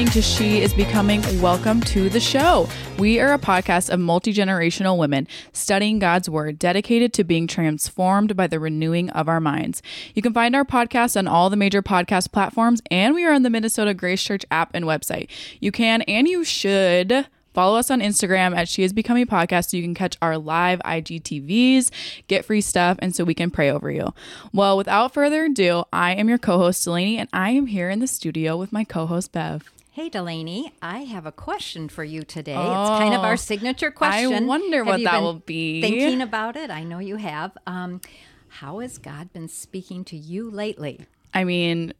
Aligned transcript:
listening 0.00 0.22
to 0.22 0.26
She 0.26 0.62
is 0.62 0.72
Becoming, 0.72 1.20
welcome 1.42 1.82
to 1.82 2.08
the 2.08 2.20
show. 2.20 2.66
We 2.98 3.20
are 3.20 3.34
a 3.34 3.38
podcast 3.38 3.90
of 3.90 4.00
multi 4.00 4.32
generational 4.32 4.96
women 4.96 5.28
studying 5.52 5.98
God's 5.98 6.26
Word, 6.26 6.58
dedicated 6.58 7.12
to 7.12 7.24
being 7.24 7.46
transformed 7.46 8.34
by 8.34 8.46
the 8.46 8.58
renewing 8.58 9.10
of 9.10 9.28
our 9.28 9.40
minds. 9.40 9.82
You 10.14 10.22
can 10.22 10.32
find 10.32 10.56
our 10.56 10.64
podcast 10.64 11.18
on 11.18 11.28
all 11.28 11.50
the 11.50 11.56
major 11.56 11.82
podcast 11.82 12.32
platforms, 12.32 12.80
and 12.90 13.14
we 13.14 13.26
are 13.26 13.34
on 13.34 13.42
the 13.42 13.50
Minnesota 13.50 13.92
Grace 13.92 14.22
Church 14.22 14.42
app 14.50 14.70
and 14.72 14.86
website. 14.86 15.28
You 15.60 15.70
can 15.70 16.00
and 16.02 16.26
you 16.26 16.44
should 16.44 17.26
Follow 17.52 17.76
us 17.76 17.90
on 17.90 18.00
Instagram 18.00 18.56
at 18.56 18.68
She 18.68 18.84
is 18.84 18.92
Becoming 18.92 19.26
Podcast 19.26 19.70
so 19.70 19.76
you 19.76 19.82
can 19.82 19.92
catch 19.92 20.16
our 20.22 20.38
live 20.38 20.78
IGTVs, 20.84 21.90
get 22.28 22.44
free 22.44 22.60
stuff, 22.60 22.96
and 23.00 23.12
so 23.12 23.24
we 23.24 23.34
can 23.34 23.50
pray 23.50 23.68
over 23.72 23.90
you. 23.90 24.14
Well, 24.52 24.76
without 24.76 25.12
further 25.12 25.46
ado, 25.46 25.82
I 25.92 26.14
am 26.14 26.28
your 26.28 26.38
co 26.38 26.58
host, 26.58 26.84
Delaney, 26.84 27.18
and 27.18 27.28
I 27.32 27.50
am 27.50 27.66
here 27.66 27.90
in 27.90 27.98
the 27.98 28.06
studio 28.06 28.56
with 28.56 28.72
my 28.72 28.84
co 28.84 29.06
host, 29.06 29.32
Bev. 29.32 29.68
Hey, 29.92 30.08
Delaney, 30.08 30.72
I 30.80 30.98
have 31.00 31.26
a 31.26 31.32
question 31.32 31.88
for 31.88 32.04
you 32.04 32.22
today. 32.22 32.52
it's 32.52 32.90
kind 32.90 33.12
of 33.12 33.22
our 33.22 33.36
signature 33.36 33.90
question. 33.90 34.32
Oh, 34.32 34.36
I 34.36 34.40
wonder 34.40 34.84
Have 34.84 34.86
what 34.86 35.02
that 35.02 35.20
will 35.20 35.34
be. 35.34 35.80
Thinking 35.80 36.22
about 36.22 36.54
it? 36.54 36.70
I 36.70 36.84
know 36.84 37.00
you 37.00 37.16
have. 37.16 37.58
Um, 37.66 38.00
how 38.46 38.78
has 38.78 38.98
God 38.98 39.32
been 39.32 39.48
speaking 39.48 40.04
to 40.04 40.16
you 40.16 40.48
lately? 40.48 41.06
I 41.34 41.42
mean, 41.42 41.92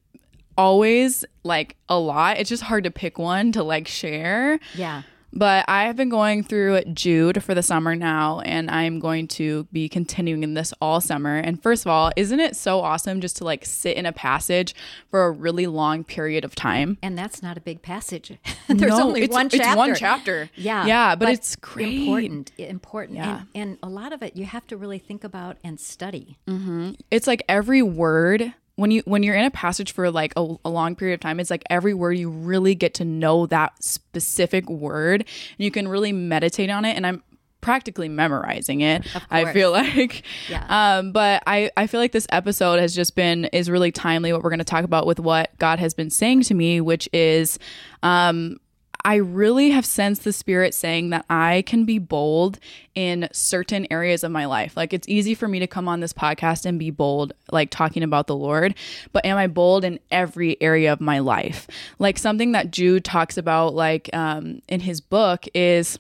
always 0.57 1.25
like 1.43 1.77
a 1.89 1.99
lot. 1.99 2.39
It's 2.39 2.49
just 2.49 2.63
hard 2.63 2.85
to 2.85 2.93
pick 2.93 3.19
one 3.19 3.51
to 3.53 3.65
like 3.65 3.89
share. 3.89 4.61
Yeah. 4.75 5.03
But 5.33 5.65
I 5.69 5.85
have 5.85 5.95
been 5.97 6.09
going 6.09 6.43
through 6.43 6.83
Jude 6.93 7.43
for 7.43 7.55
the 7.55 7.63
summer 7.63 7.95
now, 7.95 8.41
and 8.41 8.69
I'm 8.71 8.99
going 8.99 9.29
to 9.29 9.65
be 9.73 9.89
continuing 9.89 10.43
in 10.43 10.55
this 10.55 10.75
all 10.81 11.01
summer. 11.01 11.37
And 11.37 11.63
first 11.63 11.85
of 11.87 11.91
all, 11.91 12.11
isn't 12.17 12.41
it 12.41 12.57
so 12.57 12.81
awesome 12.81 13.21
just 13.21 13.37
to 13.37 13.45
like 13.45 13.65
sit 13.65 13.97
in 13.97 14.07
a 14.07 14.13
passage 14.13 14.75
for 15.11 15.27
a 15.27 15.31
really 15.31 15.67
long 15.69 16.03
period 16.03 16.45
of 16.45 16.55
time? 16.57 16.99
And 17.03 17.17
that's 17.17 17.43
not 17.43 17.57
a 17.57 17.61
big 17.61 17.81
passage. 17.81 18.33
There's 18.69 18.81
No, 18.99 19.05
only 19.09 19.23
it's- 19.23 19.35
one 19.35 19.47
it's 19.47 19.57
chapter. 19.57 19.77
one 19.77 19.95
chapter. 19.95 20.51
Yeah. 20.57 20.87
Yeah, 20.87 21.15
but 21.15 21.29
it's 21.29 21.55
great. 21.57 22.01
Important. 22.01 22.53
Important. 22.59 23.19
Yeah. 23.19 23.43
And, 23.55 23.71
and 23.71 23.79
a 23.83 23.89
lot 23.89 24.13
of 24.13 24.23
it 24.23 24.37
you 24.37 24.47
have 24.47 24.67
to 24.67 24.77
really 24.77 24.99
think 24.99 25.23
about 25.23 25.59
and 25.63 25.79
study. 25.79 26.39
Mm-hmm. 26.49 26.93
It's 27.11 27.27
like 27.29 27.43
every 27.49 27.83
word 27.83 28.53
when 28.81 28.91
you 28.91 29.03
when 29.05 29.23
you're 29.23 29.35
in 29.35 29.45
a 29.45 29.51
passage 29.51 29.93
for 29.93 30.11
like 30.11 30.33
a, 30.37 30.55
a 30.65 30.71
long 30.71 30.97
period 30.97 31.15
of 31.15 31.21
time 31.21 31.39
it's 31.39 31.51
like 31.51 31.63
every 31.69 31.93
word 31.93 32.13
you 32.13 32.31
really 32.31 32.75
get 32.75 32.95
to 32.95 33.05
know 33.05 33.45
that 33.47 33.73
specific 33.83 34.69
word 34.71 35.21
and 35.21 35.59
you 35.59 35.71
can 35.71 35.87
really 35.87 36.13
meditate 36.13 36.71
on 36.71 36.85
it. 36.85 36.97
And 36.97 37.07
i'm 37.07 37.23
practically 37.61 38.09
memorizing 38.09 38.81
it 38.81 39.07
i 39.31 39.53
feel 39.53 39.71
like. 39.71 40.23
Yeah. 40.49 40.65
um 40.99 41.13
but 41.13 41.43
i 41.47 41.71
i 41.77 41.87
feel 41.87 42.01
like 42.01 42.13
this 42.13 42.27
episode 42.31 42.81
has 42.81 42.95
just 42.95 43.15
been 43.15 43.45
is 43.47 43.69
really 43.69 43.93
timely 43.93 44.33
what 44.33 44.43
we're 44.43 44.49
going 44.49 44.61
to 44.61 44.65
talk 44.65 44.85
about 44.85 45.07
with 45.07 45.21
what 45.21 45.51
god 45.59 45.79
has 45.79 45.93
been 45.93 46.09
saying 46.09 46.41
to 46.45 46.55
me 46.55 46.81
which 46.81 47.07
is 47.13 47.59
um 48.03 48.57
I 49.05 49.17
really 49.17 49.71
have 49.71 49.87
sensed 49.87 50.25
the 50.25 50.33
spirit 50.33 50.75
saying 50.75 51.11
that 51.11 51.25
I 51.31 51.63
can 51.67 51.85
be 51.85 51.99
bold 51.99 52.59
in 52.95 53.29
certain 53.33 53.87
areas 53.91 54.25
of 54.25 54.33
my 54.33 54.47
life. 54.47 54.77
Like 54.77 54.93
it's 54.93 55.09
easy 55.09 55.35
for 55.35 55.49
me 55.49 55.59
to 55.59 55.67
come 55.67 55.89
on 55.89 56.01
this 56.01 56.13
podcast 56.13 56.67
and 56.67 56.79
be 56.79 56.91
bold, 56.91 57.33
like 57.51 57.71
talking 57.71 58.03
about 58.03 58.27
the 58.27 58.37
Lord, 58.37 58.75
but 59.13 59.25
am 59.25 59.37
I 59.37 59.47
bold 59.47 59.85
in 59.85 60.01
every 60.11 60.61
area 60.61 60.93
of 60.93 61.01
my 61.01 61.19
life? 61.19 61.67
Like 61.99 62.19
something 62.19 62.53
that 62.53 62.71
Jude 62.71 63.05
talks 63.05 63.37
about, 63.37 63.75
like 63.75 64.11
um, 64.13 64.61
in 64.69 64.81
his 64.81 65.01
book, 65.01 65.47
is 65.55 65.99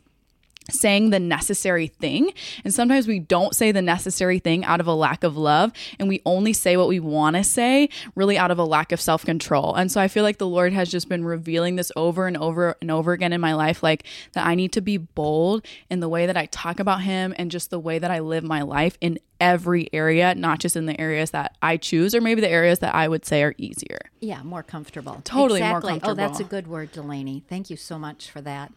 saying 0.70 1.10
the 1.10 1.20
necessary 1.20 1.86
thing. 1.86 2.32
And 2.64 2.72
sometimes 2.72 3.06
we 3.06 3.18
don't 3.18 3.54
say 3.54 3.72
the 3.72 3.82
necessary 3.82 4.38
thing 4.38 4.64
out 4.64 4.80
of 4.80 4.86
a 4.86 4.94
lack 4.94 5.24
of 5.24 5.36
love. 5.36 5.72
And 5.98 6.08
we 6.08 6.20
only 6.24 6.52
say 6.52 6.76
what 6.76 6.88
we 6.88 7.00
want 7.00 7.36
to 7.36 7.44
say 7.44 7.88
really 8.14 8.38
out 8.38 8.50
of 8.50 8.58
a 8.58 8.64
lack 8.64 8.92
of 8.92 9.00
self 9.00 9.24
control. 9.24 9.74
And 9.74 9.90
so 9.90 10.00
I 10.00 10.08
feel 10.08 10.24
like 10.24 10.38
the 10.38 10.46
Lord 10.46 10.72
has 10.72 10.90
just 10.90 11.08
been 11.08 11.24
revealing 11.24 11.76
this 11.76 11.92
over 11.96 12.26
and 12.26 12.36
over 12.36 12.76
and 12.80 12.90
over 12.90 13.12
again 13.12 13.32
in 13.32 13.40
my 13.40 13.54
life 13.54 13.82
like 13.82 14.04
that 14.32 14.46
I 14.46 14.54
need 14.54 14.72
to 14.72 14.80
be 14.80 14.96
bold 14.96 15.64
in 15.88 16.00
the 16.00 16.08
way 16.08 16.26
that 16.26 16.36
I 16.36 16.46
talk 16.46 16.80
about 16.80 17.02
Him 17.02 17.34
and 17.36 17.50
just 17.50 17.70
the 17.70 17.78
way 17.78 17.98
that 17.98 18.10
I 18.10 18.20
live 18.20 18.44
my 18.44 18.62
life 18.62 18.96
in 19.00 19.18
every 19.40 19.88
area, 19.92 20.34
not 20.34 20.58
just 20.58 20.76
in 20.76 20.86
the 20.86 21.00
areas 21.00 21.30
that 21.30 21.56
I 21.62 21.76
choose 21.78 22.14
or 22.14 22.20
maybe 22.20 22.40
the 22.40 22.50
areas 22.50 22.80
that 22.80 22.94
I 22.94 23.08
would 23.08 23.24
say 23.24 23.42
are 23.42 23.54
easier. 23.56 23.98
Yeah, 24.20 24.42
more 24.42 24.62
comfortable. 24.62 25.22
Totally 25.24 25.60
more 25.60 25.78
exactly. 25.78 26.00
Oh, 26.02 26.14
that's 26.14 26.40
a 26.40 26.44
good 26.44 26.66
word, 26.66 26.92
Delaney. 26.92 27.42
Thank 27.48 27.70
you 27.70 27.76
so 27.76 27.98
much 27.98 28.30
for 28.30 28.40
that. 28.42 28.72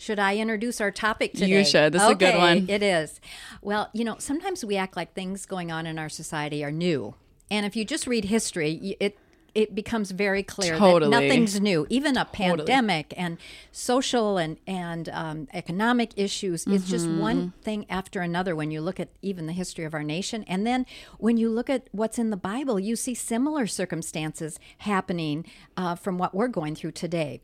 Should 0.00 0.18
I 0.18 0.38
introduce 0.38 0.80
our 0.80 0.90
topic 0.90 1.34
today? 1.34 1.58
You 1.58 1.62
should. 1.64 1.92
This 1.92 2.02
is 2.02 2.08
a 2.08 2.14
good 2.14 2.36
one. 2.38 2.70
It 2.70 2.82
is. 2.82 3.20
Well, 3.60 3.90
you 3.92 4.02
know, 4.02 4.16
sometimes 4.18 4.64
we 4.64 4.78
act 4.78 4.96
like 4.96 5.12
things 5.12 5.44
going 5.44 5.70
on 5.70 5.86
in 5.86 5.98
our 5.98 6.08
society 6.08 6.64
are 6.64 6.70
new, 6.72 7.16
and 7.50 7.66
if 7.66 7.76
you 7.76 7.84
just 7.84 8.06
read 8.06 8.24
history, 8.24 8.96
it 8.98 9.18
it 9.54 9.74
becomes 9.74 10.12
very 10.12 10.42
clear 10.42 10.78
Totally. 10.78 11.10
that 11.10 11.20
nothing's 11.22 11.60
new. 11.60 11.86
Even 11.90 12.16
a 12.16 12.24
pandemic 12.24 13.12
and 13.14 13.36
social 13.72 14.38
and 14.38 14.56
and 14.66 15.10
um, 15.10 15.48
economic 15.52 16.12
issues 16.16 16.66
is 16.66 16.88
just 16.88 17.06
Mm-hmm. 17.06 17.20
one 17.20 17.52
thing 17.60 17.84
after 17.90 18.22
another. 18.22 18.56
When 18.56 18.70
you 18.70 18.80
look 18.80 18.98
at 19.00 19.10
even 19.20 19.46
the 19.46 19.52
history 19.52 19.84
of 19.84 19.92
our 19.92 20.04
nation, 20.04 20.44
and 20.48 20.66
then 20.66 20.86
when 21.18 21.36
you 21.36 21.50
look 21.50 21.68
at 21.68 21.88
what's 21.92 22.18
in 22.18 22.30
the 22.30 22.38
Bible, 22.38 22.80
you 22.80 22.96
see 22.96 23.14
similar 23.14 23.66
circumstances 23.66 24.58
happening 24.78 25.44
uh, 25.76 25.94
from 25.94 26.16
what 26.16 26.34
we're 26.34 26.48
going 26.48 26.74
through 26.74 26.92
today. 26.92 27.42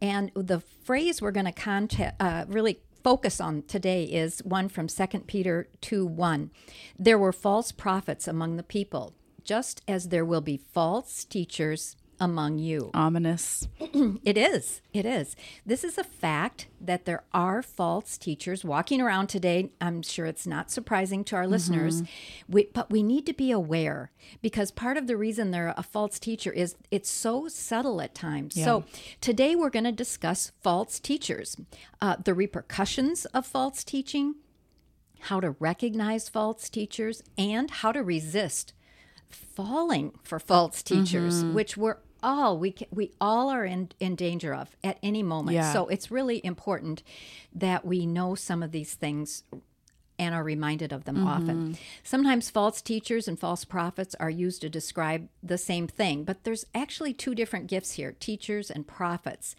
And 0.00 0.30
the 0.34 0.60
phrase 0.60 1.20
we're 1.20 1.32
going 1.32 1.52
to 1.52 2.14
uh, 2.20 2.44
really 2.48 2.80
focus 3.02 3.40
on 3.40 3.62
today 3.62 4.04
is 4.04 4.40
one 4.44 4.68
from 4.68 4.86
2 4.88 5.06
Peter 5.26 5.68
2 5.80 6.06
1. 6.06 6.50
There 6.98 7.18
were 7.18 7.32
false 7.32 7.72
prophets 7.72 8.28
among 8.28 8.56
the 8.56 8.62
people, 8.62 9.14
just 9.44 9.82
as 9.88 10.08
there 10.08 10.24
will 10.24 10.40
be 10.40 10.56
false 10.56 11.24
teachers 11.24 11.96
among 12.20 12.58
you. 12.58 12.90
Ominous. 12.94 13.68
It 14.24 14.36
is. 14.36 14.80
It 14.92 15.06
is. 15.06 15.34
This 15.64 15.82
is 15.82 15.96
a 15.98 16.04
fact 16.04 16.66
that 16.80 17.04
there 17.04 17.24
are 17.32 17.62
false 17.62 18.16
teachers 18.18 18.64
walking 18.64 19.00
around 19.00 19.28
today. 19.28 19.70
I'm 19.80 20.02
sure 20.02 20.26
it's 20.26 20.46
not 20.46 20.70
surprising 20.70 21.24
to 21.24 21.36
our 21.36 21.46
listeners, 21.46 22.02
we, 22.48 22.68
but 22.72 22.90
we 22.90 23.02
need 23.02 23.24
to 23.26 23.32
be 23.32 23.50
aware 23.50 24.10
because 24.42 24.70
part 24.70 24.96
of 24.96 25.06
the 25.06 25.16
reason 25.16 25.50
they're 25.50 25.74
a 25.76 25.82
false 25.82 26.18
teacher 26.18 26.52
is 26.52 26.76
it's 26.90 27.10
so 27.10 27.48
subtle 27.48 28.00
at 28.00 28.14
times. 28.14 28.54
So 28.54 28.84
today 29.20 29.56
we're 29.56 29.70
going 29.70 29.84
to 29.84 29.92
discuss 29.92 30.52
false 30.60 31.00
teachers, 31.00 31.56
uh, 32.00 32.16
the 32.22 32.34
repercussions 32.34 33.24
of 33.26 33.46
false 33.46 33.82
teaching, 33.84 34.34
how 35.20 35.40
to 35.40 35.52
recognize 35.58 36.28
false 36.28 36.68
teachers, 36.68 37.22
and 37.36 37.70
how 37.70 37.92
to 37.92 38.02
resist 38.02 38.74
falling 39.28 40.12
for 40.22 40.38
false 40.38 40.82
teachers, 40.82 41.42
Mm-hmm. 41.42 41.54
which 41.54 41.76
we're 41.76 41.98
all 42.22 42.58
we 42.58 42.72
ca- 42.72 42.86
we 42.90 43.12
all 43.20 43.48
are 43.50 43.64
in 43.64 43.90
in 44.00 44.14
danger 44.16 44.54
of 44.54 44.76
at 44.84 44.98
any 45.02 45.22
moment. 45.22 45.54
Yeah. 45.54 45.72
So 45.72 45.86
it's 45.88 46.10
really 46.10 46.44
important 46.44 47.02
that 47.54 47.84
we 47.84 48.06
know 48.06 48.34
some 48.34 48.62
of 48.62 48.72
these 48.72 48.94
things 48.94 49.42
and 50.20 50.34
are 50.34 50.42
reminded 50.42 50.92
of 50.92 51.04
them 51.04 51.16
Mm-hmm. 51.18 51.28
often. 51.28 51.78
Sometimes 52.02 52.50
false 52.50 52.82
teachers 52.82 53.28
and 53.28 53.38
false 53.38 53.64
prophets 53.64 54.16
are 54.18 54.28
used 54.30 54.60
to 54.62 54.68
describe 54.68 55.28
the 55.44 55.56
same 55.58 55.86
thing, 55.86 56.24
but 56.24 56.42
there's 56.42 56.66
actually 56.74 57.14
two 57.14 57.36
different 57.36 57.68
gifts 57.68 57.92
here 57.92 58.12
teachers 58.18 58.68
and 58.68 58.84
prophets. 58.86 59.54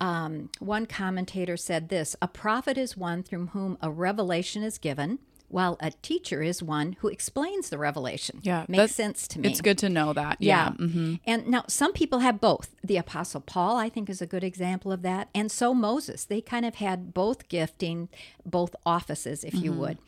Um, 0.00 0.50
one 0.58 0.86
commentator 0.86 1.56
said 1.56 1.90
this 1.90 2.16
A 2.20 2.26
prophet 2.26 2.76
is 2.76 2.96
one 2.96 3.22
through 3.22 3.46
whom 3.48 3.78
a 3.80 3.88
revelation 3.90 4.64
is 4.64 4.78
given, 4.78 5.20
while 5.50 5.76
a 5.80 5.90
teacher 5.90 6.42
is 6.42 6.62
one 6.62 6.96
who 7.00 7.08
explains 7.08 7.68
the 7.70 7.78
revelation. 7.78 8.38
Yeah. 8.42 8.64
Makes 8.68 8.94
sense 8.94 9.28
to 9.28 9.40
me. 9.40 9.48
It's 9.48 9.60
good 9.60 9.78
to 9.78 9.88
know 9.88 10.12
that. 10.12 10.36
Yeah. 10.40 10.70
Yeah. 10.78 10.86
Mm-hmm. 10.86 11.14
And 11.26 11.46
now 11.48 11.64
some 11.68 11.92
people 11.92 12.20
have 12.20 12.40
both. 12.40 12.74
The 12.84 12.96
Apostle 12.96 13.40
Paul, 13.40 13.76
I 13.76 13.88
think, 13.88 14.08
is 14.08 14.22
a 14.22 14.26
good 14.26 14.44
example 14.44 14.92
of 14.92 15.02
that. 15.02 15.28
And 15.34 15.50
so 15.50 15.74
Moses. 15.74 16.24
They 16.24 16.40
kind 16.40 16.64
of 16.64 16.76
had 16.76 17.12
both 17.12 17.48
gifting, 17.48 18.08
both 18.46 18.74
offices, 18.86 19.44
if 19.44 19.54
Mm-hmm. 19.54 19.64
you 19.64 19.72
would. 19.72 19.98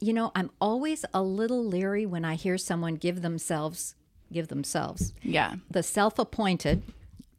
You 0.00 0.12
know, 0.12 0.32
I'm 0.34 0.50
always 0.60 1.04
a 1.14 1.22
little 1.22 1.64
leery 1.64 2.04
when 2.04 2.24
I 2.24 2.34
hear 2.34 2.58
someone 2.58 2.96
give 2.96 3.22
themselves, 3.22 3.94
give 4.30 4.48
themselves 4.48 5.14
Yeah. 5.22 5.54
the 5.70 5.82
self 5.82 6.18
appointed, 6.18 6.82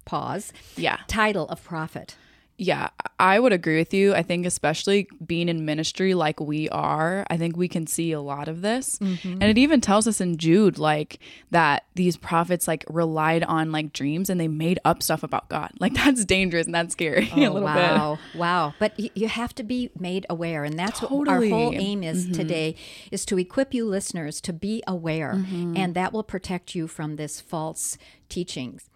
pause, 0.06 0.52
Yeah. 0.76 0.98
title 1.08 1.48
of 1.50 1.64
prophet. 1.64 2.16
Yeah, 2.58 2.90
I 3.20 3.38
would 3.38 3.52
agree 3.52 3.78
with 3.78 3.94
you. 3.94 4.14
I 4.14 4.24
think, 4.24 4.46
especially 4.46 5.10
being 5.26 5.50
in 5.50 5.66
ministry 5.66 6.14
like 6.14 6.40
we 6.40 6.70
are, 6.70 7.26
I 7.30 7.36
think 7.36 7.58
we 7.58 7.68
can 7.68 7.86
see 7.86 8.14
a 8.14 8.22
lot 8.22 8.48
of 8.48 8.62
this. 8.62 8.98
Mm-hmm. 9.00 9.34
And 9.34 9.44
it 9.44 9.58
even 9.58 9.82
tells 9.82 10.08
us 10.08 10.22
in 10.22 10.38
Jude, 10.38 10.78
like, 10.78 11.20
that 11.52 11.84
these 11.96 12.16
prophets, 12.16 12.66
like, 12.66 12.86
relied 12.90 13.44
on, 13.44 13.74
like, 13.74 13.92
dreams 13.92 14.30
and 14.30 14.40
they 14.40 14.48
made 14.48 14.80
up 14.86 15.04
stuff 15.04 15.22
about 15.24 15.50
God. 15.50 15.72
Like, 15.86 15.94
that's 15.94 16.26
dangerous 16.26 16.66
and 16.66 16.74
that's 16.74 16.94
scary 16.94 17.30
a 17.36 17.46
oh, 17.46 17.54
little 17.54 17.60
bit. 17.60 17.66
wow, 17.76 18.18
wow! 18.34 18.74
But 18.80 18.94
y- 18.98 19.12
you 19.14 19.28
have 19.28 19.54
to 19.56 19.62
be 19.62 19.92
made 20.00 20.26
aware, 20.32 20.64
and 20.64 20.80
that's 20.80 21.00
what 21.02 21.28
our 21.28 21.46
whole 21.46 21.74
aim 21.76 22.02
is 22.02 22.24
mm-hmm. 22.24 22.34
today: 22.34 22.76
is 23.12 23.24
to 23.26 23.38
equip 23.38 23.74
you 23.74 23.86
listeners 23.86 24.42
to 24.42 24.54
be 24.54 24.82
aware, 24.88 25.34
mm-hmm. 25.36 25.78
and 25.78 25.94
that 25.94 26.12
will 26.12 26.24
protect 26.24 26.74
you 26.74 26.88
from 26.88 27.18
this 27.18 27.40
false 27.40 28.00
teachings. 28.30 28.90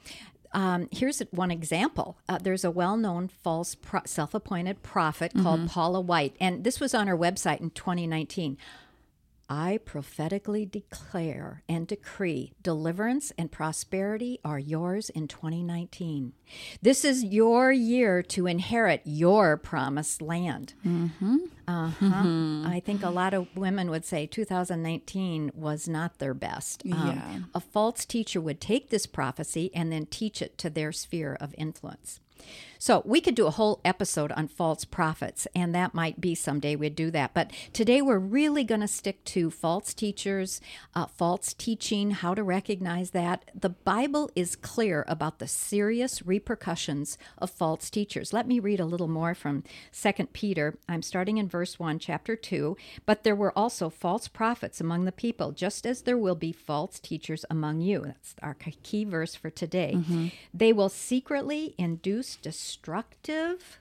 Um, 0.52 0.88
here's 0.92 1.20
one 1.32 1.52
example. 1.52 2.18
Uh, 2.28 2.40
there's 2.40 2.64
a 2.64 2.72
well-known 2.72 3.28
false 3.28 3.76
pro- 3.76 4.02
self-appointed 4.06 4.82
prophet 4.82 5.32
called 5.44 5.70
Paula 5.70 6.02
White, 6.02 6.36
and 6.40 6.64
this 6.64 6.80
was 6.80 6.94
on 6.96 7.08
her 7.08 7.18
website 7.18 7.60
in 7.62 7.70
2019. 7.72 8.58
I 9.50 9.80
prophetically 9.84 10.66
declare 10.66 11.64
and 11.68 11.88
decree 11.88 12.54
deliverance 12.62 13.32
and 13.36 13.52
prosperity 13.52 14.40
are 14.46 14.60
yours 14.60 15.10
in 15.10 15.28
2019. 15.28 16.34
This 16.84 17.04
is 17.04 17.24
your 17.24 17.72
year 17.72 18.22
to 18.24 18.46
inherit 18.46 19.02
your 19.06 19.58
promised 19.58 20.22
land. 20.22 20.76
Mm-hmm. 20.86 21.38
Uh-huh. 21.68 22.06
Mm-hmm. 22.06 22.68
I 22.68 22.80
think 22.80 23.02
a 23.04 23.10
lot 23.10 23.34
of 23.34 23.48
women 23.56 23.90
would 23.90 24.06
say 24.06 24.28
2019 24.28 25.52
was 25.56 25.88
not 25.88 26.20
their 26.20 26.36
best. 26.36 26.84
Um, 26.92 27.08
yeah. 27.08 27.40
A 27.56 27.60
false 27.60 28.06
teacher 28.06 28.40
would 28.40 28.62
take 28.62 28.90
this 28.90 29.08
prophecy 29.08 29.72
and 29.74 29.92
then 29.92 30.06
teach 30.06 30.42
it 30.44 30.58
to 30.60 30.70
their 30.70 30.92
sphere 30.92 31.36
of 31.40 31.56
influence. 31.58 32.20
So 32.82 33.02
we 33.04 33.20
could 33.20 33.36
do 33.36 33.46
a 33.46 33.52
whole 33.52 33.82
episode 33.84 34.32
on 34.32 34.48
false 34.48 34.86
prophets, 34.86 35.46
and 35.54 35.76
that 35.76 35.94
might 35.94 36.22
be 36.22 36.34
someday 36.34 36.78
we'd 36.78 36.96
do 36.96 37.12
that. 37.12 37.34
But 37.34 37.52
today 37.74 38.02
we're 38.02 38.18
really 38.18 38.64
going 38.64 38.80
to 38.80 38.88
stick 38.88 39.22
to 39.26 39.52
false 39.52 39.94
teachers, 39.94 40.62
uh, 40.96 41.08
false 41.08 41.54
teaching, 41.54 42.12
how 42.12 42.34
to 42.34 42.42
recognize 42.42 43.12
that. 43.12 43.52
The 43.54 43.70
Bible 43.70 44.32
is 44.34 44.56
clear 44.56 45.04
about 45.10 45.40
the 45.40 45.48
serious 45.48 46.26
repercussions 46.26 47.18
of 47.38 47.50
false 47.50 47.90
teachers. 47.90 48.32
Let 48.32 48.48
me 48.48 48.62
read 48.62 48.80
a 48.80 48.86
little 48.86 49.10
more 49.10 49.36
from 49.36 49.66
Second 49.92 50.32
Peter. 50.32 50.78
I'm 50.88 51.02
starting 51.02 51.38
in 51.38 51.50
verse 51.50 51.80
1, 51.80 52.00
chapter 52.00 52.38
2. 52.38 52.78
But 53.06 53.26
there 53.26 53.36
were 53.36 53.58
also 53.60 53.90
false 53.90 54.30
prophets 54.30 54.80
among 54.80 55.04
the 55.04 55.12
people, 55.12 55.52
just 55.52 55.86
as 55.86 56.04
there 56.04 56.18
will 56.18 56.36
be 56.36 56.54
false 56.54 56.98
teachers 56.98 57.44
among 57.50 57.82
you. 57.82 58.04
That's 58.06 58.36
our 58.42 58.56
key 58.84 59.04
verse 59.04 59.36
for 59.36 59.50
today. 59.50 59.96
Mm-hmm. 59.98 60.28
They 60.54 60.72
will 60.72 60.88
secretly 60.88 61.76
induce 61.78 62.38
destruction 62.38 62.69
destructive 62.70 63.80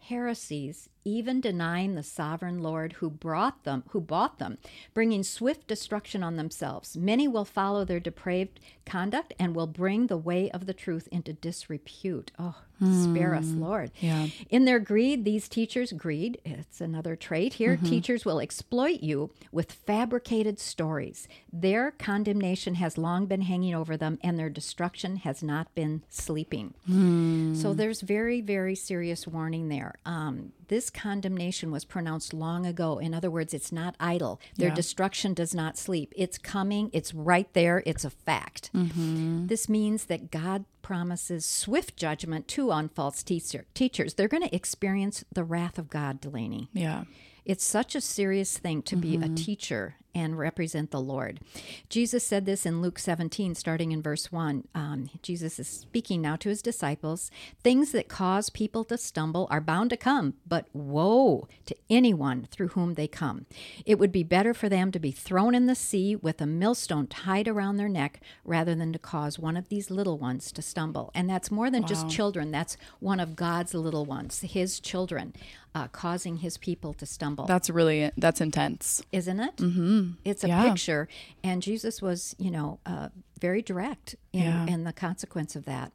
heresies, 0.00 0.88
even 1.04 1.40
denying 1.40 1.94
the 1.94 2.02
sovereign 2.02 2.60
Lord 2.60 2.94
who 2.94 3.10
brought 3.10 3.64
them, 3.64 3.84
who 3.90 4.00
bought 4.00 4.38
them, 4.38 4.58
bringing 4.92 5.22
swift 5.22 5.66
destruction 5.66 6.22
on 6.22 6.36
themselves. 6.36 6.96
Many 6.96 7.28
will 7.28 7.44
follow 7.44 7.84
their 7.84 8.00
depraved 8.00 8.60
conduct 8.86 9.32
and 9.38 9.54
will 9.54 9.66
bring 9.66 10.06
the 10.06 10.16
way 10.16 10.50
of 10.50 10.66
the 10.66 10.74
truth 10.74 11.08
into 11.10 11.32
disrepute. 11.32 12.32
Oh, 12.38 12.56
Spare 12.80 13.34
us, 13.34 13.46
hmm. 13.46 13.62
Lord. 13.62 13.92
Yeah. 14.00 14.26
In 14.50 14.64
their 14.64 14.80
greed, 14.80 15.24
these 15.24 15.48
teachers, 15.48 15.92
greed, 15.92 16.40
it's 16.44 16.80
another 16.80 17.14
trait 17.14 17.54
here, 17.54 17.76
mm-hmm. 17.76 17.86
teachers 17.86 18.24
will 18.24 18.40
exploit 18.40 19.00
you 19.00 19.30
with 19.52 19.70
fabricated 19.70 20.58
stories. 20.58 21.28
Their 21.52 21.92
condemnation 21.92 22.74
has 22.74 22.98
long 22.98 23.26
been 23.26 23.42
hanging 23.42 23.74
over 23.74 23.96
them, 23.96 24.18
and 24.22 24.38
their 24.38 24.50
destruction 24.50 25.18
has 25.18 25.42
not 25.42 25.72
been 25.76 26.02
sleeping. 26.08 26.74
Mm. 26.90 27.56
So 27.56 27.74
there's 27.74 28.00
very, 28.00 28.40
very 28.40 28.74
serious 28.74 29.26
warning 29.26 29.68
there. 29.68 29.94
Um, 30.04 30.52
this 30.68 30.90
condemnation 30.90 31.70
was 31.70 31.84
pronounced 31.84 32.32
long 32.32 32.66
ago. 32.66 32.98
In 32.98 33.14
other 33.14 33.30
words, 33.30 33.54
it's 33.54 33.72
not 33.72 33.96
idle. 33.98 34.40
Their 34.56 34.68
yeah. 34.68 34.74
destruction 34.74 35.34
does 35.34 35.54
not 35.54 35.76
sleep. 35.76 36.12
It's 36.16 36.38
coming, 36.38 36.90
it's 36.92 37.14
right 37.14 37.52
there, 37.52 37.82
it's 37.86 38.04
a 38.04 38.10
fact. 38.10 38.70
Mm-hmm. 38.74 39.46
This 39.46 39.68
means 39.68 40.06
that 40.06 40.30
God 40.30 40.64
promises 40.82 41.46
swift 41.46 41.96
judgment 41.96 42.46
too 42.48 42.70
on 42.70 42.88
false 42.88 43.22
teacher, 43.22 43.66
teachers. 43.74 44.14
They're 44.14 44.28
going 44.28 44.42
to 44.42 44.54
experience 44.54 45.24
the 45.32 45.44
wrath 45.44 45.78
of 45.78 45.88
God, 45.88 46.20
Delaney. 46.20 46.68
Yeah. 46.72 47.04
It's 47.44 47.64
such 47.64 47.94
a 47.94 48.00
serious 48.00 48.56
thing 48.58 48.82
to 48.82 48.96
be 48.96 49.16
mm-hmm. 49.16 49.34
a 49.34 49.36
teacher 49.36 49.96
and 50.14 50.38
represent 50.38 50.90
the 50.90 51.00
Lord. 51.00 51.40
Jesus 51.88 52.24
said 52.24 52.46
this 52.46 52.64
in 52.64 52.80
Luke 52.80 52.98
17, 52.98 53.54
starting 53.54 53.92
in 53.92 54.02
verse 54.02 54.30
1. 54.30 54.68
Um, 54.74 55.10
Jesus 55.22 55.58
is 55.58 55.68
speaking 55.68 56.20
now 56.22 56.36
to 56.36 56.48
his 56.48 56.62
disciples. 56.62 57.30
Things 57.62 57.92
that 57.92 58.08
cause 58.08 58.50
people 58.50 58.84
to 58.84 58.96
stumble 58.96 59.48
are 59.50 59.60
bound 59.60 59.90
to 59.90 59.96
come, 59.96 60.34
but 60.46 60.66
woe 60.72 61.48
to 61.66 61.76
anyone 61.90 62.46
through 62.50 62.68
whom 62.68 62.94
they 62.94 63.08
come. 63.08 63.46
It 63.84 63.98
would 63.98 64.12
be 64.12 64.22
better 64.22 64.54
for 64.54 64.68
them 64.68 64.92
to 64.92 64.98
be 64.98 65.10
thrown 65.10 65.54
in 65.54 65.66
the 65.66 65.74
sea 65.74 66.16
with 66.16 66.40
a 66.40 66.46
millstone 66.46 67.06
tied 67.06 67.48
around 67.48 67.76
their 67.76 67.88
neck 67.88 68.20
rather 68.44 68.74
than 68.74 68.92
to 68.92 68.98
cause 68.98 69.38
one 69.38 69.56
of 69.56 69.68
these 69.68 69.90
little 69.90 70.18
ones 70.18 70.52
to 70.52 70.62
stumble. 70.62 71.10
And 71.14 71.28
that's 71.28 71.50
more 71.50 71.70
than 71.70 71.82
wow. 71.82 71.88
just 71.88 72.08
children, 72.08 72.50
that's 72.50 72.76
one 73.00 73.20
of 73.20 73.36
God's 73.36 73.74
little 73.74 74.04
ones, 74.04 74.40
his 74.40 74.80
children 74.80 75.34
uh, 75.74 75.88
causing 75.88 76.38
his 76.38 76.56
people 76.56 76.94
to 76.94 77.06
stumble. 77.06 77.46
That's 77.46 77.68
really 77.68 78.10
that's 78.16 78.40
intense, 78.40 79.02
isn't 79.12 79.40
it? 79.40 79.56
Mm-hmm. 79.56 80.10
It's 80.24 80.44
a 80.44 80.48
yeah. 80.48 80.68
picture, 80.68 81.08
and 81.42 81.62
Jesus 81.62 82.00
was, 82.00 82.36
you 82.38 82.50
know, 82.50 82.78
uh, 82.86 83.08
very 83.40 83.62
direct 83.62 84.14
in, 84.32 84.42
yeah. 84.42 84.66
in 84.66 84.84
the 84.84 84.92
consequence 84.92 85.56
of 85.56 85.64
that. 85.64 85.92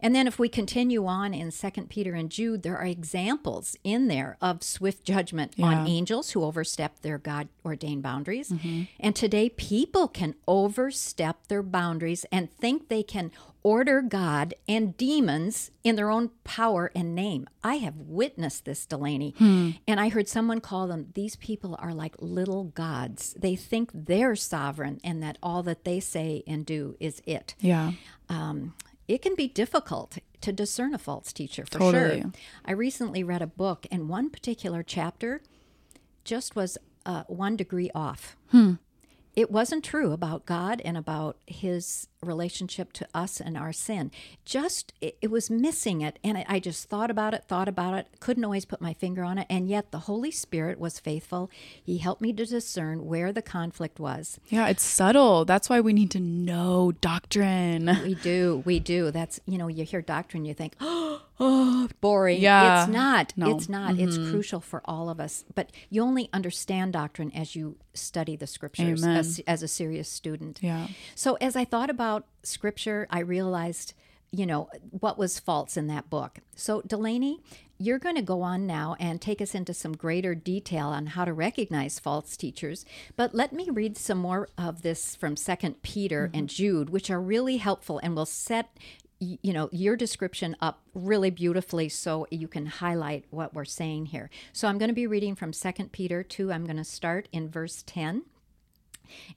And 0.00 0.14
then 0.14 0.26
if 0.26 0.38
we 0.38 0.48
continue 0.48 1.06
on 1.06 1.34
in 1.34 1.50
Second 1.50 1.88
Peter 1.88 2.14
and 2.14 2.30
Jude, 2.30 2.62
there 2.62 2.76
are 2.76 2.86
examples 2.86 3.76
in 3.84 4.08
there 4.08 4.36
of 4.40 4.62
swift 4.62 5.04
judgment 5.04 5.54
yeah. 5.56 5.66
on 5.66 5.86
angels 5.86 6.30
who 6.30 6.44
overstep 6.44 7.00
their 7.00 7.18
God 7.18 7.48
ordained 7.64 8.02
boundaries. 8.02 8.50
Mm-hmm. 8.50 8.82
And 9.00 9.14
today 9.14 9.48
people 9.48 10.08
can 10.08 10.34
overstep 10.46 11.48
their 11.48 11.62
boundaries 11.62 12.24
and 12.30 12.54
think 12.56 12.88
they 12.88 13.02
can 13.02 13.30
order 13.62 14.00
God 14.00 14.54
and 14.66 14.96
demons 14.96 15.70
in 15.84 15.96
their 15.96 16.10
own 16.10 16.30
power 16.44 16.90
and 16.94 17.14
name. 17.14 17.46
I 17.62 17.74
have 17.76 17.96
witnessed 17.96 18.64
this, 18.64 18.86
Delaney. 18.86 19.34
Hmm. 19.36 19.70
And 19.86 20.00
I 20.00 20.08
heard 20.08 20.28
someone 20.28 20.60
call 20.60 20.86
them, 20.86 21.08
these 21.14 21.36
people 21.36 21.76
are 21.78 21.92
like 21.92 22.14
little 22.18 22.64
gods. 22.64 23.34
They 23.38 23.56
think 23.56 23.90
they're 23.92 24.36
sovereign 24.36 25.00
and 25.04 25.22
that 25.22 25.38
all 25.42 25.62
that 25.64 25.84
they 25.84 26.00
say 26.00 26.42
and 26.46 26.64
do 26.64 26.96
is 27.00 27.20
it. 27.26 27.54
Yeah. 27.60 27.92
Um, 28.28 28.74
it 29.08 29.22
can 29.22 29.34
be 29.34 29.48
difficult 29.48 30.18
to 30.42 30.52
discern 30.52 30.94
a 30.94 30.98
false 30.98 31.32
teacher 31.32 31.64
for 31.64 31.78
totally. 31.78 32.20
sure. 32.20 32.32
I 32.64 32.72
recently 32.72 33.24
read 33.24 33.42
a 33.42 33.46
book, 33.46 33.86
and 33.90 34.08
one 34.08 34.30
particular 34.30 34.82
chapter 34.82 35.40
just 36.24 36.54
was 36.54 36.78
uh, 37.06 37.24
one 37.26 37.56
degree 37.56 37.90
off. 37.94 38.36
Hmm. 38.50 38.74
It 39.34 39.50
wasn't 39.50 39.84
true 39.84 40.12
about 40.12 40.46
God 40.46 40.82
and 40.84 40.96
about 40.96 41.38
His 41.46 42.08
relationship 42.22 42.92
to 42.94 43.06
us 43.14 43.40
and 43.40 43.56
our 43.56 43.72
sin. 43.72 44.10
Just, 44.44 44.92
it, 45.00 45.16
it 45.22 45.30
was 45.30 45.50
missing 45.50 46.00
it. 46.00 46.18
And 46.24 46.38
I, 46.38 46.44
I 46.48 46.58
just 46.58 46.88
thought 46.88 47.10
about 47.10 47.34
it, 47.34 47.44
thought 47.46 47.68
about 47.68 47.94
it, 47.94 48.08
couldn't 48.20 48.44
always 48.44 48.64
put 48.64 48.80
my 48.80 48.94
finger 48.94 49.22
on 49.22 49.38
it. 49.38 49.46
And 49.48 49.68
yet 49.68 49.90
the 49.90 50.00
Holy 50.00 50.30
Spirit 50.30 50.78
was 50.78 50.98
faithful. 50.98 51.50
He 51.82 51.98
helped 51.98 52.20
me 52.20 52.32
to 52.32 52.44
discern 52.46 53.06
where 53.06 53.32
the 53.32 53.42
conflict 53.42 54.00
was. 54.00 54.40
Yeah, 54.48 54.68
it's 54.68 54.82
subtle. 54.82 55.44
That's 55.44 55.68
why 55.68 55.80
we 55.80 55.92
need 55.92 56.10
to 56.12 56.20
know 56.20 56.92
doctrine. 56.92 57.96
We 58.08 58.14
do. 58.14 58.62
We 58.64 58.80
do. 58.80 59.10
That's, 59.10 59.38
you 59.44 59.58
know, 59.58 59.68
you 59.68 59.84
hear 59.84 60.00
doctrine, 60.00 60.46
you 60.46 60.54
think, 60.54 60.76
oh, 60.80 61.88
boring. 62.00 62.40
Yeah. 62.40 62.84
It's 62.84 62.92
not. 62.92 63.34
No. 63.36 63.54
It's 63.54 63.68
not. 63.68 63.94
Mm-hmm. 63.94 64.08
It's 64.08 64.16
crucial 64.16 64.60
for 64.60 64.80
all 64.86 65.10
of 65.10 65.20
us. 65.20 65.44
But 65.54 65.70
you 65.90 66.02
only 66.02 66.30
understand 66.32 66.94
doctrine 66.94 67.30
as 67.32 67.54
you 67.54 67.76
study 67.92 68.34
the 68.34 68.46
scriptures 68.46 69.04
as, 69.04 69.40
as 69.46 69.62
a 69.62 69.68
serious 69.68 70.08
student. 70.08 70.60
Yeah. 70.62 70.86
So 71.14 71.36
as 71.40 71.54
I 71.54 71.66
thought 71.66 71.90
about 71.90 72.07
about 72.08 72.26
scripture, 72.42 73.06
I 73.10 73.20
realized, 73.20 73.92
you 74.30 74.46
know, 74.46 74.70
what 74.90 75.18
was 75.18 75.38
false 75.38 75.76
in 75.76 75.88
that 75.88 76.08
book. 76.08 76.38
So, 76.54 76.80
Delaney, 76.80 77.40
you're 77.76 77.98
going 77.98 78.16
to 78.16 78.22
go 78.22 78.40
on 78.40 78.66
now 78.66 78.96
and 78.98 79.20
take 79.20 79.42
us 79.42 79.54
into 79.54 79.74
some 79.74 79.92
greater 79.92 80.34
detail 80.34 80.88
on 80.88 81.08
how 81.08 81.26
to 81.26 81.34
recognize 81.34 81.98
false 81.98 82.34
teachers. 82.36 82.86
But 83.14 83.34
let 83.34 83.52
me 83.52 83.68
read 83.70 83.98
some 83.98 84.18
more 84.18 84.48
of 84.56 84.80
this 84.80 85.14
from 85.14 85.36
Second 85.36 85.82
Peter 85.82 86.28
mm-hmm. 86.28 86.38
and 86.38 86.48
Jude, 86.48 86.90
which 86.90 87.10
are 87.10 87.20
really 87.20 87.58
helpful 87.58 88.00
and 88.02 88.16
will 88.16 88.26
set 88.26 88.70
you 89.20 89.52
know 89.52 89.68
your 89.72 89.96
description 89.96 90.54
up 90.60 90.80
really 90.94 91.28
beautifully 91.28 91.88
so 91.88 92.24
you 92.30 92.46
can 92.46 92.66
highlight 92.66 93.24
what 93.30 93.52
we're 93.52 93.64
saying 93.64 94.06
here 94.06 94.30
so 94.52 94.68
i'm 94.68 94.78
going 94.78 94.90
to 94.90 94.94
be 94.94 95.08
reading 95.08 95.34
from 95.34 95.52
Second 95.52 95.90
peter 95.90 96.22
2 96.22 96.52
i'm 96.52 96.62
going 96.64 96.76
to 96.76 96.84
start 96.84 97.28
in 97.32 97.50
verse 97.50 97.82
10 97.84 98.22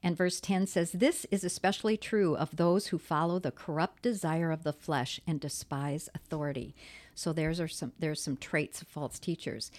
and 0.04 0.18
verse 0.18 0.40
10 0.40 0.68
says, 0.68 0.92
This 0.92 1.26
is 1.32 1.44
especially 1.44 1.98
true 1.98 2.36
of 2.36 2.56
those 2.56 2.88
who 2.88 2.98
follow 2.98 3.40
the 3.40 3.52
corrupt 3.52 4.02
desire 4.02 4.52
of 4.52 4.64
the 4.64 4.74
flesh 4.74 5.20
and 5.26 5.40
despise 5.40 6.10
authority. 6.14 6.76
So 7.14 7.34
there's 7.34 7.60
are 7.60 7.68
some 7.68 7.92
there's 8.00 8.22
some 8.22 8.38
traits 8.38 8.82
of 8.82 8.88
false 8.88 9.20
teachers. 9.20 9.72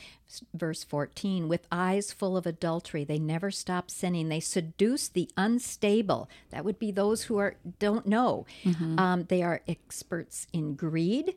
Verse 0.54 0.84
14, 0.84 1.48
with 1.48 1.66
eyes 1.70 2.12
full 2.12 2.36
of 2.36 2.46
adultery, 2.46 3.04
they 3.04 3.18
never 3.18 3.50
stop 3.50 3.90
sinning. 3.90 4.28
They 4.28 4.40
seduce 4.40 5.08
the 5.08 5.28
unstable. 5.36 6.28
That 6.50 6.64
would 6.64 6.78
be 6.78 6.90
those 6.90 7.24
who 7.24 7.38
are 7.38 7.56
don't 7.78 8.06
know. 8.06 8.46
Mm-hmm. 8.64 8.98
Um, 8.98 9.24
they 9.24 9.42
are 9.42 9.62
experts 9.66 10.46
in 10.52 10.74
greed 10.74 11.34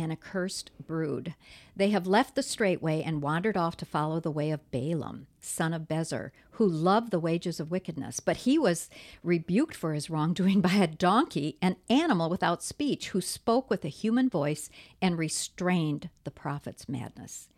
and 0.00 0.12
accursed 0.12 0.70
brood. 0.86 1.34
They 1.76 1.90
have 1.90 2.06
left 2.06 2.34
the 2.34 2.42
straight 2.42 2.82
way 2.82 3.02
and 3.02 3.22
wandered 3.22 3.56
off 3.56 3.76
to 3.78 3.86
follow 3.86 4.20
the 4.20 4.30
way 4.30 4.50
of 4.50 4.70
Balaam, 4.70 5.26
son 5.40 5.72
of 5.72 5.82
Bezer, 5.82 6.30
who 6.52 6.66
loved 6.66 7.10
the 7.10 7.20
wages 7.20 7.60
of 7.60 7.70
wickedness. 7.70 8.20
But 8.20 8.38
he 8.38 8.58
was 8.58 8.90
rebuked 9.22 9.76
for 9.76 9.94
his 9.94 10.10
wrongdoing 10.10 10.60
by 10.62 10.74
a 10.74 10.86
donkey, 10.86 11.56
an 11.62 11.76
animal 11.88 12.28
without 12.30 12.62
speech, 12.62 13.10
who 13.10 13.20
spoke 13.20 13.70
with 13.70 13.84
a 13.84 13.88
human 13.88 14.28
voice 14.28 14.70
and 15.00 15.18
restrained 15.18 16.10
the 16.24 16.30
prophet's 16.30 16.88
madness. 16.88 17.48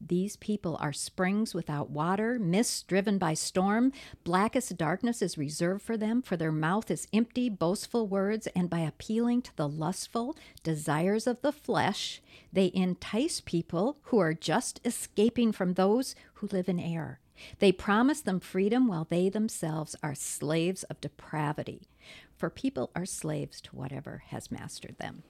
These 0.00 0.36
people 0.36 0.78
are 0.80 0.92
springs 0.92 1.54
without 1.54 1.90
water, 1.90 2.38
mists 2.38 2.82
driven 2.82 3.18
by 3.18 3.34
storm. 3.34 3.92
Blackest 4.24 4.76
darkness 4.78 5.20
is 5.20 5.36
reserved 5.36 5.82
for 5.82 5.96
them, 5.96 6.22
for 6.22 6.36
their 6.36 6.52
mouth 6.52 6.90
is 6.90 7.06
empty, 7.12 7.50
boastful 7.50 8.06
words, 8.06 8.48
and 8.56 8.70
by 8.70 8.80
appealing 8.80 9.42
to 9.42 9.56
the 9.56 9.68
lustful 9.68 10.36
desires 10.62 11.26
of 11.26 11.42
the 11.42 11.52
flesh, 11.52 12.22
they 12.52 12.70
entice 12.74 13.40
people 13.40 13.98
who 14.04 14.18
are 14.18 14.34
just 14.34 14.80
escaping 14.84 15.52
from 15.52 15.74
those 15.74 16.14
who 16.34 16.46
live 16.46 16.68
in 16.68 16.80
error. 16.80 17.20
They 17.58 17.72
promise 17.72 18.20
them 18.20 18.40
freedom 18.40 18.88
while 18.88 19.06
they 19.08 19.28
themselves 19.28 19.96
are 20.02 20.14
slaves 20.14 20.82
of 20.84 21.00
depravity. 21.00 21.88
For 22.36 22.50
people 22.50 22.90
are 22.94 23.06
slaves 23.06 23.60
to 23.62 23.76
whatever 23.76 24.22
has 24.28 24.50
mastered 24.50 24.96
them. 24.98 25.22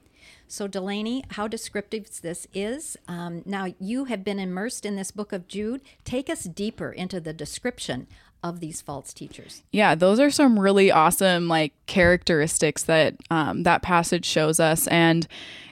So, 0.47 0.67
Delaney, 0.67 1.23
how 1.31 1.47
descriptive 1.47 2.21
this 2.21 2.47
is. 2.53 2.97
Um, 3.07 3.43
now, 3.45 3.73
you 3.79 4.05
have 4.05 4.23
been 4.23 4.39
immersed 4.39 4.85
in 4.85 4.95
this 4.95 5.11
book 5.11 5.31
of 5.31 5.47
Jude. 5.47 5.81
Take 6.03 6.29
us 6.29 6.43
deeper 6.43 6.91
into 6.91 7.19
the 7.19 7.33
description 7.33 8.07
of 8.43 8.59
these 8.59 8.81
false 8.81 9.13
teachers. 9.13 9.63
Yeah, 9.71 9.95
those 9.95 10.19
are 10.19 10.31
some 10.31 10.59
really 10.59 10.91
awesome 10.91 11.47
like 11.47 11.73
characteristics 11.85 12.83
that 12.83 13.15
um, 13.29 13.63
that 13.63 13.81
passage 13.81 14.25
shows 14.25 14.59
us, 14.59 14.87
and 14.87 15.27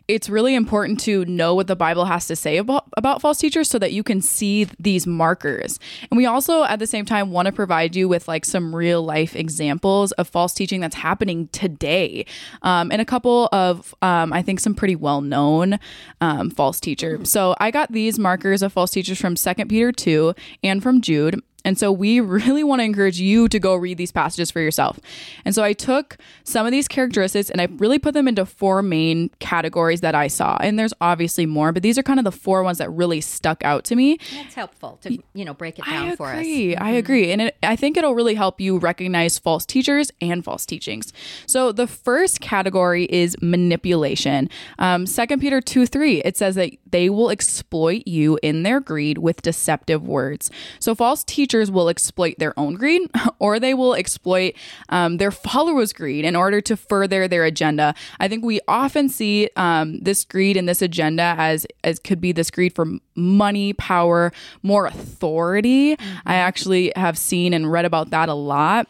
it's 0.09 0.27
really 0.27 0.55
important 0.55 0.99
to 0.99 1.23
know 1.25 1.53
what 1.53 1.67
the 1.67 1.75
Bible 1.75 2.05
has 2.05 2.25
to 2.25 2.35
say 2.35 2.57
about, 2.57 2.85
about 2.97 3.21
false 3.21 3.37
teachers 3.37 3.69
so 3.69 3.77
that 3.77 3.93
you 3.93 4.01
can 4.01 4.21
see 4.21 4.67
these 4.79 5.05
markers. 5.05 5.79
And 6.09 6.17
we 6.17 6.25
also, 6.25 6.63
at 6.63 6.79
the 6.79 6.87
same 6.87 7.05
time, 7.05 7.29
want 7.29 7.45
to 7.45 7.51
provide 7.51 7.95
you 7.95 8.09
with 8.09 8.27
like 8.27 8.43
some 8.43 8.75
real 8.75 9.03
life 9.03 9.35
examples 9.35 10.11
of 10.13 10.27
false 10.27 10.55
teaching 10.55 10.81
that's 10.81 10.95
happening 10.95 11.47
today. 11.49 12.25
Um, 12.63 12.91
and 12.91 13.03
a 13.03 13.05
couple 13.05 13.49
of, 13.51 13.93
um, 14.01 14.33
I 14.33 14.41
think, 14.41 14.59
some 14.61 14.73
pretty 14.73 14.95
well 14.95 15.21
known 15.21 15.79
um, 16.21 16.49
false 16.49 16.79
teachers. 16.79 17.29
So 17.29 17.55
I 17.59 17.69
got 17.69 17.91
these 17.91 18.17
markers 18.17 18.63
of 18.63 18.73
false 18.73 18.89
teachers 18.89 19.21
from 19.21 19.35
Second 19.35 19.67
Peter 19.67 19.91
2 19.91 20.33
and 20.63 20.81
from 20.81 21.01
Jude. 21.01 21.39
And 21.65 21.77
so 21.77 21.91
we 21.91 22.19
really 22.39 22.63
want 22.63 22.79
to 22.79 22.83
encourage 22.83 23.19
you 23.19 23.47
to 23.49 23.59
go 23.59 23.75
read 23.75 23.97
these 23.97 24.11
passages 24.11 24.51
for 24.51 24.59
yourself. 24.59 24.99
And 25.45 25.53
so 25.53 25.63
I 25.63 25.73
took 25.73 26.17
some 26.43 26.65
of 26.65 26.71
these 26.71 26.87
characteristics 26.87 27.49
and 27.49 27.61
I 27.61 27.67
really 27.77 27.99
put 27.99 28.13
them 28.13 28.27
into 28.27 28.45
four 28.45 28.81
main 28.81 29.29
categories 29.39 30.01
that 30.01 30.15
I 30.15 30.27
saw. 30.27 30.57
And 30.61 30.77
there's 30.77 30.93
obviously 31.01 31.45
more, 31.45 31.71
but 31.71 31.83
these 31.83 31.97
are 31.97 32.03
kind 32.03 32.19
of 32.19 32.23
the 32.23 32.31
four 32.31 32.63
ones 32.63 32.77
that 32.77 32.89
really 32.89 33.21
stuck 33.21 33.63
out 33.63 33.83
to 33.85 33.95
me. 33.95 34.17
That's 34.33 34.55
helpful 34.55 34.99
to, 35.01 35.17
you 35.33 35.45
know, 35.45 35.53
break 35.53 35.79
it 35.79 35.85
down 35.85 36.15
for 36.15 36.27
us. 36.27 36.37
I 36.37 36.41
agree. 36.41 36.75
I 36.75 36.89
agree. 36.91 37.31
And 37.31 37.41
it, 37.43 37.57
I 37.63 37.75
think 37.75 37.97
it'll 37.97 38.15
really 38.15 38.35
help 38.35 38.61
you 38.61 38.77
recognize 38.77 39.37
false 39.37 39.65
teachers 39.65 40.11
and 40.21 40.43
false 40.43 40.65
teachings. 40.65 41.13
So 41.45 41.71
the 41.71 41.87
first 41.87 42.41
category 42.41 43.05
is 43.05 43.35
manipulation. 43.41 44.49
Um, 44.77 45.05
2 45.05 45.37
Peter 45.37 45.61
2 45.61 45.85
3, 45.85 46.21
it 46.23 46.37
says 46.37 46.55
that 46.55 46.71
they 46.91 47.09
will 47.09 47.29
exploit 47.29 48.03
you 48.05 48.39
in 48.41 48.63
their 48.63 48.79
greed 48.79 49.17
with 49.19 49.41
deceptive 49.41 50.07
words. 50.07 50.49
So 50.79 50.95
false 50.95 51.23
teachers 51.23 51.71
will 51.71 51.89
exploit 51.89 52.35
their 52.37 52.57
own 52.59 52.75
greed 52.75 53.09
or 53.39 53.59
they 53.59 53.73
will 53.73 53.93
exploit 53.93 54.53
um, 54.89 55.17
their 55.17 55.31
followers' 55.31 55.93
greed 55.93 56.25
in 56.25 56.35
order 56.35 56.61
to 56.61 56.77
further 56.77 57.27
their 57.27 57.43
agenda. 57.43 57.93
I 58.19 58.27
think 58.27 58.43
we 58.43 58.59
often 58.67 59.09
see 59.09 59.49
um, 59.55 59.99
this 59.99 60.25
greed 60.25 60.57
and 60.57 60.67
this 60.67 60.81
agenda 60.81 61.35
as, 61.37 61.65
as 61.83 61.99
could 61.99 62.21
be 62.21 62.31
this 62.31 62.51
greed 62.51 62.73
for 62.73 62.85
money, 63.15 63.73
power, 63.73 64.31
more 64.63 64.85
authority. 64.85 65.95
I 66.25 66.35
actually 66.35 66.91
have 66.95 67.17
seen 67.17 67.53
and 67.53 67.71
read 67.71 67.85
about 67.85 68.09
that 68.11 68.29
a 68.29 68.33
lot. 68.33 68.87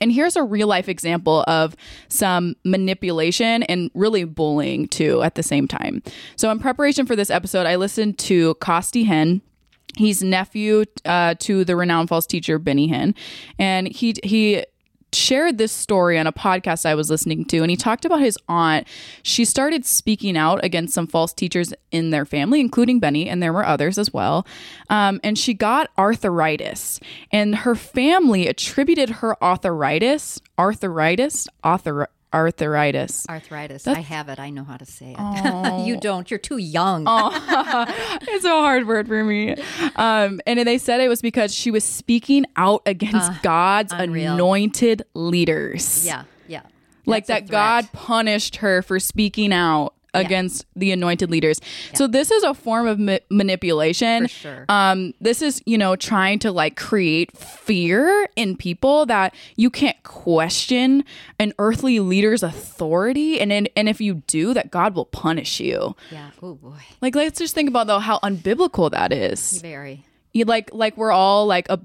And 0.00 0.12
here's 0.12 0.36
a 0.36 0.42
real 0.42 0.68
life 0.68 0.88
example 0.88 1.44
of 1.46 1.76
some 2.08 2.56
manipulation 2.64 3.62
and 3.64 3.90
really 3.94 4.24
bullying 4.24 4.88
too 4.88 5.22
at 5.22 5.34
the 5.34 5.42
same 5.42 5.68
time. 5.68 6.02
So, 6.36 6.50
in 6.50 6.58
preparation 6.58 7.06
for 7.06 7.16
this 7.16 7.30
episode, 7.30 7.66
I 7.66 7.76
listened 7.76 8.18
to 8.20 8.54
Costi 8.56 9.06
Hinn. 9.06 9.40
He's 9.96 10.22
nephew 10.22 10.84
uh, 11.04 11.34
to 11.40 11.64
the 11.64 11.76
renowned 11.76 12.08
false 12.08 12.26
teacher 12.26 12.58
Benny 12.58 12.88
Hinn, 12.88 13.14
and 13.58 13.86
he 13.86 14.14
he 14.24 14.64
shared 15.14 15.58
this 15.58 15.72
story 15.72 16.18
on 16.18 16.26
a 16.26 16.32
podcast 16.32 16.86
I 16.86 16.94
was 16.94 17.10
listening 17.10 17.44
to, 17.46 17.58
and 17.58 17.70
he 17.70 17.76
talked 17.76 18.04
about 18.04 18.20
his 18.20 18.38
aunt. 18.48 18.86
She 19.22 19.44
started 19.44 19.84
speaking 19.84 20.36
out 20.36 20.64
against 20.64 20.94
some 20.94 21.06
false 21.06 21.32
teachers 21.32 21.72
in 21.90 22.10
their 22.10 22.24
family, 22.24 22.60
including 22.60 23.00
Benny, 23.00 23.28
and 23.28 23.42
there 23.42 23.52
were 23.52 23.64
others 23.64 23.98
as 23.98 24.12
well. 24.12 24.46
Um, 24.90 25.20
and 25.22 25.38
she 25.38 25.54
got 25.54 25.90
arthritis, 25.98 27.00
and 27.32 27.56
her 27.56 27.74
family 27.74 28.46
attributed 28.46 29.10
her 29.10 29.42
arthritis, 29.42 30.40
arthritis, 30.58 31.48
author, 31.62 32.08
arthritis. 32.34 33.26
Arthritis. 33.28 33.86
I 33.86 34.00
have 34.00 34.28
it. 34.28 34.38
I 34.38 34.50
know 34.50 34.64
how 34.64 34.76
to 34.76 34.84
say 34.84 35.14
it. 35.16 35.86
you 35.86 35.96
don't. 35.96 36.30
You're 36.30 36.38
too 36.38 36.58
young. 36.58 37.04
it's 37.08 38.44
a 38.44 38.48
hard 38.48 38.86
word 38.86 39.06
for 39.06 39.22
me. 39.24 39.54
Um, 39.96 40.40
and 40.46 40.58
they 40.66 40.78
said 40.78 41.00
it 41.00 41.08
was 41.08 41.22
because 41.22 41.54
she 41.54 41.70
was 41.70 41.84
speaking 41.84 42.44
out 42.56 42.82
against 42.86 43.42
God's 43.42 43.92
unreal. 43.92 44.34
anointed 44.34 45.04
leaders. 45.14 46.04
Yeah, 46.04 46.24
yeah. 46.48 46.62
like 47.06 47.26
That's 47.26 47.48
that 47.48 47.52
God 47.52 47.88
punished 47.92 48.56
her 48.56 48.82
for 48.82 48.98
speaking 48.98 49.52
out 49.52 49.94
against 50.14 50.66
the 50.76 50.92
anointed 50.92 51.30
leaders. 51.30 51.60
So 51.94 52.06
this 52.06 52.30
is 52.30 52.42
a 52.42 52.54
form 52.54 52.86
of 52.86 52.98
ma- 52.98 53.18
manipulation. 53.30 54.24
For 54.24 54.28
sure. 54.28 54.64
Um, 54.68 55.14
this 55.20 55.42
is 55.42 55.62
you 55.66 55.78
know 55.78 55.96
trying 55.96 56.38
to 56.40 56.52
like 56.52 56.76
create 56.76 57.36
fear 57.36 58.28
in 58.36 58.56
people 58.56 59.06
that 59.06 59.34
you 59.56 59.70
can't 59.70 60.00
question 60.02 61.04
an 61.38 61.52
earthly 61.58 62.00
leader's 62.00 62.42
authority, 62.42 63.40
and 63.40 63.52
in, 63.52 63.68
and 63.76 63.88
if 63.88 64.00
you 64.00 64.14
do, 64.26 64.54
that 64.54 64.70
God 64.70 64.94
will 64.94 65.06
punish 65.06 65.60
you. 65.60 65.96
Yeah. 66.10 66.30
Oh 66.42 66.54
boy. 66.54 66.80
Like 67.00 67.14
let's 67.14 67.38
just 67.38 67.54
think 67.54 67.68
about 67.68 67.86
though 67.86 67.98
how 67.98 68.18
unbiblical 68.20 68.90
that 68.90 69.12
is. 69.12 69.60
Very. 69.60 70.04
You 70.32 70.44
like 70.44 70.70
like 70.72 70.96
we're 70.96 71.12
all 71.12 71.46
like 71.46 71.68
a 71.68 71.78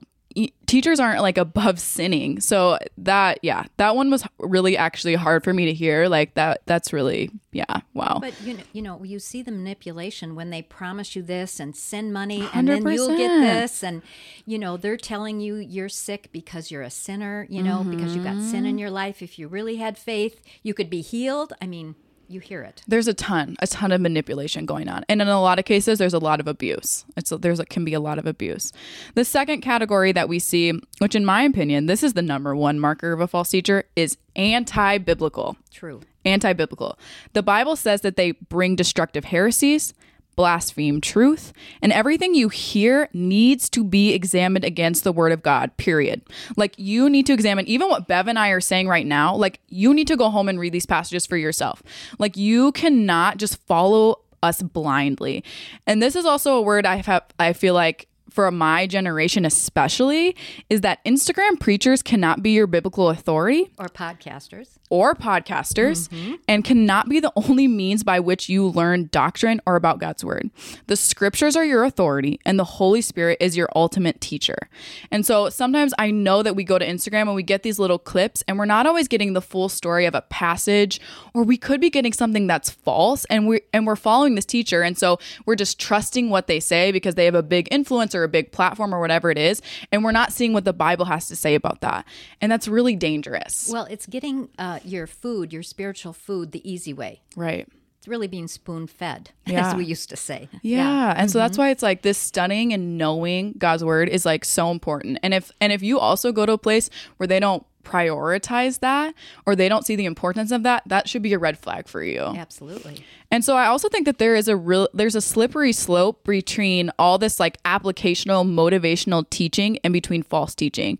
teachers 0.65 0.99
aren't 0.99 1.21
like 1.21 1.37
above 1.37 1.79
sinning. 1.79 2.39
So 2.39 2.77
that 2.99 3.39
yeah, 3.41 3.65
that 3.77 3.95
one 3.95 4.11
was 4.11 4.23
really 4.39 4.77
actually 4.77 5.15
hard 5.15 5.43
for 5.43 5.53
me 5.53 5.65
to 5.65 5.73
hear. 5.73 6.07
Like 6.07 6.35
that 6.35 6.61
that's 6.65 6.93
really 6.93 7.31
yeah, 7.51 7.81
wow. 7.93 8.19
But 8.21 8.39
you 8.41 8.53
know, 8.53 8.63
you 8.73 8.81
know, 8.81 9.03
you 9.03 9.19
see 9.19 9.41
the 9.41 9.51
manipulation 9.51 10.35
when 10.35 10.51
they 10.51 10.61
promise 10.61 11.15
you 11.15 11.23
this 11.23 11.59
and 11.59 11.75
send 11.75 12.13
money, 12.13 12.47
and 12.53 12.67
then 12.67 12.87
you'll 12.87 13.17
get 13.17 13.39
this, 13.41 13.83
and 13.83 14.01
you 14.45 14.59
know 14.59 14.77
they're 14.77 14.97
telling 14.97 15.39
you 15.39 15.55
you're 15.55 15.89
sick 15.89 16.29
because 16.31 16.69
you're 16.69 16.83
a 16.83 16.91
sinner. 16.91 17.47
You 17.49 17.63
know, 17.63 17.83
because 17.83 18.15
you 18.15 18.23
got 18.23 18.35
sin 18.41 18.59
Mm-hmm. 18.59 18.65
in 18.65 18.77
your 18.77 18.91
life. 18.91 19.21
If 19.21 19.39
you 19.39 19.47
really 19.47 19.77
had 19.77 19.97
faith, 19.97 20.41
you 20.63 20.73
could 20.73 20.89
be 20.89 21.01
healed. 21.01 21.53
I 21.61 21.65
mean, 21.65 21.95
you 22.29 22.39
hear 22.39 22.61
it. 22.61 22.83
there's 22.87 23.07
a 23.07 23.13
ton, 23.13 23.55
a 23.59 23.67
ton 23.67 23.91
of 23.91 23.99
manipulation 23.99 24.65
going 24.65 24.87
on, 24.87 25.03
and 25.09 25.21
in 25.21 25.27
a 25.27 25.41
lot 25.41 25.59
of 25.59 25.65
cases, 25.65 25.97
there's 25.99 26.13
a 26.13 26.19
lot 26.19 26.39
of 26.39 26.47
abuse. 26.47 27.05
It's 27.17 27.31
there's 27.31 27.59
can 27.69 27.83
be 27.83 27.93
a 27.93 27.99
lot 27.99 28.19
of 28.19 28.25
abuse. 28.25 28.71
The 29.15 29.25
second 29.25 29.61
category 29.61 30.11
that 30.11 30.29
we 30.29 30.39
see, 30.39 30.73
which 30.99 31.15
in 31.15 31.25
my 31.25 31.43
opinion, 31.43 31.87
this 31.87 32.03
is 32.03 32.13
the 32.13 32.21
number 32.21 32.55
one 32.55 32.79
marker 32.79 33.11
of 33.11 33.19
a 33.19 33.27
false 33.27 33.49
teacher, 33.49 33.85
is 33.95 34.17
anti-biblical. 34.35 35.57
True. 35.71 36.01
Anti 36.23 36.53
biblical. 36.53 36.99
The 37.33 37.43
Bible 37.43 37.75
says 37.75 38.01
that 38.01 38.15
they 38.15 38.31
bring 38.31 38.75
destructive 38.75 39.25
heresies, 39.25 39.93
blaspheme 40.39 41.01
truth, 41.01 41.51
and 41.81 41.91
everything 41.91 42.33
you 42.33 42.47
hear 42.47 43.09
needs 43.11 43.69
to 43.69 43.83
be 43.83 44.13
examined 44.13 44.63
against 44.63 45.03
the 45.03 45.11
word 45.11 45.33
of 45.33 45.43
God, 45.43 45.75
period. 45.75 46.21
Like 46.55 46.73
you 46.77 47.09
need 47.09 47.25
to 47.25 47.33
examine 47.33 47.67
even 47.67 47.89
what 47.89 48.07
Bev 48.07 48.29
and 48.29 48.39
I 48.39 48.51
are 48.51 48.61
saying 48.61 48.87
right 48.87 49.05
now. 49.05 49.35
Like 49.35 49.59
you 49.67 49.93
need 49.93 50.07
to 50.07 50.15
go 50.15 50.29
home 50.29 50.47
and 50.47 50.57
read 50.57 50.71
these 50.71 50.85
passages 50.85 51.25
for 51.25 51.35
yourself. 51.35 51.83
Like 52.19 52.37
you 52.37 52.71
cannot 52.71 53.35
just 53.35 53.61
follow 53.67 54.21
us 54.41 54.61
blindly. 54.61 55.43
And 55.85 56.01
this 56.01 56.15
is 56.15 56.25
also 56.25 56.55
a 56.55 56.61
word 56.61 56.85
I 56.85 57.01
have, 57.01 57.25
I 57.37 57.51
feel 57.51 57.73
like 57.73 58.07
for 58.29 58.49
my 58.49 58.87
generation 58.87 59.43
especially 59.43 60.37
is 60.69 60.79
that 60.81 61.03
Instagram 61.03 61.59
preachers 61.59 62.01
cannot 62.01 62.41
be 62.41 62.51
your 62.51 62.67
biblical 62.67 63.09
authority 63.09 63.73
Or 63.77 63.87
podcasters. 63.87 64.78
Or 64.89 65.13
podcasters 65.13 66.09
and 66.47 66.63
cannot 66.63 67.09
be 67.09 67.19
the 67.19 67.31
only 67.35 67.67
means 67.67 68.03
by 68.03 68.19
which 68.19 68.49
you 68.49 68.67
learn 68.67 69.09
doctrine 69.11 69.61
or 69.65 69.75
about 69.75 69.99
God's 69.99 70.23
word. 70.23 70.49
The 70.87 70.95
scriptures 70.95 71.55
are 71.55 71.65
your 71.65 71.83
authority 71.83 72.39
and 72.45 72.57
the 72.57 72.63
Holy 72.63 73.01
Spirit 73.01 73.37
is 73.39 73.55
your 73.55 73.69
ultimate 73.75 74.19
teacher. 74.19 74.69
And 75.11 75.25
so 75.25 75.49
sometimes 75.49 75.93
I 75.97 76.11
know 76.11 76.43
that 76.43 76.55
we 76.55 76.63
go 76.63 76.79
to 76.79 76.85
Instagram 76.85 77.23
and 77.23 77.35
we 77.35 77.43
get 77.43 77.63
these 77.63 77.79
little 77.79 77.99
clips 77.99 78.43
and 78.47 78.57
we're 78.57 78.65
not 78.65 78.87
always 78.87 79.07
getting 79.07 79.33
the 79.33 79.41
full 79.41 79.69
story 79.69 80.05
of 80.05 80.15
a 80.15 80.21
passage 80.21 80.99
or 81.33 81.43
we 81.43 81.57
could 81.57 81.79
be 81.79 81.89
getting 81.89 82.13
something 82.13 82.47
that's 82.47 82.69
false 82.69 83.25
and 83.25 83.47
we 83.47 83.61
and 83.73 83.85
we're 83.85 83.95
following 83.95 84.35
this 84.35 84.45
teacher 84.45 84.81
and 84.81 84.97
so 84.97 85.19
we're 85.45 85.55
just 85.55 85.79
trusting 85.79 86.29
what 86.29 86.47
they 86.47 86.59
say 86.59 86.91
because 86.91 87.15
they 87.15 87.25
have 87.25 87.35
a 87.35 87.43
big 87.43 87.67
influence 87.71 88.15
or 88.15 88.23
a 88.23 88.27
big 88.27 88.51
platform 88.51 88.93
or 88.93 88.99
whatever 88.99 89.29
it 89.29 89.37
is 89.37 89.61
and 89.91 90.03
we're 90.03 90.11
not 90.11 90.31
seeing 90.31 90.53
what 90.53 90.65
the 90.65 90.73
Bible 90.73 91.05
has 91.05 91.27
to 91.27 91.35
say 91.35 91.55
about 91.55 91.81
that. 91.81 92.05
And 92.41 92.51
that's 92.51 92.67
really 92.67 92.95
dangerous. 92.95 93.69
Well, 93.71 93.85
it's 93.85 94.05
getting 94.05 94.49
uh, 94.57 94.78
your 94.85 95.07
food, 95.07 95.53
your 95.53 95.63
spiritual 95.63 96.13
food, 96.13 96.51
the 96.51 96.69
easy 96.69 96.93
way. 96.93 97.21
Right. 97.35 97.67
It's 97.99 98.07
really 98.07 98.27
being 98.27 98.47
spoon 98.47 98.87
fed, 98.87 99.31
Yeah. 99.45 99.67
as 99.67 99.75
we 99.75 99.83
used 99.83 100.09
to 100.09 100.15
say. 100.15 100.47
Yeah. 100.61 101.13
And 101.17 101.29
so 101.29 101.37
that's 101.37 101.53
mm-hmm. 101.53 101.61
why 101.63 101.69
it's 101.71 101.83
like 101.83 102.01
this 102.01 102.17
studying 102.17 102.71
and 102.71 102.97
knowing 102.97 103.55
God's 103.57 103.83
word 103.83 104.07
is 104.07 104.25
like 104.25 104.45
so 104.45 104.71
important. 104.71 105.19
And 105.21 105.33
if 105.33 105.51
and 105.59 105.73
if 105.73 105.83
you 105.83 105.99
also 105.99 106.31
go 106.31 106.45
to 106.45 106.53
a 106.53 106.57
place 106.57 106.89
where 107.17 107.27
they 107.27 107.41
don't 107.41 107.65
prioritize 107.83 108.79
that 108.79 109.15
or 109.45 109.55
they 109.55 109.67
don't 109.67 109.85
see 109.85 109.95
the 109.95 110.05
importance 110.05 110.51
of 110.51 110.63
that, 110.63 110.83
that 110.85 111.09
should 111.09 111.21
be 111.21 111.33
a 111.33 111.39
red 111.39 111.57
flag 111.57 111.87
for 111.87 112.03
you. 112.03 112.21
Absolutely. 112.21 113.03
And 113.31 113.43
so 113.43 113.55
I 113.55 113.65
also 113.65 113.89
think 113.89 114.05
that 114.05 114.17
there 114.17 114.35
is 114.35 114.47
a 114.47 114.55
real 114.55 114.87
there's 114.93 115.15
a 115.15 115.21
slippery 115.21 115.73
slope 115.73 116.23
between 116.23 116.91
all 116.97 117.17
this 117.17 117.39
like 117.39 117.61
applicational 117.63 118.45
motivational 118.45 119.29
teaching 119.29 119.77
and 119.83 119.91
between 119.91 120.23
false 120.23 120.55
teaching. 120.55 120.99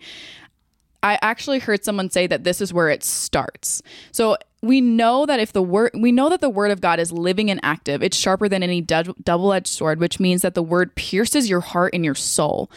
I 1.01 1.17
actually 1.21 1.59
heard 1.59 1.83
someone 1.83 2.09
say 2.09 2.27
that 2.27 2.43
this 2.43 2.61
is 2.61 2.73
where 2.73 2.89
it 2.89 3.03
starts. 3.03 3.81
So 4.11 4.37
we 4.61 4.81
know 4.81 5.25
that 5.25 5.39
if 5.39 5.53
the 5.53 5.61
word 5.61 5.91
we 5.93 6.11
know 6.11 6.29
that 6.29 6.41
the 6.41 6.49
word 6.49 6.71
of 6.71 6.81
God 6.81 6.99
is 6.99 7.11
living 7.11 7.49
and 7.49 7.59
active, 7.63 8.03
it's 8.03 8.17
sharper 8.17 8.49
than 8.49 8.63
any 8.63 8.81
dou- 8.81 9.15
double-edged 9.23 9.67
sword, 9.67 9.99
which 9.99 10.19
means 10.19 10.41
that 10.41 10.55
the 10.55 10.63
word 10.63 10.95
pierces 10.95 11.49
your 11.49 11.61
heart 11.61 11.93
and 11.93 12.03
your 12.03 12.15
soul. 12.15 12.69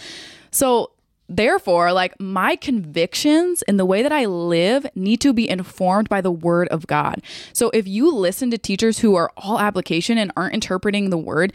So 0.53 0.93
therefore, 1.29 1.93
like 1.93 2.19
my 2.21 2.57
convictions 2.57 3.63
and 3.63 3.79
the 3.79 3.87
way 3.87 4.03
that 4.03 4.13
I 4.13 4.27
live 4.27 4.87
need 4.95 5.21
to 5.23 5.33
be 5.33 5.49
informed 5.49 6.09
by 6.09 6.21
the 6.21 6.31
word 6.31 6.69
of 6.69 6.87
God. 6.87 7.23
So 7.53 7.71
if 7.71 7.89
you 7.89 8.15
listen 8.15 8.51
to 8.51 8.59
teachers 8.59 9.01
who 9.01 9.15
are 9.17 9.33
all 9.37 9.59
application 9.59 10.19
and 10.19 10.31
aren't 10.37 10.55
interpreting 10.55 11.11
the 11.11 11.19
word, 11.19 11.53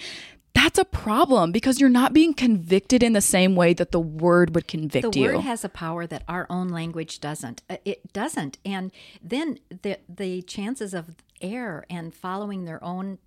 that's 0.57 0.79
a 0.79 0.85
problem 0.85 1.51
because 1.51 1.79
you're 1.79 1.89
not 2.01 2.11
being 2.13 2.33
convicted 2.33 3.03
in 3.03 3.13
the 3.13 3.21
same 3.21 3.55
way 3.55 3.73
that 3.73 3.91
the 3.91 3.99
word 3.99 4.53
would 4.55 4.67
convict 4.67 5.11
the 5.13 5.19
you. 5.19 5.27
The 5.27 5.33
word 5.35 5.41
has 5.43 5.63
a 5.63 5.69
power 5.69 6.07
that 6.07 6.23
our 6.27 6.45
own 6.49 6.67
language 6.69 7.19
doesn't. 7.19 7.61
Uh, 7.69 7.77
It 7.85 7.99
doesn't, 8.13 8.57
and 8.65 8.91
then 9.33 9.59
the 9.83 9.99
the 10.23 10.41
chances 10.41 10.93
of 10.93 11.03
error 11.41 11.85
and 11.89 12.13
following 12.13 12.65
their 12.65 12.83
own 12.83 13.19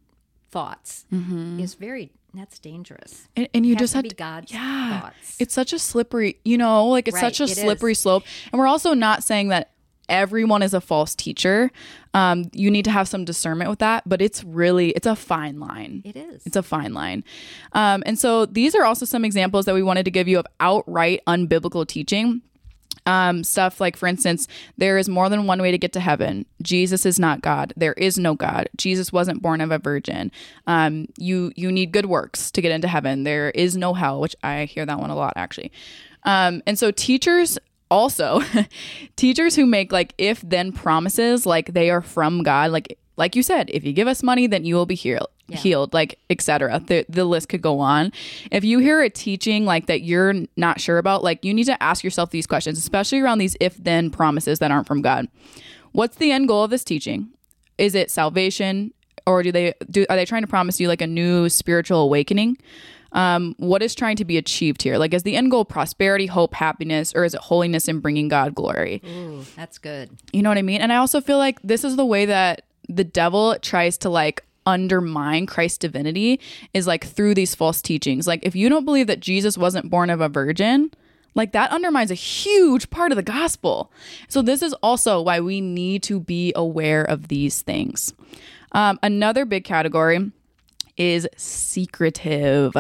thoughts 0.51 1.07
is 1.65 1.75
very 1.75 2.11
that's 2.35 2.59
dangerous. 2.59 3.29
and, 3.37 3.49
and 3.55 3.67
you 3.67 3.75
just 3.77 3.95
have 3.95 4.05
to, 4.05 4.15
God's 4.15 4.53
yeah, 4.53 5.01
thoughts. 5.01 5.37
It's 5.41 5.55
such 5.55 5.73
a 5.73 5.79
slippery, 5.79 6.37
you 6.45 6.59
know, 6.59 6.87
like 6.87 7.09
it's 7.09 7.15
Right, 7.17 7.35
such 7.35 7.41
a 7.41 7.45
it 7.45 7.51
is. 7.51 7.59
slippery 7.59 7.95
slope. 7.95 8.23
And 8.53 8.59
we're 8.59 8.69
also 8.69 8.95
not 8.95 9.25
saying 9.25 9.49
that 9.49 9.71
everyone 10.11 10.63
is 10.63 10.75
a 10.75 10.81
false 10.81 11.15
teacher. 11.15 11.71
Um, 12.13 12.51
you 12.53 12.71
need 12.71 12.85
to 12.85 12.91
have 12.91 13.09
some 13.09 13.25
discernment 13.25 13.71
with 13.71 13.79
that, 13.79 14.07
but 14.07 14.21
it's 14.21 14.45
really 14.45 14.91
it's 14.91 15.07
a 15.07 15.17
fine 15.17 15.61
line. 15.61 16.03
It 16.05 16.17
is. 16.17 16.45
It's 16.45 16.57
a 16.57 16.63
fine 16.63 16.93
line. 16.93 17.25
Um, 17.73 18.03
and 18.05 18.19
so 18.19 18.45
these 18.45 18.75
are 18.75 18.85
also 18.85 19.07
some 19.07 19.25
examples 19.25 19.65
that 19.65 19.75
we 19.75 19.83
wanted 19.83 20.05
to 20.05 20.11
give 20.11 20.29
you 20.29 20.39
of 20.39 20.47
outright 20.59 21.23
unbiblical 21.27 21.87
teaching. 21.87 22.43
Um, 23.07 23.45
stuff 23.45 23.81
like, 23.81 23.97
for 23.97 24.07
instance, 24.07 24.47
there 24.77 24.99
is 24.99 25.09
more 25.09 25.31
than 25.31 25.47
one 25.47 25.63
way 25.63 25.71
to 25.71 25.79
get 25.79 25.95
to 25.95 26.01
heaven. 26.01 26.45
Jesus 26.61 27.07
is 27.07 27.19
not 27.19 27.41
God. 27.41 27.73
There 27.75 27.95
is 27.95 28.19
no 28.19 28.35
God. 28.35 28.69
Jesus 28.77 29.11
wasn't 29.11 29.41
born 29.41 29.63
of 29.63 29.71
a 29.71 29.79
virgin. 29.79 30.31
Um, 30.67 31.07
you 31.17 31.51
you 31.57 31.73
need 31.73 31.93
good 31.93 32.07
works 32.07 32.51
to 32.51 32.61
get 32.61 32.73
into 32.73 32.89
heaven. 32.89 33.25
There 33.25 33.51
is 33.51 33.77
no 33.77 33.95
hell, 33.95 34.21
which 34.21 34.37
I 34.43 34.67
hear 34.67 34.85
that 34.85 35.01
one 35.01 35.11
a 35.11 35.17
lot 35.17 35.33
actually. 35.37 35.73
Um, 36.25 36.63
and 36.67 36.79
so 36.79 36.91
teachers 36.91 37.59
also 37.91 38.41
teachers 39.17 39.57
who 39.57 39.67
make 39.67 39.93
like 39.93 40.15
if 40.19 40.41
then 40.43 40.73
promises 40.73 41.47
like 41.47 41.73
they 41.73 41.91
are 41.91 42.03
from 42.03 42.43
God, 42.43 42.71
like 42.71 42.99
like 43.17 43.37
you 43.37 43.43
said, 43.43 43.69
if 43.71 43.85
you 43.85 43.93
give 43.93 44.09
us 44.09 44.23
money, 44.23 44.47
then 44.47 44.65
you 44.65 44.75
will 44.75 44.87
be 44.87 44.95
healed 44.95 45.29
healed 45.57 45.93
like 45.93 46.19
etc 46.31 46.81
the, 46.87 47.05
the 47.09 47.25
list 47.25 47.49
could 47.49 47.63
go 47.63 47.81
on. 47.81 48.13
If 48.51 48.65
you 48.65 48.79
hear 48.79 49.03
a 49.03 49.11
teaching 49.11 49.65
like 49.65 49.87
that 49.87 50.03
you're 50.03 50.35
not 50.57 50.81
sure 50.81 50.99
about 50.99 51.23
like 51.25 51.45
you 51.45 51.53
need 51.53 51.65
to 51.65 51.83
ask 51.83 52.05
yourself 52.05 52.31
these 52.31 52.47
questions 52.47 52.79
especially 52.79 53.21
around 53.21 53.39
these 53.39 53.57
if 53.61 53.77
then 53.77 54.11
promises 54.11 54.59
that 54.61 54.71
aren't 54.71 54.87
from 54.87 55.03
god. 55.03 55.29
What's 55.93 56.17
the 56.17 56.31
end 56.31 56.47
goal 56.49 56.65
of 56.65 56.71
this 56.71 56.85
teaching? 56.85 57.31
Is 57.79 57.95
it 57.95 58.11
salvation 58.11 58.95
or 59.27 59.43
do 59.43 59.53
they 59.53 59.75
do 59.91 60.07
are 60.09 60.17
they 60.17 60.25
trying 60.25 60.43
to 60.43 60.49
promise 60.49 60.81
you 60.81 60.89
like 60.89 61.03
a 61.03 61.07
new 61.07 61.49
spiritual 61.49 62.01
awakening 62.01 62.57
um, 63.13 63.55
what 63.59 63.83
is 63.83 63.95
trying 63.95 64.17
to 64.17 64.25
be 64.25 64.37
achieved 64.39 64.83
here 64.83 64.97
like 64.99 65.13
is 65.13 65.23
the 65.25 65.37
end 65.37 65.51
goal 65.51 65.65
prosperity 65.65 66.27
hope 66.27 66.55
happiness 66.55 67.13
or 67.15 67.25
is 67.25 67.35
it 67.35 67.41
holiness 67.41 67.89
and 67.89 68.01
bringing 68.03 68.29
god 68.29 68.55
glory 68.55 69.03
Ooh, 69.07 69.45
that's 69.57 69.79
good. 69.79 70.11
you 70.33 70.43
know 70.43 70.49
what 70.51 70.59
I 70.59 70.63
mean? 70.63 70.81
And 70.81 70.93
I 70.93 70.97
also 70.97 71.21
feel 71.21 71.39
like 71.39 71.61
this 71.63 71.85
is 71.85 71.97
the 71.97 72.05
way 72.07 72.27
that 72.27 72.63
the 72.89 73.05
devil 73.05 73.57
tries 73.61 73.97
to 73.99 74.09
like 74.11 74.45
undermine 74.67 75.47
Christ's 75.47 75.79
divinity 75.79 76.39
is 76.75 76.87
like 76.87 77.05
through 77.07 77.35
these 77.35 77.55
false 77.55 77.81
teachings. 77.83 78.27
Like 78.27 78.41
if 78.45 78.55
you 78.55 78.69
don't 78.69 78.85
believe 78.85 79.07
that 79.07 79.21
Jesus 79.21 79.57
wasn't 79.59 79.91
born 79.91 80.11
of 80.11 80.21
a 80.21 80.29
virgin, 80.29 80.91
like 81.35 81.53
that 81.53 81.71
undermines 81.71 82.11
a 82.11 82.15
huge 82.15 82.91
part 82.91 83.11
of 83.13 83.17
the 83.17 83.23
gospel. 83.23 83.91
So 84.29 84.43
this 84.43 84.63
is 84.63 84.73
also 84.75 85.21
why 85.23 85.41
we 85.41 85.61
need 85.61 86.03
to 86.05 86.21
be 86.21 86.53
aware 86.55 87.03
of 87.03 87.29
these 87.29 87.63
things. 87.63 88.13
Um, 88.73 88.99
another 89.03 89.45
big 89.45 89.65
category 89.65 90.31
is 91.01 91.27
secretive. 91.37 92.77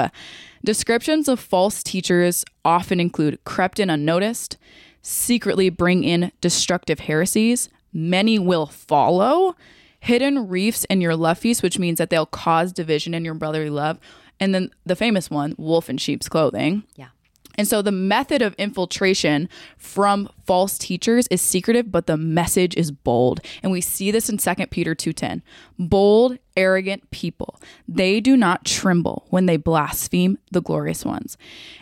Descriptions 0.62 1.26
of 1.26 1.40
false 1.40 1.82
teachers 1.82 2.44
often 2.66 3.00
include 3.00 3.42
crept 3.44 3.80
in 3.80 3.88
unnoticed, 3.88 4.58
secretly 5.00 5.70
bring 5.70 6.04
in 6.04 6.30
destructive 6.42 7.00
heresies, 7.00 7.70
many 7.94 8.38
will 8.38 8.66
follow, 8.66 9.56
hidden 10.00 10.48
reefs 10.48 10.84
in 10.84 11.00
your 11.00 11.16
feast, 11.34 11.62
which 11.62 11.78
means 11.78 11.96
that 11.96 12.10
they'll 12.10 12.26
cause 12.26 12.72
division 12.72 13.14
in 13.14 13.24
your 13.24 13.34
brotherly 13.34 13.70
love, 13.70 13.98
and 14.38 14.54
then 14.54 14.70
the 14.84 14.96
famous 14.96 15.30
one, 15.30 15.54
wolf 15.56 15.88
in 15.88 15.96
sheep's 15.96 16.28
clothing. 16.28 16.84
Yeah. 16.96 17.08
And 17.58 17.66
so 17.68 17.82
the 17.82 17.92
method 17.92 18.42
of 18.42 18.54
infiltration 18.54 19.48
from 19.76 20.28
false 20.46 20.78
teachers 20.78 21.26
is 21.28 21.40
secretive, 21.40 21.90
but 21.90 22.06
the 22.06 22.16
message 22.16 22.76
is 22.76 22.90
bold. 22.90 23.40
And 23.62 23.72
we 23.72 23.80
see 23.80 24.10
this 24.10 24.28
in 24.28 24.38
2 24.38 24.70
Peter 24.70 24.94
2:10. 24.94 25.42
Bold, 25.78 26.38
arrogant 26.56 27.10
people. 27.10 27.60
They 27.88 28.20
do 28.20 28.36
not 28.36 28.64
tremble 28.64 29.26
when 29.30 29.46
they 29.46 29.56
blaspheme 29.56 30.38
the 30.50 30.62
glorious 30.62 31.04
ones. 31.04 31.36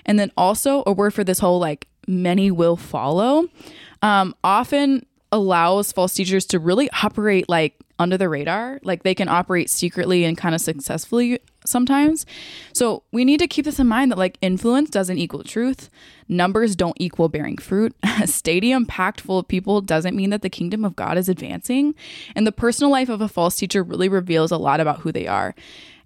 And 0.07 0.18
then 0.18 0.33
also 0.37 0.83
a 0.87 0.92
word 0.92 1.14
for 1.14 1.24
this 1.24 1.38
whole 1.38 1.59
like 1.59 1.87
many 2.07 2.50
will 2.50 2.76
follow. 2.76 3.46
Um, 4.02 4.35
often 4.42 5.04
allows 5.31 5.92
false 5.92 6.14
teachers 6.14 6.46
to 6.46 6.59
really 6.59 6.88
operate 7.02 7.48
like 7.48 7.74
under 7.98 8.16
the 8.16 8.28
radar. 8.28 8.81
Like 8.83 9.02
they 9.02 9.14
can 9.14 9.28
operate 9.28 9.68
secretly 9.70 10.24
and 10.24 10.37
kind 10.37 10.54
of 10.54 10.61
successfully 10.61 11.40
sometimes. 11.68 12.26
So 12.72 13.02
we 13.12 13.24
need 13.24 13.38
to 13.38 13.46
keep 13.46 13.64
this 13.64 13.78
in 13.78 13.87
mind 13.87 14.11
that 14.11 14.18
like 14.18 14.38
influence 14.40 14.90
doesn't 14.90 15.18
equal 15.18 15.44
truth. 15.44 15.90
Numbers 16.28 16.76
don't 16.76 16.96
equal 17.00 17.28
bearing 17.28 17.59
fruit. 17.59 17.94
A 18.20 18.26
stadium 18.26 18.87
packed 18.87 19.20
full 19.20 19.38
of 19.38 19.48
people 19.48 19.81
doesn't 19.81 20.16
mean 20.16 20.31
that 20.31 20.42
the 20.42 20.50
kingdom 20.50 20.85
of 20.85 20.96
God 20.96 21.16
is 21.18 21.28
advancing. 21.28 21.94
And 22.35 22.46
the 22.46 22.52
personal 22.52 22.90
life 22.90 23.09
of 23.09 23.20
a 23.20 23.28
false 23.28 23.57
teacher 23.57 23.83
really 23.83 24.09
reveals 24.09 24.50
a 24.50 24.59
lot 24.59 24.81
about 24.81 25.00
who 25.00 25.12
they 25.12 25.26
are. 25.26 25.54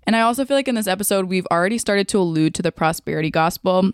And 0.05 0.17
I 0.17 0.21
also 0.21 0.45
feel 0.45 0.57
like 0.57 0.69
in 0.69 0.75
this 0.75 0.87
episode, 0.87 1.27
we've 1.27 1.47
already 1.51 1.79
started 1.79 2.09
to 2.09 2.19
allude 2.19 2.55
to 2.57 2.63
the 2.63 2.73
prosperity 2.73 3.31
gospel 3.31 3.93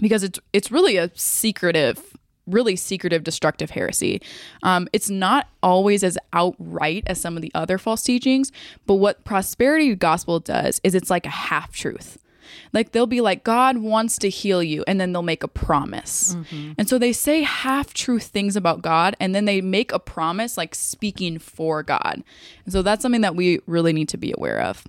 because 0.00 0.22
it's 0.22 0.40
it's 0.52 0.72
really 0.72 0.96
a 0.96 1.10
secretive 1.14 2.13
really 2.46 2.76
secretive 2.76 3.24
destructive 3.24 3.70
heresy. 3.70 4.20
Um, 4.62 4.88
it's 4.92 5.10
not 5.10 5.48
always 5.62 6.04
as 6.04 6.18
outright 6.32 7.04
as 7.06 7.20
some 7.20 7.36
of 7.36 7.42
the 7.42 7.50
other 7.54 7.78
false 7.78 8.02
teachings 8.02 8.52
but 8.86 8.94
what 8.94 9.24
prosperity 9.24 9.94
gospel 9.94 10.40
does 10.40 10.80
is 10.84 10.94
it's 10.94 11.10
like 11.10 11.26
a 11.26 11.30
half 11.30 11.72
truth 11.72 12.18
like 12.72 12.92
they'll 12.92 13.06
be 13.06 13.20
like 13.20 13.44
god 13.44 13.78
wants 13.78 14.18
to 14.18 14.28
heal 14.28 14.62
you 14.62 14.84
and 14.86 15.00
then 15.00 15.12
they'll 15.12 15.22
make 15.22 15.42
a 15.42 15.48
promise. 15.48 16.34
And 16.78 16.88
so 16.88 16.98
they 16.98 17.12
say 17.12 17.42
half 17.42 17.94
truth 17.94 18.24
things 18.24 18.56
about 18.56 18.82
god 18.82 19.16
and 19.18 19.34
then 19.34 19.44
they 19.44 19.60
make 19.60 19.92
a 19.92 19.98
promise 19.98 20.56
like 20.56 20.74
speaking 20.74 21.38
for 21.38 21.82
god. 21.82 22.22
And 22.64 22.72
so 22.72 22.82
that's 22.82 23.02
something 23.02 23.22
that 23.22 23.36
we 23.36 23.60
really 23.66 23.92
need 23.92 24.08
to 24.10 24.16
be 24.18 24.32
aware 24.36 24.60
of. 24.60 24.84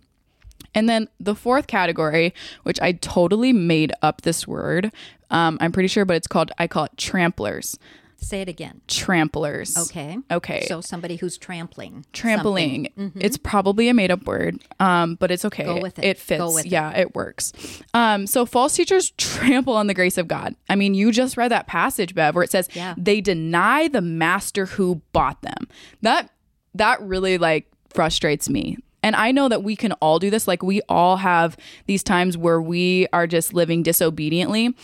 And 0.74 0.90
then 0.90 1.08
the 1.22 1.36
fourth 1.36 1.68
category, 1.68 2.34
which 2.64 2.82
I 2.82 2.92
totally 2.92 3.54
made 3.54 3.94
up 4.02 4.22
this 4.22 4.46
word, 4.46 4.92
um, 5.36 5.58
I'm 5.62 5.72
pretty 5.72 5.88
sure, 5.88 6.06
but 6.06 6.16
it's 6.16 6.28
called, 6.28 6.52
I 6.58 6.68
call 6.68 6.86
it 6.86 6.96
tramplers. 6.98 7.78
Say 8.18 8.42
it 8.42 8.48
again. 8.48 8.82
Tramplers. 8.88 9.78
Okay. 9.78 10.18
Okay. 10.32 10.66
So 10.68 10.80
somebody 10.82 11.18
who's 11.18 11.38
trampling. 11.38 12.06
Trampling. 12.14 13.12
It's 13.16 13.38
probably 13.38 13.90
a 13.90 13.94
made 13.94 14.10
up 14.10 14.26
word, 14.26 14.64
um, 14.80 15.16
but 15.16 15.32
it's 15.32 15.44
okay. 15.46 15.66
Go 15.66 15.82
with 15.82 16.00
it. 16.00 16.06
It 16.06 16.18
fits. 16.18 16.40
Go 16.40 16.54
with 16.54 16.66
it. 16.66 16.72
yeah, 16.72 16.92
it 16.98 17.14
works. 17.14 17.52
Um, 17.94 18.26
so 18.26 18.46
false 18.46 18.74
teachers 18.76 19.12
trample 19.18 19.76
on 19.76 19.88
the 19.88 19.94
grace 19.94 20.18
of 20.18 20.28
God. 20.28 20.56
I 20.70 20.76
mean, 20.76 20.94
you 20.94 21.12
just 21.12 21.36
read 21.38 21.52
that 21.52 21.68
passage, 21.68 22.16
Bev, 22.16 22.34
where 22.36 22.44
it 22.44 22.50
says 22.52 22.70
Yeah. 22.74 22.96
they 22.98 23.20
deny 23.22 23.90
the 23.90 24.02
master 24.02 24.66
who 24.66 25.02
bought 25.12 25.42
them. 25.42 25.68
That 26.02 26.30
that 26.74 27.02
really 27.02 27.38
like 27.38 27.70
frustrates 27.90 28.50
me. 28.50 28.78
And 29.06 29.16
I 29.16 29.32
know 29.32 29.48
that 29.50 29.64
we 29.64 29.76
can 29.76 29.92
all 29.94 30.18
do 30.18 30.32
this. 30.32 30.48
Like 30.48 30.64
we 30.64 30.82
all 30.90 31.18
have 31.18 31.56
these 31.86 32.02
times 32.02 32.40
where 32.40 32.60
we 32.60 33.06
are 33.14 33.28
just 33.28 33.54
living 33.54 33.84
disobediently. 33.84 34.76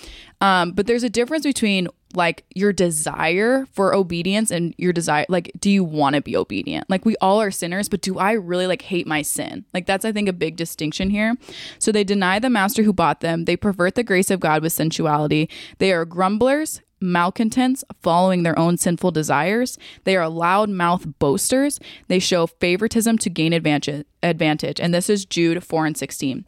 Um, 0.42 0.74
but 0.74 0.86
there's 0.86 1.02
a 1.02 1.10
difference 1.10 1.44
between 1.44 1.88
like 2.14 2.46
your 2.54 2.72
desire 2.72 3.66
for 3.74 3.96
obedience 3.96 4.52
and 4.52 4.76
your 4.78 4.92
desire 4.94 5.26
like 5.30 5.50
do 5.60 5.72
you 5.72 5.84
want 5.84 6.16
to 6.16 6.22
be 6.22 6.38
obedient? 6.38 6.88
Like 6.88 7.04
we 7.04 7.16
all 7.18 7.42
are 7.42 7.52
sinners 7.52 7.90
but 7.90 8.02
do 8.02 8.20
i 8.20 8.34
really 8.34 8.68
like 8.68 8.82
hate 8.84 9.08
my 9.08 9.22
sin? 9.22 9.66
Like 9.74 9.86
that's 9.86 10.06
i 10.06 10.12
think 10.12 10.28
a 10.28 10.34
big 10.34 10.56
distinction 10.56 11.10
here. 11.10 11.36
So 11.80 11.92
they 11.92 12.04
deny 12.04 12.38
the 12.38 12.50
master 12.50 12.84
who 12.84 12.94
bought 12.94 13.22
them. 13.22 13.46
They 13.46 13.56
pervert 13.56 13.96
the 13.96 14.04
grace 14.04 14.30
of 14.30 14.40
god 14.40 14.62
with 14.62 14.74
sensuality. 14.74 15.50
They 15.80 15.94
are 15.94 16.06
grumblers 16.06 16.82
malcontents 17.02 17.84
following 18.02 18.44
their 18.44 18.58
own 18.58 18.78
sinful 18.78 19.12
desires. 19.12 19.78
They 20.04 20.16
are 20.16 20.30
loud 20.30 20.70
mouth 20.70 21.06
boasters. 21.20 21.80
They 22.08 22.20
show 22.20 22.48
favoritism 22.48 23.18
to 23.20 23.30
gain 23.30 23.54
advantage 23.54 24.06
advantage 24.24 24.80
and 24.80 24.94
this 24.94 25.10
is 25.10 25.26
jude 25.26 25.64
4 25.64 25.86
and 25.86 25.98
16 25.98 26.46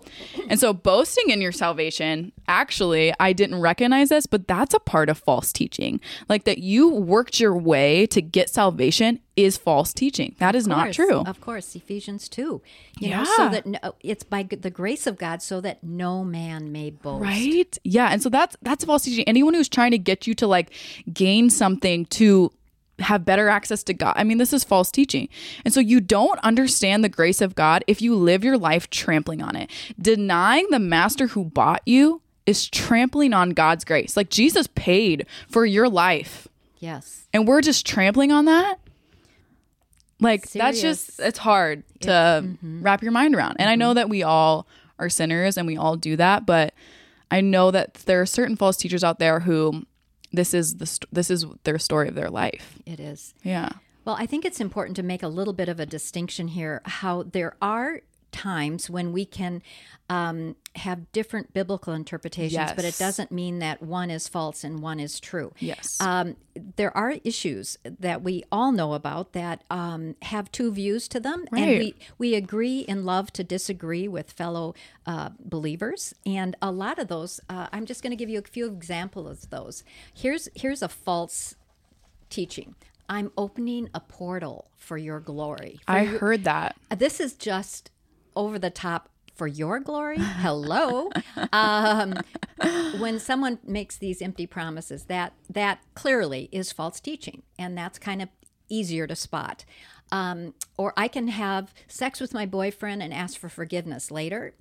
and 0.50 0.60
so 0.60 0.74
boasting 0.74 1.30
in 1.30 1.42
your 1.42 1.52
salvation 1.52 2.32
actually 2.48 3.14
i 3.20 3.34
didn't 3.34 3.60
recognize 3.60 4.10
this 4.10 4.26
but 4.26 4.48
that's 4.48 4.74
a 4.74 4.80
part 4.80 5.10
of 5.10 5.18
false 5.18 5.52
teaching 5.52 6.00
like 6.30 6.44
that 6.44 6.60
you 6.60 6.90
worked 6.90 7.40
your 7.40 7.56
way 7.58 8.06
to 8.08 8.22
get 8.22 8.50
salvation 8.50 9.20
is 9.36 9.58
false 9.58 9.94
teaching 9.94 10.36
that 10.40 10.56
is 10.56 10.68
not 10.68 10.94
true 10.94 11.24
Of 11.26 11.42
course, 11.42 11.76
Ephesians 11.76 12.30
2. 12.30 12.62
You 13.00 13.10
know, 13.10 13.24
so 13.24 13.50
that 13.50 13.66
no, 13.66 13.80
it's 14.02 14.24
by 14.24 14.44
the 14.44 14.70
grace 14.70 15.08
of 15.08 15.18
God 15.18 15.42
so 15.42 15.60
that 15.62 15.84
no 15.84 16.24
man 16.24 16.72
may 16.72 16.92
boast. 16.92 17.24
Right? 17.24 17.78
Yeah. 17.84 18.10
And 18.12 18.22
so 18.22 18.30
that's 18.30 18.56
that's 18.62 18.86
false 18.86 19.04
teaching. 19.04 19.28
Anyone 19.28 19.56
who's 19.56 19.70
trying 19.70 19.92
to 19.92 19.98
get 19.98 20.28
you 20.28 20.36
to 20.36 20.46
like 20.48 20.72
gain 21.12 21.50
something 21.50 22.06
to 22.08 22.52
have 23.00 23.26
better 23.26 23.50
access 23.50 23.84
to 23.84 23.94
God. 23.94 24.14
I 24.16 24.24
mean, 24.24 24.38
this 24.38 24.54
is 24.54 24.64
false 24.64 24.92
teaching. 24.92 25.30
And 25.66 25.74
so 25.74 25.80
you 25.80 26.00
don't 26.00 26.40
understand 26.40 27.04
the 27.04 27.10
grace 27.10 27.42
of 27.42 27.56
God 27.56 27.84
if 27.88 28.02
you 28.02 28.16
live 28.16 28.44
your 28.44 28.58
life 28.58 28.90
trampling 28.90 29.42
on 29.42 29.56
it. 29.56 29.70
Denying 30.00 30.68
the 30.70 30.80
master 30.80 31.28
who 31.28 31.46
bought 31.46 31.82
you 31.86 32.22
is 32.46 32.70
trampling 32.70 33.34
on 33.34 33.52
God's 33.52 33.86
grace. 33.86 34.16
Like 34.16 34.30
Jesus 34.30 34.68
paid 34.68 35.26
for 35.48 35.66
your 35.66 35.90
life 35.90 36.48
Yes. 36.80 37.28
and 37.34 37.48
we're 37.48 37.62
just 37.62 37.86
trampling 37.86 38.32
on 38.32 38.46
that. 38.46 38.80
Like 40.20 40.50
that's 40.52 40.82
just 40.82 41.20
it's 41.20 41.40
hard 41.40 41.84
to 42.02 42.10
mm-hmm. 42.10 42.82
wrap 42.82 43.02
your 43.02 43.12
mind 43.12 43.36
around. 43.36 43.58
And 43.60 43.70
I 43.70 43.76
know 43.76 43.90
mm-hmm. 43.90 43.96
that 43.96 44.10
we 44.10 44.24
all 44.24 44.68
are 45.00 45.10
sinners 45.10 45.58
and 45.58 45.68
we 45.68 45.76
all 45.76 45.98
do 45.98 46.16
that, 46.16 46.46
but 46.46 46.74
I 47.32 47.42
know 47.42 47.72
that 47.72 47.96
there 48.06 48.22
are 48.22 48.26
certain 48.26 48.56
false 48.56 48.78
teachers 48.78 49.04
out 49.04 49.20
there 49.20 49.42
who 49.42 49.86
this 50.34 50.54
is 50.54 50.78
the 50.78 50.86
st- 50.86 51.13
this 51.13 51.30
is 51.30 51.46
their 51.63 51.80
story 51.80 52.10
of 52.10 52.15
their 52.15 52.30
life. 52.30 52.80
It 52.86 53.00
is. 53.00 53.34
Yeah. 53.43 53.69
Well, 54.04 54.15
I 54.19 54.26
think 54.26 54.43
it's 54.43 54.60
important 54.60 54.98
to 54.98 55.04
make 55.04 55.24
a 55.24 55.28
little 55.30 55.54
bit 55.54 55.69
of 55.69 55.80
a 55.80 55.86
distinction 55.86 56.50
here 56.50 56.82
how 56.84 57.24
there 57.24 57.56
are 57.62 58.02
times 58.34 58.89
when 58.89 59.13
we 59.13 59.24
can 59.26 59.62
um, 60.10 60.58
have 60.76 61.10
different 61.13 61.54
biblical 61.54 61.93
interpretations, 61.93 62.72
but 62.76 62.84
it 62.84 62.98
doesn't 62.98 63.32
mean 63.32 63.60
that 63.60 63.82
one 63.82 64.10
is 64.12 64.28
false 64.28 64.63
and 64.65 64.82
one 64.82 65.00
is 65.00 65.19
true. 65.19 65.54
Yes. 65.60 65.98
Um, 66.02 66.36
there 66.76 66.96
are 66.98 67.15
issues 67.24 67.78
that 67.86 68.22
we 68.22 68.43
all 68.52 68.72
know 68.74 68.93
about 68.93 69.32
that 69.34 69.63
um, 69.69 70.15
have 70.24 70.52
two 70.52 70.72
views 70.72 71.08
to 71.08 71.19
them, 71.22 71.46
and 71.54 71.65
we 71.80 71.96
we 72.17 72.36
agree 72.36 72.80
in 72.82 73.06
love 73.06 73.32
to 73.34 73.43
disagree 73.43 74.08
with 74.08 74.32
fellow 74.32 74.76
uh, 75.06 75.30
believers. 75.39 76.13
And 76.26 76.56
a 76.62 76.72
lot 76.72 77.00
of 77.00 77.08
those, 77.08 77.39
uh, 77.50 77.67
I'm 77.72 77.86
just 77.86 78.04
going 78.04 78.12
to 78.12 78.17
give 78.17 78.30
you 78.30 78.39
a 78.39 78.43
few 78.43 78.65
examples 78.67 79.43
of 79.46 79.50
those. 79.50 79.84
Here's 80.13 80.50
here's 80.56 80.82
a 80.82 80.89
false 80.89 81.56
teaching. 82.30 82.76
I'm 83.10 83.32
opening 83.38 83.89
a 83.93 84.00
portal 84.00 84.72
for 84.78 84.98
your 84.98 85.19
glory. 85.19 85.80
For 85.86 85.91
I 85.91 86.02
your- 86.02 86.19
heard 86.19 86.43
that. 86.46 86.76
this 86.89 87.19
is 87.19 87.34
just 87.34 87.91
over 88.36 88.60
the 88.60 88.69
top 88.69 89.10
for 89.36 89.48
your 89.48 89.80
glory. 89.80 90.17
Hello. 90.19 91.10
um, 91.54 92.13
when 93.00 93.19
someone 93.19 93.60
makes 93.63 93.98
these 93.98 94.22
empty 94.22 94.48
promises, 94.48 95.06
that 95.06 95.34
that 95.50 95.80
clearly 95.96 96.50
is 96.52 96.72
false 96.72 97.00
teaching, 97.00 97.43
and 97.58 97.78
that's 97.78 98.00
kind 98.00 98.22
of 98.22 98.30
easier 98.69 99.08
to 99.08 99.15
spot. 99.15 99.65
Um, 100.12 100.54
or 100.78 100.93
I 100.96 101.08
can 101.08 101.28
have 101.30 101.74
sex 101.88 102.19
with 102.19 102.34
my 102.34 102.46
boyfriend 102.46 103.02
and 103.02 103.13
ask 103.13 103.39
for 103.39 103.50
forgiveness 103.50 104.12
later. 104.12 104.54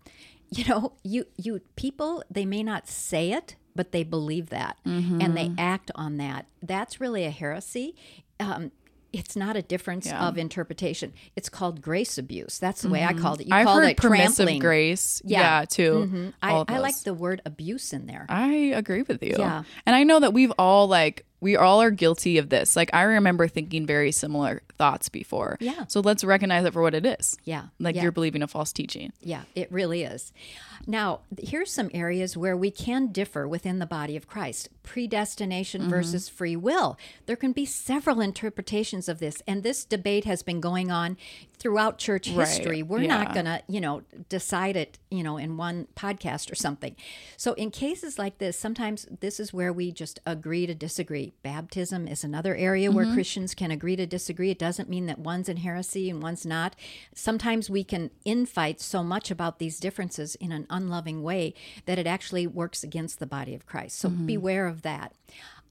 You 0.51 0.65
know, 0.67 0.93
you 1.03 1.27
you 1.37 1.61
people 1.77 2.23
they 2.31 2.45
may 2.45 2.63
not 2.63 2.89
say 2.89 3.33
it, 3.33 3.57
but 3.75 3.93
they 3.93 4.05
believe 4.05 4.51
that 4.51 4.77
and 5.23 5.37
they 5.37 5.51
act 5.59 5.91
on 5.95 6.17
that. 6.19 6.47
That's 6.63 7.01
really 7.01 7.25
a 7.25 7.31
heresy. 7.31 7.95
Um, 8.39 8.73
it's 9.13 9.37
not 9.37 9.57
a 9.57 9.63
difference 9.63 10.07
Yeah. 10.07 10.27
of 10.27 10.39
interpretation. 10.39 11.13
It's 11.37 11.49
called 11.49 11.83
grace 11.83 12.19
abuse. 12.19 12.59
That's 12.59 12.83
the 12.83 12.89
way 12.89 13.05
I 13.05 13.13
mm-hmm. 13.13 13.23
called 13.23 13.41
it. 13.41 13.47
You 13.47 13.55
I've 13.55 13.67
called 13.67 13.83
heard 13.83 13.91
it 13.91 13.97
permissive 13.97 14.47
trampling. 14.47 14.59
grace. 14.61 15.23
Yeah. 15.25 15.41
Yeah, 15.61 15.65
too. 15.67 15.93
Mm-hmm. 15.93 16.29
I, 16.43 16.53
All 16.53 16.63
of 16.63 16.71
I 16.71 16.79
like 16.79 16.99
the 17.03 17.15
word 17.15 17.43
abuse 17.45 17.93
in 17.93 18.07
there. 18.07 18.27
I 18.29 18.53
agree 18.75 19.03
with 19.03 19.23
you. 19.23 19.37
Yeah. 19.39 19.65
And 19.87 19.95
I 19.95 20.05
know 20.05 20.21
that 20.21 20.33
we've 20.33 20.53
all 20.59 20.89
like 20.89 21.27
we 21.43 21.57
all 21.57 21.83
are 21.83 21.91
guilty 21.91 22.39
of 22.39 22.51
this. 22.51 22.77
Like 22.77 22.89
I 22.95 23.03
remember 23.03 23.49
thinking 23.49 23.85
very 23.85 24.13
similar 24.13 24.63
thoughts 24.79 25.09
before. 25.09 25.59
Yeah. 25.61 25.87
So 25.89 26.01
let's 26.01 26.23
recognize 26.23 26.65
it 26.65 26.73
for 26.73 26.81
what 26.81 26.95
it 26.95 27.05
is. 27.05 27.37
Yeah. 27.45 27.65
Like 27.81 27.97
yeah. 27.97 28.05
you're 28.05 28.13
believing 28.13 28.43
a 28.43 28.47
false 28.47 28.73
teaching. 28.73 29.13
Yeah, 29.21 29.43
it 29.57 29.71
really 29.73 30.05
is. 30.05 30.33
Now, 30.87 31.21
here's 31.39 31.71
some 31.71 31.91
areas 31.93 32.37
where 32.37 32.57
we 32.57 32.71
can 32.71 33.09
differ 33.13 33.47
within 33.47 33.81
the 33.81 33.87
body 33.87 34.17
of 34.17 34.27
Christ 34.27 34.69
predestination 34.83 35.83
Mm-hmm. 35.83 35.91
versus 35.91 36.29
free 36.29 36.57
will. 36.57 36.99
There 37.27 37.37
can 37.37 37.53
be 37.53 37.65
several 37.65 38.21
interpretations 38.21 39.09
of 39.09 39.21
this, 39.21 39.43
and 39.47 39.63
this 39.63 39.85
debate 39.85 40.25
has 40.25 40.43
been 40.43 40.61
going 40.61 40.91
on 40.91 41.17
throughout 41.59 41.99
church 41.99 42.29
Right, 42.29 42.47
history. 42.47 42.83
We're 42.83 43.07
not 43.07 43.33
going 43.33 43.47
to, 43.47 43.63
you 43.69 43.81
know, 43.81 44.03
decide 44.29 44.77
it, 44.77 44.99
you 45.11 45.23
know, 45.23 45.39
in 45.39 45.57
one 45.57 45.87
podcast 45.95 46.51
or 46.51 46.57
something. 46.57 46.95
So, 47.37 47.53
in 47.55 47.71
cases 47.71 48.19
like 48.19 48.39
this, 48.39 48.59
sometimes 48.59 49.07
this 49.21 49.41
is 49.41 49.53
where 49.53 49.73
we 49.73 49.93
just 49.93 50.21
agree 50.27 50.67
to 50.67 50.75
disagree. 50.75 51.32
Baptism 51.43 52.07
is 52.07 52.25
another 52.25 52.55
area 52.55 52.91
where 52.91 53.05
Mm-hmm. 53.05 53.15
Christians 53.15 53.55
can 53.55 53.71
agree 53.71 53.97
to 53.97 54.07
disagree. 54.07 54.51
It 54.51 54.59
doesn't 54.59 54.89
mean 54.89 55.07
that 55.07 55.19
one's 55.19 55.49
in 55.49 55.59
heresy 55.59 56.09
and 56.09 56.23
one's 56.23 56.47
not. 56.47 56.77
Sometimes 57.15 57.69
we 57.69 57.85
can 57.85 58.11
infight 58.25 58.81
so 58.81 59.03
much 59.03 59.31
about 59.31 59.59
these 59.59 59.81
differences 59.81 60.35
in 60.37 60.53
an 60.53 60.67
unloving 60.71 61.23
way 61.23 61.55
that 61.87 61.99
it 61.99 62.07
actually 62.07 62.47
works 62.47 62.85
against 62.85 63.19
the 63.19 63.27
body 63.27 63.55
of 63.55 63.67
Christ. 63.67 63.99
So 63.99 64.09
beware 64.09 64.67
of 64.67 64.83
that. 64.83 65.15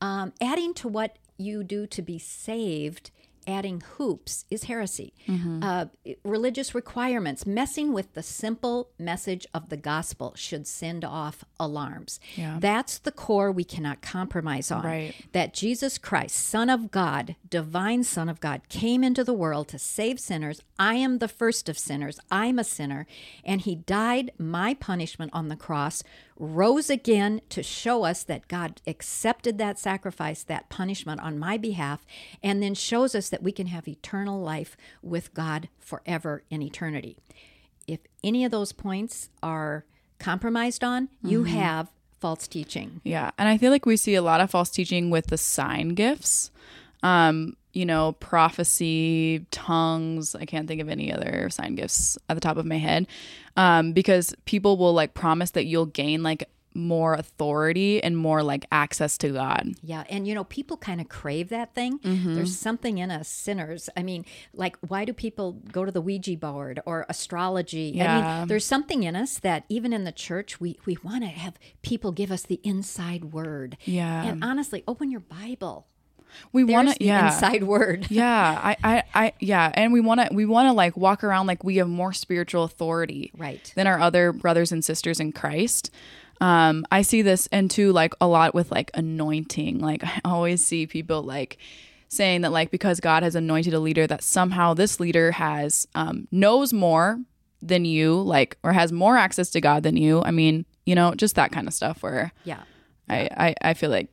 Um, 0.01 0.33
adding 0.41 0.73
to 0.75 0.87
what 0.87 1.17
you 1.37 1.63
do 1.63 1.87
to 1.87 2.01
be 2.01 2.19
saved. 2.19 3.11
Adding 3.47 3.81
hoops 3.97 4.45
is 4.49 4.63
heresy. 4.65 5.13
Uh, 5.61 5.85
religious 6.23 6.75
requirements, 6.75 7.45
messing 7.45 7.91
with 7.93 8.13
the 8.13 8.23
simple 8.23 8.89
message 8.99 9.45
of 9.53 9.69
the 9.69 9.77
gospel 9.77 10.33
should 10.35 10.67
send 10.67 11.03
off 11.03 11.43
alarms. 11.59 12.19
Yeah. 12.35 12.57
That's 12.59 12.97
the 12.99 13.11
core 13.11 13.51
we 13.51 13.63
cannot 13.63 14.01
compromise 14.01 14.71
on 14.71 14.83
Right. 14.83 15.13
that 15.31 15.53
Jesus 15.53 15.97
Christ, 15.97 16.35
Son 16.35 16.69
of 16.69 16.91
God, 16.91 17.35
divine 17.49 18.03
Son 18.03 18.29
of 18.29 18.39
God, 18.39 18.61
came 18.69 19.03
into 19.03 19.23
the 19.23 19.33
world 19.33 19.67
to 19.69 19.79
save 19.79 20.19
sinners. 20.19 20.61
I 20.77 20.95
am 20.95 21.17
the 21.19 21.27
first 21.27 21.69
of 21.69 21.77
sinners. 21.77 22.19
I'm 22.29 22.59
a 22.59 22.63
sinner. 22.63 23.05
And 23.43 23.61
he 23.61 23.75
died 23.75 24.31
my 24.37 24.73
punishment 24.73 25.31
on 25.33 25.47
the 25.47 25.55
cross, 25.55 26.03
rose 26.41 26.89
again 26.89 27.39
to 27.49 27.61
show 27.61 28.03
us 28.03 28.23
that 28.23 28.47
God 28.47 28.81
accepted 28.87 29.59
that 29.59 29.77
sacrifice, 29.77 30.43
that 30.43 30.69
punishment 30.69 31.21
on 31.21 31.37
my 31.37 31.55
behalf, 31.55 32.03
and 32.41 32.63
then 32.63 32.73
shows 32.73 33.13
us 33.13 33.29
that 33.29 33.43
we 33.43 33.51
can 33.51 33.67
have 33.67 33.87
eternal 33.87 34.41
life 34.41 34.75
with 35.03 35.35
God 35.35 35.69
forever 35.79 36.43
in 36.49 36.63
eternity. 36.63 37.15
If 37.87 37.99
any 38.23 38.43
of 38.43 38.49
those 38.49 38.71
points 38.71 39.29
are 39.43 39.85
compromised 40.17 40.83
on, 40.83 41.09
you 41.23 41.43
have 41.43 41.91
false 42.19 42.47
teaching. 42.47 43.01
Yeah. 43.03 43.29
And 43.37 43.47
I 43.47 43.59
feel 43.59 43.71
like 43.71 43.85
we 43.85 43.95
see 43.95 44.15
a 44.15 44.21
lot 44.23 44.41
of 44.41 44.49
false 44.49 44.71
teaching 44.71 45.11
with 45.11 45.27
the 45.27 45.37
sign 45.37 45.89
gifts. 45.89 46.49
Um, 47.03 47.55
you 47.73 47.85
know, 47.85 48.13
prophecy, 48.13 49.45
tongues. 49.51 50.35
I 50.35 50.45
can't 50.45 50.67
think 50.67 50.81
of 50.81 50.89
any 50.89 51.11
other 51.13 51.49
sign 51.49 51.75
gifts 51.75 52.17
at 52.29 52.35
the 52.35 52.41
top 52.41 52.57
of 52.57 52.65
my 52.65 52.77
head. 52.77 53.07
Um, 53.57 53.93
because 53.93 54.33
people 54.45 54.77
will 54.77 54.93
like 54.93 55.13
promise 55.13 55.51
that 55.51 55.65
you'll 55.65 55.85
gain 55.85 56.23
like 56.23 56.47
more 56.73 57.13
authority 57.13 58.01
and 58.01 58.15
more 58.15 58.43
like 58.43 58.65
access 58.71 59.17
to 59.19 59.29
God. 59.29 59.73
Yeah, 59.83 60.03
and 60.09 60.27
you 60.27 60.33
know, 60.33 60.43
people 60.45 60.77
kind 60.77 61.01
of 61.01 61.09
crave 61.09 61.49
that 61.49 61.73
thing. 61.73 61.99
Mm-hmm. 61.99 62.35
There's 62.35 62.57
something 62.57 62.97
in 62.97 63.11
us 63.11 63.27
sinners. 63.27 63.89
I 63.95 64.03
mean, 64.03 64.25
like, 64.53 64.77
why 64.79 65.05
do 65.05 65.13
people 65.13 65.53
go 65.71 65.85
to 65.85 65.91
the 65.91 66.01
Ouija 66.01 66.37
board 66.37 66.81
or 66.85 67.05
astrology? 67.09 67.91
Yeah. 67.95 68.17
I 68.17 68.39
mean, 68.39 68.47
there's 68.47 68.65
something 68.65 69.03
in 69.03 69.15
us 69.15 69.39
that 69.39 69.65
even 69.69 69.93
in 69.93 70.03
the 70.03 70.11
church, 70.11 70.59
we 70.59 70.77
we 70.85 70.97
want 71.03 71.23
to 71.23 71.29
have 71.29 71.55
people 71.81 72.11
give 72.11 72.31
us 72.31 72.43
the 72.43 72.59
inside 72.63 73.33
word. 73.33 73.77
Yeah. 73.85 74.23
and 74.23 74.43
honestly, 74.43 74.83
open 74.87 75.11
your 75.11 75.21
Bible. 75.21 75.87
We 76.53 76.63
want 76.63 76.89
to, 76.89 77.03
yeah. 77.03 77.27
inside 77.33 77.63
word. 77.63 78.07
yeah, 78.09 78.59
I, 78.63 78.77
I, 78.83 79.03
I, 79.13 79.33
yeah, 79.39 79.71
and 79.73 79.93
we 79.93 80.01
want 80.01 80.21
to, 80.21 80.29
we 80.33 80.45
want 80.45 80.67
to 80.67 80.73
like 80.73 80.97
walk 80.97 81.23
around 81.23 81.47
like 81.47 81.63
we 81.63 81.77
have 81.77 81.87
more 81.89 82.13
spiritual 82.13 82.63
authority, 82.63 83.31
Right. 83.37 83.71
than 83.75 83.87
our 83.87 83.99
other 83.99 84.31
brothers 84.33 84.71
and 84.71 84.83
sisters 84.83 85.19
in 85.19 85.31
Christ. 85.31 85.91
Um, 86.39 86.85
I 86.91 87.03
see 87.03 87.21
this 87.21 87.47
and 87.51 87.69
too 87.69 87.91
like 87.91 88.13
a 88.19 88.27
lot 88.27 88.53
with 88.55 88.71
like 88.71 88.89
anointing. 88.93 89.79
Like 89.79 90.03
I 90.05 90.21
always 90.25 90.65
see 90.65 90.87
people 90.87 91.21
like 91.23 91.57
saying 92.09 92.41
that 92.41 92.51
like 92.51 92.71
because 92.71 92.99
God 92.99 93.23
has 93.23 93.35
anointed 93.35 93.73
a 93.73 93.79
leader 93.79 94.07
that 94.07 94.23
somehow 94.23 94.73
this 94.73 94.99
leader 94.99 95.31
has 95.31 95.87
um, 95.95 96.27
knows 96.31 96.73
more 96.73 97.19
than 97.61 97.85
you, 97.85 98.19
like 98.21 98.57
or 98.63 98.73
has 98.73 98.91
more 98.91 99.17
access 99.17 99.49
to 99.51 99.61
God 99.61 99.83
than 99.83 99.95
you. 99.95 100.21
I 100.23 100.31
mean, 100.31 100.65
you 100.85 100.95
know, 100.95 101.13
just 101.13 101.35
that 101.35 101.51
kind 101.51 101.67
of 101.67 101.73
stuff 101.73 102.01
where 102.01 102.31
Yeah. 102.43 102.63
I, 103.07 103.29
I, 103.37 103.55
I 103.61 103.73
feel 103.75 103.89
like 103.91 104.09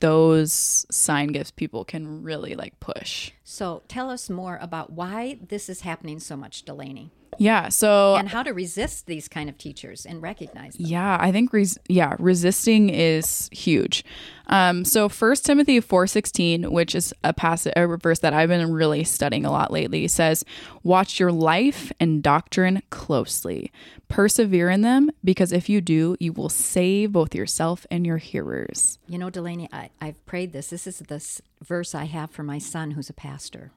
those 0.00 0.86
sign 0.90 1.28
gifts 1.28 1.50
people 1.50 1.84
can 1.84 2.22
really 2.22 2.54
like 2.54 2.78
push. 2.80 3.32
So 3.44 3.82
tell 3.88 4.10
us 4.10 4.28
more 4.28 4.58
about 4.60 4.92
why 4.92 5.38
this 5.48 5.68
is 5.68 5.82
happening 5.82 6.18
so 6.18 6.36
much, 6.36 6.64
Delaney, 6.64 7.12
Yeah. 7.38 7.68
So 7.68 8.16
and 8.16 8.28
how 8.28 8.42
to 8.42 8.52
resist 8.52 9.06
these 9.06 9.28
kind 9.28 9.48
of 9.48 9.56
teachers 9.56 10.04
and 10.04 10.20
recognize 10.20 10.74
them. 10.74 10.86
yeah, 10.86 11.16
I 11.20 11.32
think 11.32 11.52
res- 11.52 11.78
yeah, 11.88 12.16
resisting 12.18 12.90
is 12.90 13.48
huge. 13.52 14.04
Um, 14.48 14.84
so 14.84 15.08
First 15.08 15.46
Timothy 15.46 15.80
four 15.80 16.06
sixteen, 16.06 16.72
which 16.72 16.94
is 16.94 17.14
a 17.22 17.32
passage, 17.32 17.72
a 17.76 17.86
verse 17.96 18.18
that 18.18 18.32
I've 18.34 18.48
been 18.48 18.72
really 18.72 19.04
studying 19.04 19.44
a 19.44 19.50
lot 19.52 19.70
lately, 19.72 20.08
says, 20.08 20.44
"Watch 20.82 21.20
your 21.20 21.30
life 21.32 21.92
and 22.00 22.22
doctrine 22.22 22.82
closely. 22.90 23.70
Persevere 24.08 24.68
in 24.70 24.80
them, 24.80 25.10
because 25.22 25.52
if 25.52 25.68
you 25.68 25.80
do, 25.80 26.16
you 26.18 26.32
will 26.32 26.48
save 26.48 27.12
both 27.12 27.32
yourself 27.34 27.86
and 27.92 28.04
your 28.04 28.18
hearers." 28.18 28.98
You 29.06 29.18
know, 29.18 29.30
Delaney, 29.30 29.68
I, 29.72 29.90
I've 30.00 30.24
prayed 30.26 30.52
this. 30.52 30.70
This 30.70 30.86
is 30.88 30.98
this 30.98 31.40
verse 31.62 31.94
I 31.94 32.04
have 32.04 32.32
for 32.32 32.42
my 32.42 32.58
son 32.58 32.90
who's 32.92 33.08
a 33.08 33.12
pastor. 33.14 33.70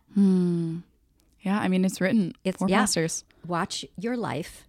Yeah, 1.44 1.60
I 1.60 1.68
mean 1.68 1.86
it's 1.86 2.02
written 2.02 2.34
It's- 2.44 2.58
for 2.60 2.68
yeah. 2.70 2.80
pastors. 2.80 3.24
Watch 3.46 3.86
your 3.98 4.18
life 4.18 4.64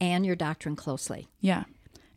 and 0.00 0.24
your 0.24 0.36
doctrine 0.36 0.76
closely. 0.76 1.28
Yeah, 1.40 1.64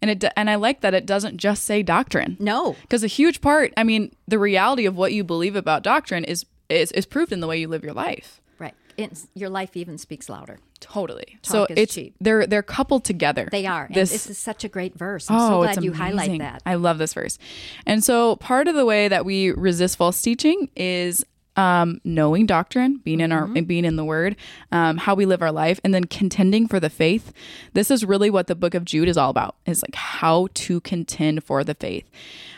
and 0.02 0.12
it 0.12 0.24
and 0.36 0.50
I 0.50 0.56
like 0.56 0.82
that 0.82 0.94
it 0.94 1.06
doesn't 1.06 1.38
just 1.38 1.64
say 1.66 1.84
doctrine. 1.84 2.38
No, 2.40 2.76
Because 2.84 3.04
a 3.04 3.08
huge 3.08 3.42
part, 3.42 3.74
I 3.76 3.84
mean, 3.84 4.16
the 4.28 4.40
reality 4.40 4.86
of 4.86 4.96
what 4.96 5.14
you 5.14 5.24
believe 5.24 5.56
about 5.56 5.84
doctrine 5.84 6.24
is 6.24 6.46
is 6.70 6.92
is 6.94 7.06
proved 7.06 7.32
in 7.32 7.40
the 7.40 7.48
way 7.48 7.60
you 7.60 7.68
live 7.68 7.84
your 7.84 7.94
life. 7.94 8.40
right. 8.60 8.74
it's, 8.98 9.28
your 9.36 9.50
life 9.50 9.76
even 9.78 9.98
speaks 9.98 10.28
louder. 10.30 10.60
Totally. 10.80 11.40
Talk 11.42 11.52
so 11.52 11.68
it's 11.72 11.96
cheap. 11.96 12.14
they're 12.22 12.46
they're 12.46 12.62
coupled 12.62 13.04
together. 13.04 13.48
They 13.52 13.66
are. 13.66 13.86
And 13.86 13.96
This 13.96 14.12
this 14.12 14.30
is 14.30 14.38
such 14.38 14.64
a 14.64 14.70
great 14.70 14.94
verse. 14.96 15.30
I'm 15.32 15.38
Oh, 15.38 15.50
so 15.50 15.64
it's 15.64 15.74
glad 15.78 15.84
you 15.86 15.94
highlight 15.94 16.38
that. 16.40 16.62
I 16.68 16.76
love 16.76 17.00
this 17.00 17.14
verse. 17.16 17.40
And 17.88 18.04
so 18.04 18.36
part 18.36 18.68
of 18.68 18.76
the 18.76 18.86
way 18.86 19.08
that 19.08 19.26
we 19.26 19.50
resist 19.52 19.98
false 19.98 20.22
teaching 20.22 20.70
is 20.76 21.26
um, 21.58 22.00
knowing 22.04 22.46
doctrine, 22.46 22.98
being 23.04 23.20
in 23.20 23.32
Mm-hmm. 23.32 23.58
our 23.58 23.62
being 23.64 23.84
in 23.84 23.98
the 23.98 24.06
Word, 24.06 24.36
um, 24.72 24.98
how 24.98 25.16
we 25.16 25.26
live 25.26 25.42
our 25.42 25.52
life, 25.52 25.82
and 25.84 25.94
then 25.94 26.06
contending 26.06 26.68
for 26.68 26.80
the 26.80 26.90
faith. 26.90 27.34
This 27.74 27.92
is 27.92 28.06
really 28.06 28.30
what 28.30 28.48
the 28.48 28.56
Book 28.56 28.74
of 28.74 28.86
Jude 28.86 29.10
is 29.10 29.18
all 29.18 29.30
about: 29.30 29.56
is 29.66 29.82
like 29.82 29.96
how 29.96 30.48
to 30.54 30.80
contend 30.82 31.44
for 31.44 31.64
the 31.64 31.74
faith. 31.74 32.10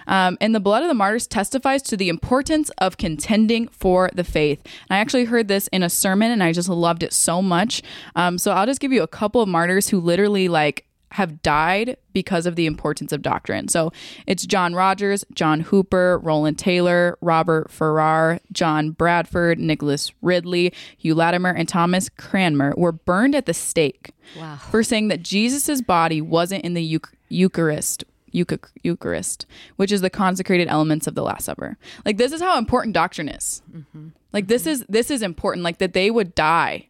Um, 0.06 0.38
and 0.42 0.54
the 0.54 0.60
blood 0.60 0.82
of 0.82 0.90
the 0.90 0.96
martyrs 0.96 1.28
testifies 1.28 1.82
to 1.84 1.96
the 1.96 2.10
importance 2.10 2.72
of 2.80 2.98
contending 2.98 3.68
for 3.68 4.10
the 4.14 4.24
faith. 4.24 4.60
And 4.90 4.98
I 4.98 5.00
actually 5.00 5.26
heard 5.26 5.48
this 5.48 5.68
in 5.70 5.84
a 5.84 5.90
sermon, 5.90 6.32
and 6.32 6.44
I 6.44 6.52
just 6.52 6.68
loved 6.70 7.04
it 7.04 7.14
so 7.14 7.42
much. 7.42 7.82
Um, 8.16 8.38
so 8.38 8.52
I'll 8.52 8.66
just 8.66 8.80
give 8.80 8.92
you 8.92 9.04
a 9.04 9.08
couple 9.08 9.42
of 9.42 9.48
martyrs 9.48 9.90
who 9.90 10.00
literally 10.00 10.48
like 10.48 10.86
have 11.12 11.42
died 11.42 11.98
because 12.14 12.46
of 12.46 12.56
the 12.56 12.66
importance 12.66 13.12
of 13.12 13.22
doctrine. 13.22 13.68
So 13.68 13.92
it's 14.28 14.46
John 14.46 14.76
Rogers, 14.76 15.26
John 15.34 15.62
Hooper, 15.62 16.20
Roland 16.20 16.58
Taylor, 16.58 17.18
Robert 17.22 17.72
Farrar, 17.72 18.40
John 18.52 18.92
Bradford, 18.92 19.60
Nicholas 19.60 20.12
Ridley, 20.22 20.74
Hugh 20.98 21.16
Latimer, 21.16 21.50
and 21.52 21.68
Thomas 21.68 22.10
Cranmer 22.10 22.74
were 22.78 22.92
burned 22.92 23.36
at 23.36 23.46
the 23.46 23.54
stake 23.54 24.12
Wow. 24.38 24.58
for 24.58 24.84
saying 24.84 25.08
that 25.08 25.24
Jesus' 25.24 25.82
body 25.82 26.22
wasn't 26.22 26.64
in 26.64 26.76
the 26.76 26.84
Euch- 26.84 27.14
Eucharist. 27.30 28.04
Euch- 28.32 28.70
Eucharist, 28.84 29.48
which 29.78 29.92
is 29.92 30.02
the 30.02 30.10
consecrated 30.10 30.68
elements 30.68 31.08
of 31.08 31.16
the 31.16 31.24
Last 31.24 31.46
Supper. 31.46 31.78
Like 32.06 32.18
this 32.18 32.32
is 32.32 32.42
how 32.42 32.60
important 32.60 32.94
doctrine 32.94 33.28
is. 33.28 33.64
Mm-hmm. 33.74 34.10
Like 34.32 34.48
this 34.48 34.64
mm-hmm. 34.64 34.70
is 34.70 34.86
this 34.88 35.10
is 35.10 35.24
important. 35.24 35.64
Like 35.64 35.80
that 35.80 35.94
they 35.94 36.12
would 36.12 36.36
die 36.36 36.89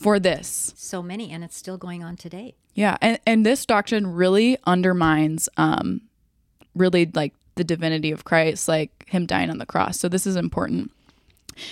for 0.00 0.18
this. 0.18 0.72
so 0.76 1.02
many, 1.02 1.30
and 1.30 1.44
it's 1.44 1.56
still 1.56 1.78
going 1.78 2.02
on 2.02 2.16
today. 2.16 2.54
Yeah, 2.74 2.96
and 3.00 3.18
and 3.26 3.44
this 3.44 3.66
doctrine 3.66 4.06
really 4.06 4.58
undermines 4.64 5.48
um 5.56 6.02
really 6.74 7.10
like 7.14 7.34
the 7.56 7.64
divinity 7.64 8.12
of 8.12 8.24
Christ, 8.24 8.68
like 8.68 9.04
him 9.08 9.26
dying 9.26 9.50
on 9.50 9.58
the 9.58 9.66
cross. 9.66 9.98
So 9.98 10.08
this 10.08 10.26
is 10.26 10.36
important. 10.36 10.92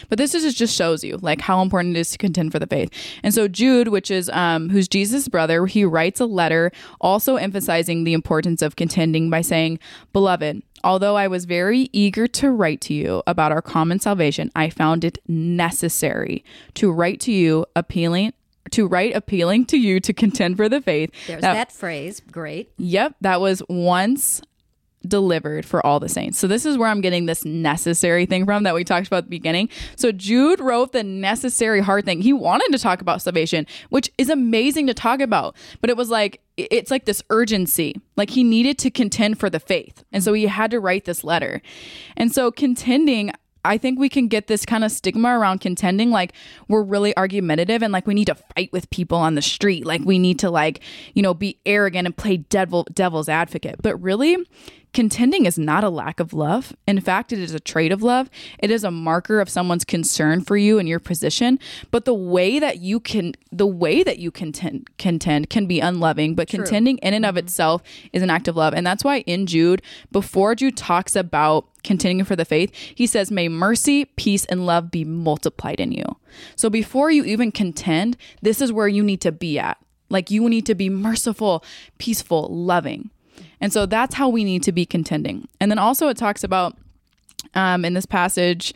But 0.09 0.18
this 0.18 0.35
is 0.35 0.55
just- 0.55 0.77
shows 0.77 1.03
you 1.03 1.18
like 1.22 1.40
how 1.40 1.62
important 1.62 1.96
it 1.96 2.01
is 2.01 2.11
to 2.11 2.18
contend 2.18 2.53
for 2.53 2.59
the 2.59 2.66
faith. 2.66 2.90
And 3.22 3.33
so 3.33 3.49
Jude, 3.49 3.88
which 3.88 4.11
is 4.11 4.29
um 4.31 4.68
who's 4.70 4.88
Jesus' 4.88 5.29
brother, 5.29 5.66
he 5.66 5.85
writes 5.85 6.20
a 6.20 6.27
letter 6.27 6.70
also 7.01 7.37
emphasizing 7.37 8.05
the 8.05 8.12
importance 8.12 8.62
of 8.62 8.77
contending 8.77 9.31
by 9.31 9.40
saying, 9.40 9.79
"Beloved, 10.12 10.62
although 10.85 11.16
I 11.16 11.29
was 11.29 11.44
very 11.44 11.88
eager 11.92 12.27
to 12.29 12.51
write 12.51 12.81
to 12.83 12.94
you 12.94 13.22
about 13.27 13.53
our 13.53 13.62
common 13.62 14.01
salvation, 14.01 14.51
I 14.55 14.70
found 14.70 15.05
it 15.05 15.18
necessary 15.27 16.44
to 16.75 16.90
write 16.92 17.20
to 17.20 17.33
you 17.33 17.66
appealing 17.75 18.33
to 18.72 18.87
write 18.87 19.14
appealing 19.14 19.64
to 19.66 19.79
you 19.79 20.01
to 20.01 20.12
contend 20.12 20.57
for 20.57 20.68
the 20.68 20.81
faith 20.81 21.11
There's 21.27 21.40
that 21.42 21.55
that 21.55 21.72
phrase. 21.72 22.20
Great. 22.33 22.72
Yep, 22.79 23.14
that 23.20 23.40
was 23.40 23.62
once 23.68 24.42
delivered 25.09 25.64
for 25.64 25.85
all 25.85 26.01
the 26.01 26.09
saints. 26.09 26.38
So 26.38 26.47
this 26.47 26.66
is 26.66 26.77
where 26.79 26.88
I'm 26.88 27.01
getting 27.01 27.27
this 27.27 27.45
necessary 27.45 28.27
thing 28.27 28.45
from 28.45 28.62
that 28.64 28.75
we 28.75 28.85
talked 28.85 29.07
about 29.07 29.19
at 29.19 29.25
the 29.25 29.31
beginning. 29.31 29.69
So 29.97 30.12
Jude 30.12 30.61
wrote 30.61 30.92
the 30.92 31.03
necessary 31.03 31.81
hard 31.81 32.05
thing. 32.05 32.21
He 32.21 32.33
wanted 32.33 32.73
to 32.73 32.79
talk 32.79 33.01
about 33.01 33.23
salvation, 33.23 33.66
which 33.90 34.11
is 34.19 34.31
amazing 34.31 34.87
to 34.87 34.95
talk 34.95 35.21
about, 35.21 35.57
but 35.81 35.90
it 35.90 35.97
was 35.97 36.11
like 36.11 36.40
it's 36.57 36.90
like 36.90 37.05
this 37.05 37.23
urgency. 37.29 38.01
Like 38.16 38.31
he 38.31 38.42
needed 38.42 38.79
to 38.79 38.90
contend 38.90 39.38
for 39.38 39.51
the 39.51 39.61
faith. 39.61 40.05
And 40.11 40.25
so 40.25 40.33
he 40.33 40.47
had 40.47 40.71
to 40.71 40.81
write 40.81 41.05
this 41.05 41.23
letter. 41.23 41.61
And 42.16 42.33
so 42.33 42.51
contending 42.51 43.33
I 43.66 43.79
think 43.79 43.99
we 43.99 44.09
can 44.09 44.29
get 44.29 44.47
this 44.47 44.64
kind 44.64 44.85
of 44.85 44.92
stigma 44.92 45.37
around 45.37 45.61
contending 45.61 46.11
like 46.11 46.33
we're 46.69 46.83
really 46.83 47.16
argumentative 47.16 47.83
and 47.83 47.92
like 47.92 48.07
we 48.07 48.14
need 48.14 48.27
to 48.27 48.37
fight 48.37 48.73
with 48.73 48.88
people 48.90 49.19
on 49.19 49.35
the 49.35 49.42
street 49.42 49.85
like 49.85 50.03
we 50.05 50.19
need 50.19 50.38
to 50.40 50.51
like 50.51 50.81
you 51.14 51.23
know 51.23 51.35
be 51.35 51.59
arrogant 51.66 52.07
and 52.07 52.16
play 52.16 52.37
devil 52.37 52.87
devil's 52.92 53.29
advocate 53.29 53.77
but 53.83 54.01
really 54.01 54.37
contending 54.96 55.44
is 55.44 55.59
not 55.59 55.85
a 55.85 55.90
lack 55.90 56.20
of 56.20 56.32
love 56.32 56.74
in 56.87 56.98
fact 56.98 57.30
it 57.30 57.38
is 57.38 57.52
a 57.52 57.61
trait 57.61 57.92
of 57.92 58.02
love 58.02 58.30
it 58.59 58.70
is 58.70 58.82
a 58.82 58.90
marker 58.90 59.40
of 59.40 59.48
someone's 59.50 59.85
concern 59.85 60.40
for 60.40 60.56
you 60.56 60.78
and 60.78 60.88
your 60.88 60.98
position 60.98 61.59
but 61.90 62.06
the 62.06 62.14
way 62.14 62.59
that 62.59 62.78
you 62.78 62.98
can 62.98 63.35
the 63.52 63.66
way 63.66 64.02
that 64.02 64.18
you 64.18 64.30
contend 64.30 64.88
contend 64.96 65.50
can 65.50 65.66
be 65.66 65.80
unloving 65.80 66.35
but 66.35 66.48
contending 66.48 66.96
in 67.02 67.12
and 67.12 67.26
of 67.26 67.35
mm-hmm. 67.35 67.44
itself 67.44 67.82
is 68.14 68.22
an 68.22 68.30
act 68.30 68.48
of 68.48 68.56
love 68.56 68.72
and 68.72 68.87
that's 68.87 69.04
why 69.04 69.18
in 69.26 69.44
Jude 69.44 69.82
before 70.12 70.54
Jude 70.54 70.78
talks 70.78 71.14
about 71.14 71.66
contending 71.85 72.24
for 72.24 72.35
the 72.35 72.44
faith, 72.44 72.74
he 72.74 73.06
says, 73.06 73.30
May 73.30 73.48
mercy, 73.48 74.06
peace, 74.06 74.44
and 74.46 74.66
love 74.66 74.90
be 74.90 75.04
multiplied 75.04 75.78
in 75.78 75.92
you. 75.92 76.04
So 76.56 76.68
before 76.68 77.12
you 77.12 77.22
even 77.24 77.52
contend, 77.52 78.16
this 78.42 78.61
is 78.61 78.72
where 78.72 78.88
you 78.88 79.04
need 79.04 79.20
to 79.20 79.30
be 79.30 79.56
at. 79.56 79.78
Like 80.09 80.30
you 80.30 80.48
need 80.48 80.66
to 80.66 80.74
be 80.74 80.90
merciful, 80.90 81.64
peaceful, 81.98 82.48
loving. 82.50 83.11
And 83.61 83.73
so 83.73 83.87
that's 83.87 84.14
how 84.14 84.29
we 84.29 84.45
need 84.45 84.62
to 84.64 84.73
be 84.73 84.87
contending. 84.87 85.49
And 85.61 85.71
then 85.71 85.79
also 85.79 86.09
it 86.09 86.16
talks 86.16 86.45
about 86.45 86.77
um, 87.55 87.85
in 87.85 87.95
this 87.95 88.07
passage, 88.07 88.75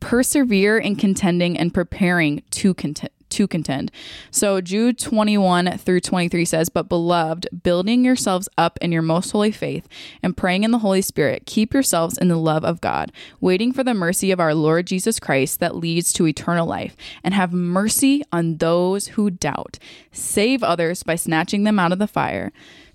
persevere 0.00 0.78
in 0.78 0.96
contending 0.96 1.58
and 1.58 1.72
preparing 1.72 2.42
to 2.50 2.74
contend 2.74 3.10
to 3.32 3.48
contend. 3.48 3.90
So 4.30 4.60
Jude 4.60 4.98
21 4.98 5.78
through 5.78 6.00
23 6.00 6.44
says, 6.44 6.68
But 6.68 6.88
beloved, 6.88 7.48
building 7.62 8.04
yourselves 8.04 8.48
up 8.56 8.78
in 8.80 8.92
your 8.92 9.02
most 9.02 9.30
holy 9.30 9.50
faith 9.50 9.88
and 10.22 10.36
praying 10.36 10.64
in 10.64 10.70
the 10.70 10.78
Holy 10.78 11.02
Spirit, 11.02 11.46
keep 11.46 11.74
yourselves 11.74 12.18
in 12.18 12.28
the 12.28 12.36
love 12.36 12.64
of 12.64 12.80
God, 12.80 13.10
waiting 13.40 13.72
for 13.72 13.82
the 13.82 13.94
mercy 13.94 14.30
of 14.30 14.40
our 14.40 14.54
Lord 14.54 14.86
Jesus 14.86 15.18
Christ 15.18 15.60
that 15.60 15.76
leads 15.76 16.12
to 16.12 16.26
eternal 16.26 16.66
life, 16.66 16.96
and 17.24 17.34
have 17.34 17.52
mercy 17.52 18.22
on 18.32 18.58
those 18.58 19.08
who 19.08 19.30
doubt. 19.30 19.78
Save 20.12 20.62
others 20.62 21.02
by 21.02 21.16
snatching 21.16 21.64
them 21.64 21.78
out 21.78 21.92
of 21.92 21.98
the 21.98 22.06
fire. 22.06 22.52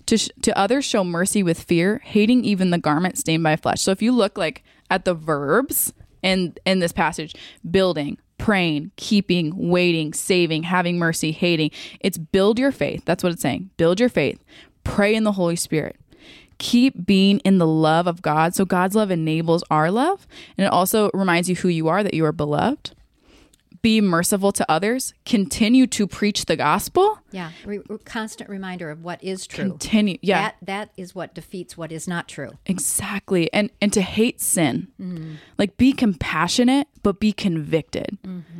To, 0.08 0.18
sh- 0.18 0.30
to 0.42 0.56
others 0.58 0.84
show 0.84 1.04
mercy 1.04 1.42
with 1.42 1.62
fear, 1.62 2.00
hating 2.04 2.44
even 2.44 2.70
the 2.70 2.78
garment 2.78 3.18
stained 3.18 3.42
by 3.42 3.56
flesh. 3.56 3.82
So 3.82 3.90
if 3.90 4.02
you 4.02 4.12
look 4.12 4.36
like 4.38 4.64
at 4.90 5.04
the 5.04 5.14
verbs 5.14 5.92
in 6.22 6.54
in 6.64 6.78
this 6.78 6.92
passage, 6.92 7.34
building, 7.70 8.18
praying, 8.38 8.92
keeping, 8.96 9.68
waiting, 9.68 10.12
saving, 10.12 10.62
having 10.62 10.98
mercy, 10.98 11.32
hating. 11.32 11.70
It's 12.00 12.18
build 12.18 12.58
your 12.58 12.72
faith. 12.72 13.04
That's 13.04 13.22
what 13.22 13.32
it's 13.32 13.42
saying. 13.42 13.70
Build 13.76 14.00
your 14.00 14.08
faith. 14.08 14.42
Pray 14.84 15.14
in 15.14 15.24
the 15.24 15.32
Holy 15.32 15.56
Spirit. 15.56 15.96
Keep 16.58 17.06
being 17.06 17.38
in 17.40 17.58
the 17.58 17.66
love 17.66 18.06
of 18.06 18.22
God. 18.22 18.54
So 18.54 18.64
God's 18.64 18.96
love 18.96 19.10
enables 19.10 19.62
our 19.70 19.90
love. 19.90 20.26
And 20.56 20.64
it 20.64 20.72
also 20.72 21.10
reminds 21.14 21.48
you 21.48 21.56
who 21.56 21.68
you 21.68 21.88
are, 21.88 22.02
that 22.02 22.14
you 22.14 22.24
are 22.24 22.32
beloved. 22.32 22.94
Be 23.82 24.00
merciful 24.00 24.52
to 24.52 24.70
others. 24.70 25.14
Continue 25.24 25.86
to 25.88 26.06
preach 26.06 26.46
the 26.46 26.56
gospel. 26.56 27.18
Yeah. 27.30 27.52
Re- 27.64 27.80
constant 28.04 28.50
reminder 28.50 28.90
of 28.90 29.02
what 29.02 29.22
is 29.22 29.46
true. 29.46 29.70
Continue. 29.70 30.18
Yeah. 30.22 30.42
That 30.42 30.56
that 30.62 30.90
is 30.96 31.14
what 31.14 31.34
defeats 31.34 31.76
what 31.76 31.92
is 31.92 32.08
not 32.08 32.28
true. 32.28 32.52
Exactly. 32.66 33.52
And 33.52 33.70
and 33.80 33.92
to 33.92 34.02
hate 34.02 34.40
sin. 34.40 34.88
Like 35.58 35.76
be 35.76 35.92
compassionate 35.92 36.88
but 37.02 37.20
be 37.20 37.32
convicted. 37.32 38.18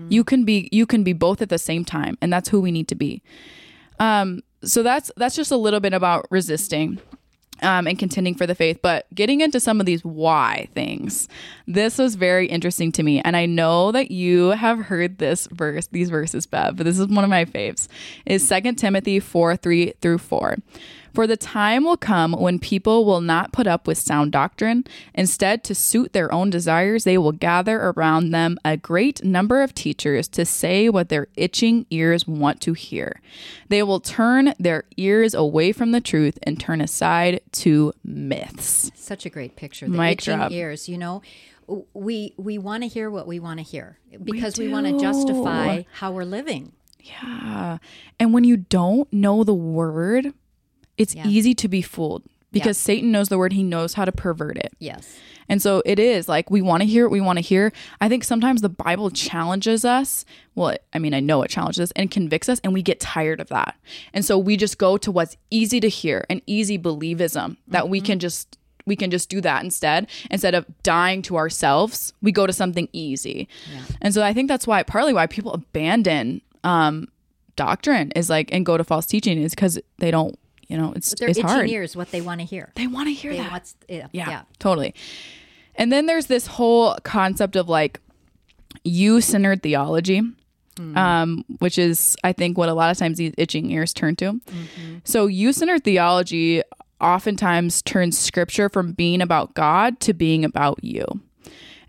You 0.08 0.24
can 0.24 0.44
be 0.44 0.68
you 0.72 0.86
can 0.86 1.02
be 1.04 1.12
both 1.12 1.42
at 1.42 1.48
the 1.48 1.58
same 1.58 1.84
time 1.84 2.16
and 2.20 2.32
that's 2.32 2.48
who 2.48 2.60
we 2.60 2.70
need 2.70 2.88
to 2.88 2.94
be. 2.94 3.22
Um 3.98 4.42
so 4.64 4.82
that's 4.82 5.10
that's 5.16 5.36
just 5.36 5.50
a 5.50 5.56
little 5.56 5.80
bit 5.80 5.92
about 5.92 6.26
resisting 6.30 7.00
um, 7.62 7.86
and 7.86 7.98
contending 7.98 8.34
for 8.34 8.46
the 8.46 8.54
faith, 8.54 8.78
but 8.82 9.06
getting 9.14 9.40
into 9.40 9.60
some 9.60 9.80
of 9.80 9.86
these 9.86 10.04
why 10.04 10.68
things. 10.74 11.28
This 11.66 11.98
was 11.98 12.14
very 12.14 12.46
interesting 12.46 12.92
to 12.92 13.02
me, 13.02 13.20
and 13.20 13.36
I 13.36 13.46
know 13.46 13.92
that 13.92 14.10
you 14.10 14.48
have 14.50 14.78
heard 14.78 15.18
this 15.18 15.48
verse, 15.50 15.86
these 15.88 16.10
verses, 16.10 16.46
Bev, 16.46 16.76
but 16.76 16.84
this 16.84 16.98
is 16.98 17.06
one 17.08 17.24
of 17.24 17.30
my 17.30 17.44
faves. 17.44 17.88
Is 18.26 18.46
Second 18.46 18.76
Timothy 18.76 19.20
four 19.20 19.56
three 19.56 19.92
through 20.00 20.18
four. 20.18 20.56
For 21.18 21.26
the 21.26 21.36
time 21.36 21.82
will 21.82 21.96
come 21.96 22.30
when 22.30 22.60
people 22.60 23.04
will 23.04 23.20
not 23.20 23.50
put 23.50 23.66
up 23.66 23.88
with 23.88 23.98
sound 23.98 24.30
doctrine. 24.30 24.84
Instead, 25.14 25.64
to 25.64 25.74
suit 25.74 26.12
their 26.12 26.32
own 26.32 26.48
desires, 26.48 27.02
they 27.02 27.18
will 27.18 27.32
gather 27.32 27.76
around 27.76 28.30
them 28.30 28.56
a 28.64 28.76
great 28.76 29.24
number 29.24 29.60
of 29.60 29.74
teachers 29.74 30.28
to 30.28 30.44
say 30.44 30.88
what 30.88 31.08
their 31.08 31.26
itching 31.34 31.86
ears 31.90 32.28
want 32.28 32.60
to 32.60 32.72
hear. 32.72 33.20
They 33.68 33.82
will 33.82 33.98
turn 33.98 34.54
their 34.60 34.84
ears 34.96 35.34
away 35.34 35.72
from 35.72 35.90
the 35.90 36.00
truth 36.00 36.38
and 36.44 36.60
turn 36.60 36.80
aside 36.80 37.40
to 37.54 37.92
myths. 38.04 38.92
Such 38.94 39.26
a 39.26 39.28
great 39.28 39.56
picture. 39.56 39.88
The 39.88 39.98
Mic 39.98 40.20
itching 40.20 40.36
drop. 40.36 40.52
ears. 40.52 40.88
You 40.88 40.98
know, 40.98 41.22
we 41.94 42.32
we 42.36 42.58
want 42.58 42.84
to 42.84 42.88
hear 42.88 43.10
what 43.10 43.26
we 43.26 43.40
want 43.40 43.58
to 43.58 43.64
hear 43.64 43.98
because 44.22 44.56
we, 44.56 44.68
want 44.68 44.86
to 44.86 45.00
justify 45.00 45.82
how 45.94 46.12
we're 46.12 46.22
living. 46.22 46.74
Yeah. 47.00 47.78
And 48.20 48.32
when 48.32 48.44
you 48.44 48.56
don't 48.56 49.12
know 49.12 49.42
the 49.42 49.52
word, 49.52 50.32
it's 50.98 51.14
easy 51.16 51.54
to 51.54 51.68
be 51.68 51.82
fooled 51.82 52.24
because 52.50 52.78
Satan 52.78 53.12
knows 53.12 53.28
the 53.28 53.38
word, 53.38 53.52
he 53.52 53.62
knows 53.62 53.94
how 53.94 54.04
to 54.04 54.12
pervert 54.12 54.56
it. 54.56 54.72
Yes. 54.78 55.18
And 55.48 55.62
so 55.62 55.82
it 55.86 55.98
is 55.98 56.28
like 56.28 56.50
we 56.50 56.60
want 56.60 56.82
to 56.82 56.86
hear 56.86 57.04
what 57.04 57.12
we 57.12 57.20
want 57.20 57.38
to 57.38 57.42
hear. 57.42 57.72
I 58.00 58.08
think 58.08 58.24
sometimes 58.24 58.60
the 58.60 58.68
Bible 58.68 59.10
challenges 59.10 59.84
us. 59.84 60.24
Well, 60.54 60.76
I 60.92 60.98
mean, 60.98 61.14
I 61.14 61.20
know 61.20 61.42
it 61.42 61.48
challenges 61.48 61.80
us 61.80 61.92
and 61.96 62.10
convicts 62.10 62.48
us, 62.48 62.60
and 62.62 62.74
we 62.74 62.82
get 62.82 63.00
tired 63.00 63.40
of 63.40 63.48
that. 63.48 63.76
And 64.12 64.24
so 64.24 64.36
we 64.38 64.56
just 64.56 64.76
go 64.78 64.98
to 64.98 65.10
what's 65.10 65.36
easy 65.50 65.80
to 65.80 65.88
hear 65.88 66.26
and 66.28 66.42
easy 66.46 66.78
believism 66.78 67.56
that 67.68 67.88
we 67.88 68.00
can 68.00 68.18
just 68.18 68.58
we 68.84 68.96
can 68.96 69.10
just 69.10 69.28
do 69.28 69.40
that 69.42 69.62
instead. 69.62 70.08
Instead 70.30 70.54
of 70.54 70.66
dying 70.82 71.22
to 71.22 71.36
ourselves, 71.36 72.14
we 72.22 72.32
go 72.32 72.46
to 72.46 72.52
something 72.52 72.88
easy. 72.92 73.46
And 74.00 74.14
so 74.14 74.22
I 74.22 74.32
think 74.32 74.48
that's 74.48 74.66
why 74.66 74.82
partly 74.82 75.12
why 75.12 75.26
people 75.26 75.52
abandon 75.52 76.40
um, 76.64 77.08
doctrine 77.54 78.10
is 78.12 78.30
like 78.30 78.52
and 78.52 78.64
go 78.64 78.76
to 78.78 78.84
false 78.84 79.04
teaching 79.06 79.40
is 79.40 79.54
because 79.54 79.78
they 79.98 80.10
don't, 80.10 80.38
you 80.68 80.76
know, 80.76 80.92
it's 80.94 81.14
Their 81.18 81.28
it's 81.30 81.38
itching 81.38 81.48
hard. 81.48 81.68
ears, 81.70 81.96
what 81.96 82.10
they 82.10 82.20
want 82.20 82.40
to 82.40 82.46
hear. 82.46 82.70
They 82.76 82.86
want 82.86 83.08
to 83.08 83.12
hear 83.14 83.32
They 83.32 83.38
that. 83.38 83.50
want, 83.50 83.74
yeah, 83.88 84.06
Yeah, 84.12 84.28
yeah. 84.30 84.42
totally. 84.58 84.94
And 85.74 85.90
then 85.92 86.06
there's 86.06 86.26
this 86.26 86.46
whole 86.46 86.96
concept 87.04 87.56
of 87.56 87.68
like 87.68 88.00
you 88.84 89.20
centered 89.20 89.62
theology, 89.62 90.22
um, 90.94 91.44
which 91.58 91.78
is, 91.78 92.16
I 92.22 92.32
think, 92.32 92.56
what 92.58 92.68
a 92.68 92.74
lot 92.74 92.90
of 92.90 92.98
times 92.98 93.18
these 93.18 93.32
itching 93.38 93.70
ears 93.70 93.92
turn 93.92 94.14
to. 94.16 94.40
So, 95.04 95.26
you 95.26 95.52
centered 95.52 95.84
theology 95.84 96.62
oftentimes 97.00 97.80
turns 97.82 98.18
scripture 98.18 98.68
from 98.68 98.92
being 98.92 99.22
about 99.22 99.54
God 99.54 100.00
to 100.00 100.12
being 100.12 100.44
about 100.44 100.82
you. 100.84 101.04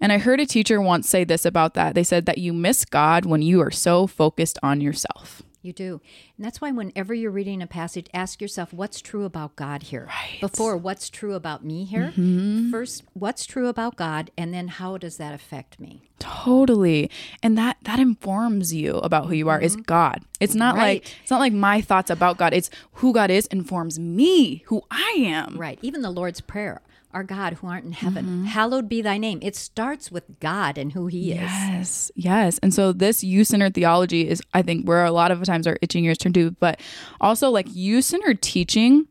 And 0.01 0.13
I 0.13 0.17
heard 0.17 0.39
a 0.39 0.45
teacher 0.45 0.79
once 0.79 1.09
say 1.09 1.23
this 1.23 1.45
about 1.45 1.73
that. 1.73 1.93
They 1.95 2.03
said 2.03 2.25
that 2.27 2.37
you 2.37 2.53
miss 2.53 2.85
God 2.85 3.25
when 3.25 3.41
you 3.41 3.59
are 3.61 3.71
so 3.71 4.07
focused 4.07 4.57
on 4.63 4.79
yourself. 4.81 5.41
You 5.61 5.73
do. 5.73 5.99
And 6.37 6.45
that's 6.45 6.61
why 6.61 6.71
whenever 6.71 7.13
you're 7.13 7.31
reading 7.31 7.61
a 7.61 7.67
passage, 7.67 8.07
ask 8.13 8.41
yourself 8.41 8.71
what's 8.71 9.01
true 9.01 9.25
about 9.25 9.57
God 9.57 9.83
here. 9.83 10.07
Before 10.39 10.77
what's 10.77 11.09
true 11.09 11.33
about 11.33 11.65
me 11.65 11.83
here. 11.83 12.13
Mm-hmm. 12.15 12.71
First, 12.71 13.03
what's 13.13 13.45
true 13.45 13.67
about 13.67 13.97
God 13.97 14.31
and 14.37 14.53
then 14.53 14.69
how 14.69 14.97
does 14.97 15.17
that 15.17 15.33
affect 15.33 15.79
me? 15.79 16.09
Totally. 16.19 17.09
And 17.43 17.57
that 17.57 17.77
that 17.83 17.99
informs 17.99 18.73
you 18.73 18.97
about 18.97 19.27
who 19.27 19.33
you 19.33 19.49
are 19.49 19.59
is 19.59 19.75
God. 19.75 20.23
It's 20.39 20.55
not 20.55 20.77
like 20.77 21.05
it's 21.21 21.31
not 21.31 21.39
like 21.39 21.53
my 21.53 21.81
thoughts 21.81 22.09
about 22.09 22.37
God. 22.37 22.53
It's 22.53 22.69
who 22.93 23.13
God 23.13 23.29
is 23.29 23.45
informs 23.47 23.99
me, 23.99 24.63
who 24.67 24.83
I 24.89 25.15
am. 25.17 25.57
Right. 25.57 25.79
Even 25.81 26.01
the 26.01 26.11
Lord's 26.11 26.41
Prayer, 26.41 26.81
our 27.13 27.23
God 27.23 27.53
who 27.53 27.67
art 27.67 27.83
in 27.83 27.91
heaven, 27.91 28.25
Mm-hmm. 28.25 28.43
hallowed 28.45 28.87
be 28.87 29.01
thy 29.01 29.17
name. 29.17 29.39
It 29.41 29.55
starts 29.55 30.11
with 30.11 30.39
God 30.39 30.77
and 30.77 30.91
who 30.93 31.07
he 31.07 31.31
is. 31.31 31.39
Yes. 31.39 32.11
Yes. 32.15 32.59
And 32.61 32.73
so 32.73 32.91
this 32.93 33.23
you-centered 33.23 33.73
theology 33.73 34.27
is 34.29 34.41
I 34.53 34.61
think 34.61 34.87
where 34.87 35.03
a 35.05 35.11
lot 35.11 35.31
of 35.31 35.43
times 35.43 35.65
our 35.65 35.77
itching 35.81 36.05
ears 36.05 36.17
turn 36.19 36.33
to, 36.33 36.51
but 36.51 36.79
also 37.19 37.49
like 37.49 37.67
you-centered 37.71 38.41
teaching 38.41 39.07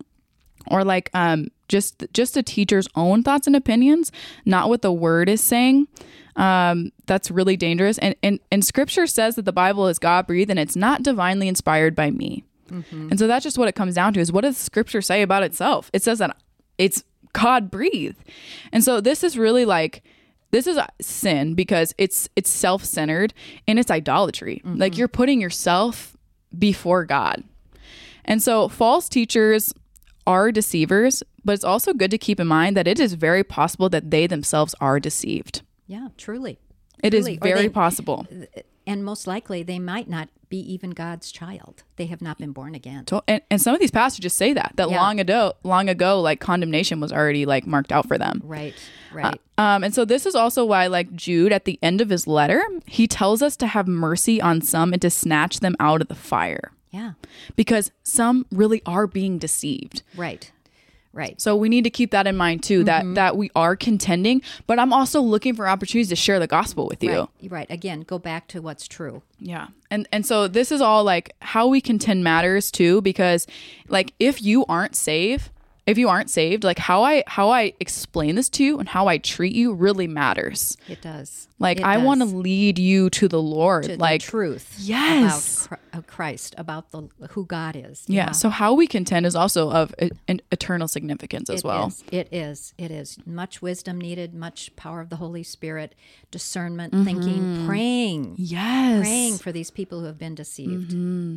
or 0.71 0.85
like 0.85 1.11
um 1.15 1.49
just 1.69 2.05
just 2.13 2.37
a 2.37 2.43
teacher's 2.43 2.87
own 2.95 3.23
thoughts 3.23 3.47
and 3.47 3.57
opinions, 3.57 4.13
not 4.47 4.69
what 4.69 4.83
the 4.83 4.93
word 4.93 5.29
is 5.29 5.41
saying. 5.41 5.89
Um, 6.37 6.93
that's 7.07 7.31
really 7.33 7.57
dangerous. 7.57 7.99
And, 7.99 8.15
and 8.23 8.39
and 8.53 8.65
scripture 8.65 9.07
says 9.09 9.35
that 9.35 9.45
the 9.45 9.53
Bible 9.53 9.89
is 9.89 9.99
God 9.99 10.27
breathed 10.29 10.51
and 10.51 10.59
it's 10.59 10.77
not 10.77 11.03
divinely 11.03 11.49
inspired 11.49 11.97
by 11.97 12.11
me. 12.11 12.45
And 12.93 13.19
so 13.19 13.27
that's 13.27 13.43
just 13.45 13.57
what 13.57 13.67
it 13.69 13.75
comes 13.75 13.95
down 13.95 14.13
to 14.13 14.21
is 14.21 14.31
what 14.31 14.43
does 14.43 14.57
scripture 14.59 15.01
say 15.01 15.23
about 15.23 15.43
itself? 15.43 15.91
It 15.95 16.03
says 16.03 16.19
that 16.19 16.37
it's 16.77 17.03
God 17.33 17.71
breathe. 17.71 18.17
And 18.73 18.85
so 18.85 19.01
this 19.01 19.23
is 19.25 19.38
really 19.38 19.64
like 19.64 20.03
this 20.51 20.67
is 20.67 20.77
a 20.77 20.88
sin 21.01 21.55
because 21.55 21.95
it's 21.99 22.29
it's 22.37 22.51
self-centered 22.51 23.35
and 23.67 23.79
it's 23.79 23.91
idolatry. 23.91 24.62
Like 24.64 24.93
mm-hmm. 24.93 24.99
you're 24.99 25.09
putting 25.09 25.41
yourself 25.41 26.17
before 26.57 27.05
God. 27.05 27.45
And 28.25 28.43
so 28.43 28.69
false 28.69 29.09
teachers 29.09 29.73
are 30.27 30.53
deceivers, 30.53 31.23
but 31.45 31.53
it's 31.53 31.64
also 31.64 31.95
good 31.95 32.11
to 32.11 32.19
keep 32.19 32.38
in 32.41 32.47
mind 32.47 32.77
that 32.77 32.87
it 32.87 33.01
is 33.01 33.14
very 33.14 33.43
possible 33.43 33.88
that 33.88 34.11
they 34.11 34.27
themselves 34.27 34.75
are 34.81 35.01
deceived. 35.01 35.62
Yeah, 35.87 36.09
truly. 36.19 36.59
It 37.03 37.14
is 37.14 37.25
Truly. 37.25 37.38
Or 37.38 37.49
very 37.49 37.62
they- 37.62 37.69
possible. 37.69 38.27
And 38.88 39.05
most 39.05 39.27
likely 39.27 39.62
they 39.62 39.79
might 39.79 40.09
not 40.09 40.29
be 40.48 40.59
even 40.72 40.90
God's 40.92 41.31
child. 41.31 41.83
They 41.96 42.07
have 42.07 42.22
not 42.22 42.38
been 42.38 42.53
born 42.53 42.74
again. 42.74 43.05
And, 43.29 43.42
and 43.51 43.61
some 43.61 43.74
of 43.74 43.81
these 43.81 43.90
passages 43.90 44.33
say 44.33 44.55
that 44.55 44.72
that 44.77 44.88
Yeah. 44.88 44.96
long 44.98 45.20
ago, 45.20 45.53
long 45.62 45.90
ago, 45.90 46.20
like 46.22 46.40
condemnation 46.40 46.98
was 46.98 47.12
already 47.12 47.44
like 47.44 47.66
marked 47.66 47.92
out 47.92 48.09
for 48.09 48.16
them. 48.16 48.40
Right, 48.42 48.74
right. 49.12 49.38
Um, 49.59 49.85
and 49.85 49.94
so 49.94 50.07
this 50.07 50.24
is 50.24 50.35
also 50.35 50.64
why, 50.64 50.87
like 50.87 51.14
Jude, 51.14 51.53
at 51.53 51.66
the 51.66 51.79
end 51.83 52.01
of 52.01 52.09
his 52.09 52.27
letter, 52.27 52.62
he 52.87 53.07
tells 53.07 53.42
us 53.42 53.57
to 53.59 53.66
have 53.66 53.87
mercy 53.87 54.40
on 54.40 54.62
some 54.62 54.94
and 54.94 55.03
to 55.03 55.11
snatch 55.11 55.61
them 55.61 55.77
out 55.79 56.01
of 56.01 56.09
the 56.09 56.14
fire, 56.14 56.72
yeah, 56.90 57.12
because 57.55 57.90
some 58.03 58.46
really 58.51 58.81
are 58.87 59.07
being 59.07 59.37
deceived. 59.37 60.03
right, 60.16 60.51
right. 61.18 61.38
So 61.40 61.54
we 61.57 61.68
need 61.68 61.85
to 61.85 61.90
keep 61.90 62.12
that 62.12 62.26
in 62.26 62.37
mind 62.37 62.62
too. 62.62 62.85
That 62.85 63.02
Mm-hmm. 63.02 63.14
that 63.14 63.37
we 63.37 63.50
are 63.54 63.76
contending, 63.76 64.40
but 64.66 64.78
I'm 64.78 64.92
also 64.92 65.20
looking 65.20 65.54
for 65.54 65.68
opportunities 65.68 66.09
to 66.09 66.16
share 66.16 66.38
the 66.38 66.46
gospel 66.46 66.87
with 66.87 67.02
you. 67.02 67.11
Right, 67.12 67.28
right. 67.50 67.70
Again, 67.70 68.00
go 68.02 68.18
back 68.18 68.46
to 68.48 68.62
what's 68.62 68.87
true. 68.88 69.22
Yeah. 69.40 69.66
And 69.90 70.09
and 70.12 70.24
so 70.24 70.48
this 70.48 70.70
is 70.72 70.81
all 70.81 71.04
like 71.04 71.35
how 71.42 71.66
we 71.66 71.81
contend 71.81 72.24
matters 72.24 72.70
too 72.70 73.00
because 73.02 73.46
like 73.88 74.14
if 74.18 74.40
you 74.42 74.64
aren't 74.68 74.96
saved, 74.96 75.50
if 75.88 75.98
you 75.98 76.09
aren't 76.09 76.31
saved, 76.31 76.62
like 76.64 76.79
how 76.79 77.03
I 77.03 77.24
how 77.27 77.51
I 77.51 77.72
explain 77.81 78.35
this 78.37 78.48
to 78.51 78.64
you 78.64 78.79
and 78.79 78.88
how 78.88 79.09
I 79.09 79.18
treat 79.18 79.55
you 79.55 79.72
really 79.72 80.07
matters. 80.07 80.77
It 80.88 81.03
does. 81.03 81.48
Like 81.59 81.79
It 81.79 81.85
I 81.85 81.96
want 81.96 82.20
to 82.20 82.27
lead 82.27 82.79
you 82.79 83.11
to 83.11 83.27
the 83.27 83.42
Lord. 83.42 83.85
to 83.85 83.96
like 83.96 84.20
the 84.20 84.27
truth. 84.31 84.77
Yes. 84.79 85.66
about 85.66 86.07
Christ, 86.07 86.55
about 86.57 86.92
the 86.92 87.09
who 87.31 87.44
God 87.46 87.74
is. 87.74 88.05
yeah. 88.07 88.31
So 88.31 88.48
how 88.48 88.74
we 88.74 88.87
contend 88.87 89.27
is 89.27 89.35
also 89.35 89.70
of 89.72 89.92
e- 90.01 90.11
an 90.29 90.40
eternal 90.53 90.87
significance 90.87 91.51
as 91.51 91.61
It 91.61 91.64
well. 91.66 91.88
is. 91.88 92.05
It 92.12 92.29
is. 92.33 92.74
It 92.79 92.90
is. 92.92 93.18
Much 93.27 93.61
wisdom 93.61 93.98
needed, 93.98 94.35
much 94.35 94.77
power 94.77 95.01
of 95.01 95.09
the 95.09 95.16
Holy 95.16 95.42
Spirit, 95.42 95.94
discernment, 96.31 96.92
Mm-hmm. 96.92 97.05
thinking, 97.05 97.66
praying, 97.66 98.35
Yes. 98.38 99.01
praying 99.01 99.38
for 99.38 99.51
these 99.51 99.70
people 99.72 99.98
who 100.01 100.07
have 100.07 100.18
been 100.18 100.35
deceived. 100.37 100.90
Mm-hmm. 100.92 101.37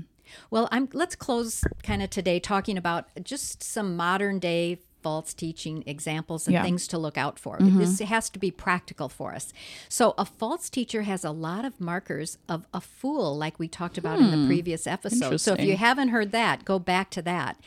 Well, 0.49 0.67
I'm 0.71 0.89
let's 0.93 1.15
close 1.15 1.63
kind 1.83 2.01
of 2.01 2.09
today 2.09 2.39
talking 2.39 2.77
about 2.77 3.07
just 3.23 3.63
some 3.63 3.95
modern 3.95 4.39
day 4.39 4.79
false 5.01 5.33
teaching 5.33 5.83
examples 5.87 6.45
and 6.45 6.53
Yeah. 6.53 6.59
Mm-hmm. 6.59 6.65
things 6.67 6.87
to 6.89 6.97
look 6.99 7.17
out 7.17 7.39
for. 7.39 7.57
This 7.59 7.97
has 8.01 8.29
to 8.29 8.37
be 8.37 8.51
practical 8.51 9.09
for 9.09 9.33
us. 9.33 9.51
So, 9.89 10.13
a 10.15 10.25
false 10.25 10.69
teacher 10.69 11.01
has 11.01 11.25
a 11.25 11.31
lot 11.31 11.65
of 11.65 11.81
markers 11.81 12.37
of 12.47 12.67
a 12.71 12.79
fool 12.81 13.35
like 13.35 13.57
we 13.57 13.67
talked 13.67 13.97
about 13.97 14.19
in 14.19 14.29
the 14.29 14.45
previous 14.45 14.85
episode. 14.85 15.37
So, 15.41 15.53
if 15.55 15.61
you 15.61 15.75
Hmm. 15.75 15.83
Haven't 15.83 16.09
heard 16.09 16.31
that, 16.33 16.65
go 16.65 16.77
back 16.77 17.09
to 17.11 17.23
that. 17.23 17.57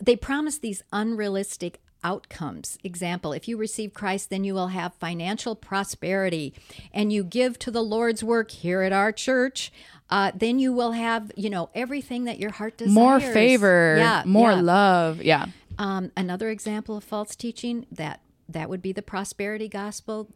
They 0.00 0.14
promise 0.14 0.58
these 0.58 0.84
unrealistic 0.92 1.80
outcomes. 2.04 2.78
Example, 2.84 3.32
if 3.32 3.48
you 3.48 3.56
receive 3.56 3.94
Christ, 3.94 4.30
then 4.30 4.44
you 4.44 4.54
will 4.54 4.68
have 4.68 4.94
financial 4.94 5.56
prosperity 5.56 6.54
and 6.92 7.12
you 7.12 7.24
give 7.24 7.58
to 7.60 7.70
the 7.70 7.82
Lord's 7.82 8.22
work 8.22 8.50
here 8.50 8.82
at 8.82 8.92
our 8.92 9.10
church. 9.10 9.72
Uh, 10.10 10.30
then 10.34 10.58
you 10.58 10.72
will 10.72 10.92
have, 10.92 11.32
you 11.34 11.48
know, 11.48 11.70
everything 11.74 12.24
that 12.24 12.38
your 12.38 12.50
heart 12.52 12.76
desires. 12.76 12.94
More 12.94 13.20
favor, 13.20 13.96
yeah, 13.98 14.22
more 14.26 14.52
yeah. 14.52 14.60
love. 14.60 15.22
Yeah. 15.22 15.46
Um, 15.78 16.12
another 16.16 16.50
example 16.50 16.96
of 16.96 17.02
false 17.02 17.34
teaching 17.34 17.86
that 17.90 18.20
that 18.48 18.68
would 18.68 18.82
be 18.82 18.92
the 18.92 19.02
prosperity 19.02 19.66
gospel. 19.66 20.28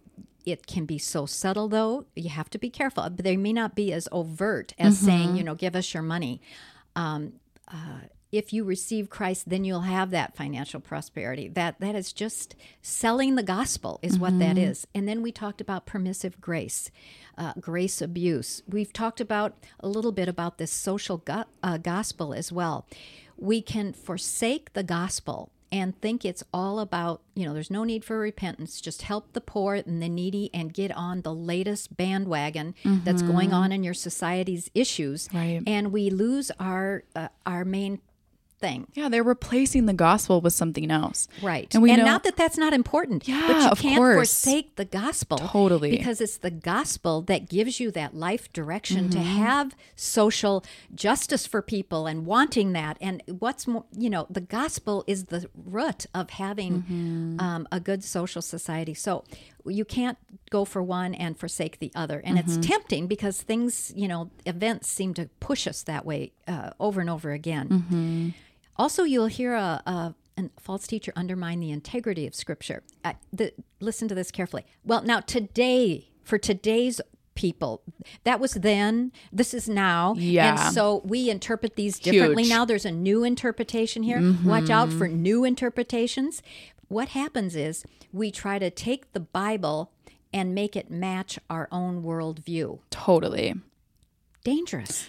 It 0.47 0.67
can 0.67 0.87
be 0.87 0.97
so 0.97 1.27
subtle, 1.27 1.69
though. 1.69 2.07
You 2.17 2.31
have 2.31 2.49
to 2.51 2.59
be 2.59 2.71
careful. 2.71 3.03
But 3.11 3.23
they 3.23 3.37
may 3.37 3.53
not 3.53 3.75
be 3.75 3.93
as 3.93 4.09
overt 4.11 4.73
as 4.79 4.97
Mm-hmm. 4.97 5.07
saying, 5.07 5.37
you 5.37 5.45
know, 5.45 5.55
give 5.55 5.77
us 5.77 5.93
your 5.93 6.03
money. 6.03 6.41
Um, 6.97 7.35
uh, 7.71 8.01
if 8.31 8.53
you 8.53 8.63
receive 8.65 9.09
Christ, 9.09 9.49
then 9.49 9.65
you'll 9.65 9.81
have 9.83 10.11
that 10.11 10.37
financial 10.37 10.81
prosperity. 10.81 11.49
That 11.49 11.81
that 11.81 11.95
is 11.95 12.13
just 12.13 12.55
selling 12.83 13.35
the 13.37 13.43
gospel, 13.43 13.99
is 14.03 14.19
what 14.19 14.39
that 14.39 14.57
Mm-hmm. 14.57 14.71
is. 14.71 14.87
And 14.95 15.09
then 15.09 15.23
we 15.23 15.33
talked 15.33 15.61
about 15.61 15.87
permissive 15.87 16.41
grace, 16.41 16.91
uh, 17.39 17.55
grace 17.61 18.03
abuse. 18.03 18.63
We've 18.69 18.93
talked 18.93 19.21
about 19.21 19.55
a 19.81 19.89
little 19.89 20.13
bit 20.13 20.29
about 20.29 20.59
this 20.59 20.71
social 20.73 21.19
go- 21.19 21.45
uh, 21.63 21.79
gospel 21.79 22.35
as 22.35 22.53
well. 22.53 22.87
We 23.37 23.63
can 23.63 23.93
forsake 23.93 24.73
the 24.75 24.83
gospel 24.83 25.51
and 25.71 26.01
think 26.01 26.25
it's 26.25 26.43
all 26.53 26.81
about, 26.81 27.21
you 27.35 27.45
know, 27.47 27.53
there's 27.53 27.71
no 27.71 27.85
need 27.85 28.03
for 28.05 28.19
repentance. 28.19 28.81
Just 28.81 29.03
help 29.03 29.33
the 29.35 29.41
poor 29.41 29.75
and 29.75 30.03
the 30.03 30.09
needy 30.09 30.51
and 30.55 30.73
get 30.73 30.91
on 30.97 31.21
the 31.23 31.35
latest 31.35 31.95
bandwagon 31.97 32.75
that's 32.85 33.21
going 33.21 33.53
on 33.53 33.71
in 33.71 33.85
your 33.85 33.93
society's 33.95 34.71
issues. 34.75 35.29
Right. 35.33 35.63
And 35.67 35.93
we 35.93 36.09
lose 36.11 36.51
our 36.59 37.05
uh, 37.15 37.29
our 37.45 37.67
main 37.67 38.01
thing. 38.59 38.87
Yeah, 38.95 39.09
they're 39.09 39.23
replacing 39.23 39.87
the 39.87 39.93
gospel 39.93 40.41
with 40.41 40.53
something 40.53 40.91
else. 40.91 41.29
Right. 41.43 41.73
And 41.75 41.83
we 41.83 41.95
know 41.97 42.05
not 42.05 42.25
that 42.25 42.37
that's 42.37 42.59
not 42.59 42.73
important. 42.73 43.27
Yeah, 43.29 43.45
but 43.47 43.63
you 43.63 43.69
of 43.69 43.79
can't 43.79 43.97
course. 43.99 44.17
forsake 44.17 44.77
the 44.77 44.85
gospel. 44.85 45.39
Totally. 45.39 45.91
Because 45.91 46.21
it's 46.21 46.39
the 46.39 46.51
gospel 46.51 47.23
that 47.23 47.49
gives 47.49 47.79
you 47.81 47.91
that 47.93 48.15
life 48.15 48.53
direction 48.53 49.11
to 49.11 49.19
Mm-hmm. 49.19 49.37
have 49.45 49.77
social 49.97 50.65
justice 50.95 51.47
for 51.47 51.63
people 51.63 52.07
and 52.07 52.27
wanting 52.27 52.73
that. 52.73 52.97
And 53.01 53.23
what's 53.39 53.67
more, 53.67 53.85
you 53.97 54.11
know, 54.11 54.27
the 54.29 54.41
gospel 54.41 55.05
is 55.07 55.27
the 55.27 55.49
root 55.55 56.07
of 56.15 56.31
having 56.31 56.83
Mm-hmm. 56.83 57.41
um, 57.41 57.69
a 57.73 57.81
good 57.81 58.03
social 58.05 58.43
society. 58.43 58.95
So 58.95 59.25
you 59.67 59.85
can't 59.85 60.19
go 60.51 60.65
for 60.65 60.83
one 60.83 61.15
and 61.15 61.39
forsake 61.39 61.79
the 61.79 61.93
other. 61.95 62.21
And 62.25 62.39
Mm-hmm. 62.39 62.59
it's 62.59 62.67
tempting 62.67 63.07
because 63.07 63.41
things, 63.43 63.93
you 63.95 64.09
know, 64.09 64.31
events 64.47 64.89
seem 64.89 65.15
to 65.15 65.29
push 65.41 65.67
us 65.67 65.83
that 65.85 66.05
way 66.05 66.33
uh, 66.47 66.71
over 66.81 67.01
and 67.01 67.11
over 67.11 67.31
again. 67.33 68.35
Mm-hmm. 68.79 68.83
Also, 68.83 69.05
you'll 69.05 69.27
hear 69.27 69.55
a, 69.55 69.83
a 69.87 70.15
a 70.37 70.49
false 70.61 70.87
teacher 70.87 71.13
undermine 71.17 71.59
the 71.59 71.73
integrity 71.73 72.25
of 72.25 72.33
Scripture. 72.35 72.85
Uh, 73.05 73.15
the, 73.33 73.53
listen 73.81 74.07
to 74.07 74.15
this 74.15 74.31
carefully. 74.31 74.65
Well, 74.85 75.03
now 75.03 75.19
today, 75.19 76.11
for 76.23 76.39
today's 76.39 77.01
people, 77.35 77.83
that 78.23 78.39
was 78.39 78.53
then. 78.55 79.11
This 79.33 79.53
is 79.53 79.69
now. 79.69 80.15
Yeah. 80.17 80.65
And 80.65 80.75
so 80.75 81.03
we 81.05 81.29
interpret 81.29 81.75
these 81.75 81.99
differently 81.99 82.45
Huge. 82.45 82.51
now. 82.53 82.65
There's 82.65 82.85
a 82.85 82.93
new 82.93 83.25
interpretation 83.25 84.05
here. 84.05 84.35
Watch 84.45 84.71
out 84.71 84.93
for 84.93 85.09
new 85.09 85.45
interpretations. 85.45 86.41
what 86.89 87.09
happens 87.09 87.55
is 87.55 87.85
we 88.13 88.31
try 88.31 88.59
to 88.59 88.71
take 88.71 89.13
the 89.13 89.21
Bible 89.21 89.93
and 90.33 90.55
make 90.55 90.77
it 90.77 90.91
match 90.91 91.39
our 91.51 91.69
own 91.71 92.03
worldview. 92.03 92.79
Totally. 92.91 93.55
Dangerous. 94.45 95.09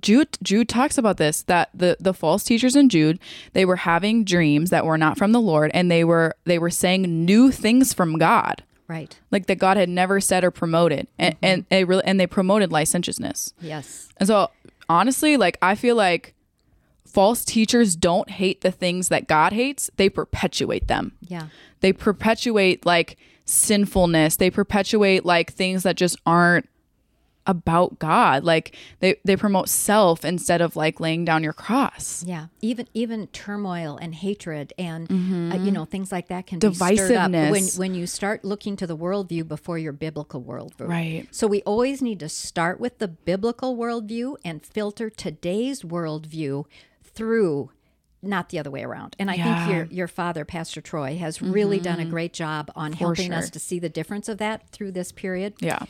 Jude 0.00 0.38
Jude 0.42 0.68
talks 0.68 0.96
about 0.98 1.16
this 1.16 1.42
that 1.44 1.70
the 1.74 1.96
the 2.00 2.14
false 2.14 2.44
teachers 2.44 2.74
in 2.76 2.88
Jude 2.88 3.18
they 3.52 3.64
were 3.64 3.76
having 3.76 4.24
dreams 4.24 4.70
that 4.70 4.84
were 4.86 4.98
not 4.98 5.18
from 5.18 5.32
the 5.32 5.40
Lord 5.40 5.70
and 5.74 5.90
they 5.90 6.04
were 6.04 6.34
they 6.44 6.58
were 6.58 6.70
saying 6.70 7.24
new 7.24 7.50
things 7.50 7.92
from 7.92 8.18
God 8.18 8.62
Right. 8.88 9.18
like 9.30 9.46
that 9.46 9.56
God 9.58 9.76
had 9.78 9.88
never 9.88 10.20
said 10.20 10.44
or 10.44 10.50
promoted 10.50 11.06
mm-hmm. 11.18 11.22
and 11.22 11.36
and 11.42 11.66
they 11.70 11.84
really 11.84 12.04
and 12.04 12.20
they 12.20 12.26
promoted 12.26 12.70
licentiousness 12.72 13.54
Yes. 13.60 14.08
and 14.18 14.26
so 14.26 14.50
honestly 14.88 15.36
like 15.36 15.56
I 15.62 15.74
feel 15.74 15.96
like 15.96 16.34
false 17.06 17.44
teachers 17.44 17.94
don't 17.96 18.30
hate 18.30 18.60
the 18.62 18.70
things 18.70 19.08
that 19.08 19.28
God 19.28 19.52
hates 19.52 19.90
they 19.96 20.08
perpetuate 20.08 20.88
them 20.88 21.12
Yeah. 21.22 21.46
they 21.80 21.92
perpetuate 21.92 22.84
like 22.86 23.16
sinfulness 23.44 24.36
they 24.36 24.50
perpetuate 24.50 25.24
like 25.24 25.52
things 25.52 25.82
that 25.84 25.96
just 25.96 26.16
aren't 26.26 26.68
about 27.46 27.98
god 27.98 28.44
like 28.44 28.76
they 29.00 29.16
they 29.24 29.36
promote 29.36 29.68
self 29.68 30.24
instead 30.24 30.60
of 30.60 30.76
like 30.76 31.00
laying 31.00 31.24
down 31.24 31.42
your 31.42 31.52
cross 31.52 32.22
Yeah, 32.24 32.46
even 32.60 32.86
even 32.94 33.26
turmoil 33.28 33.98
and 34.00 34.14
hatred 34.14 34.72
and 34.78 35.10
uh, 35.52 35.56
you 35.56 35.72
know 35.72 35.84
things 35.84 36.12
like 36.12 36.28
that 36.28 36.46
can 36.46 36.58
be 36.60 36.72
stirred 36.72 37.12
up 37.16 37.30
when 37.32 37.52
Mm-hmm. 37.52 37.78
When 37.80 37.94
you 37.94 38.06
start 38.06 38.44
looking 38.44 38.76
to 38.76 38.86
the 38.86 38.96
worldview 38.96 39.48
before 39.48 39.76
your 39.78 39.92
biblical 39.92 40.42
worldview. 40.42 40.88
Right. 40.88 41.26
So 41.32 41.46
we 41.46 41.62
always 41.62 42.00
need 42.00 42.20
to 42.20 42.28
start 42.28 42.78
with 42.80 42.98
the 42.98 43.08
biblical 43.08 43.76
worldview 43.76 44.36
and 44.44 44.64
filter 44.64 45.10
today's 45.10 45.82
worldview 45.82 46.64
through. 47.02 47.70
Not 48.24 48.50
the 48.50 48.60
other 48.60 48.70
way 48.70 48.84
around. 48.84 49.16
And 49.18 49.28
I 49.30 49.34
Yeah. 49.34 49.44
Mm-hmm. 49.46 49.64
think 49.66 49.74
your 49.76 49.84
your 49.98 50.08
father, 50.08 50.44
Pastor 50.44 50.80
Troy, 50.80 51.16
has 51.18 51.42
really 51.42 51.80
done 51.80 51.98
a 51.98 52.04
great 52.04 52.32
job 52.32 52.70
on 52.76 52.92
helping 52.92 53.32
us 53.32 53.50
to 53.50 53.58
see 53.58 53.80
the 53.80 53.88
difference 53.88 54.28
of 54.28 54.38
that 54.38 54.68
through 54.70 54.92
this 54.92 55.10
period. 55.10 55.54
yeah 55.58 55.80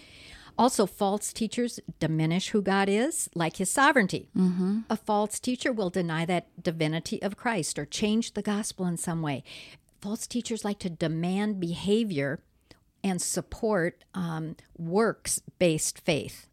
Also, 0.59 0.87
false 0.87 1.33
teachers 1.33 1.81
diminish 1.99 2.51
who 2.51 2.63
God 2.63 2.89
is, 2.89 3.29
like 3.35 3.57
his 3.57 3.71
sovereignty. 3.71 4.29
A 4.91 4.97
false 4.97 5.39
teacher 5.41 5.73
will 5.73 5.91
deny 5.91 6.25
that 6.27 6.47
divinity 6.63 7.21
of 7.23 7.37
Christ 7.37 7.79
or 7.79 7.85
change 7.87 8.33
the 8.35 8.43
gospel 8.43 8.87
in 8.87 8.97
some 8.97 9.23
way. 9.23 9.43
False 10.01 10.27
teachers 10.27 10.65
like 10.65 10.79
to 10.81 10.91
demand 10.91 11.61
behavior 11.61 12.41
and 13.05 13.21
support 13.21 14.05
um, 14.15 14.57
works 14.77 15.41
based 15.59 15.99
faith. 16.01 16.49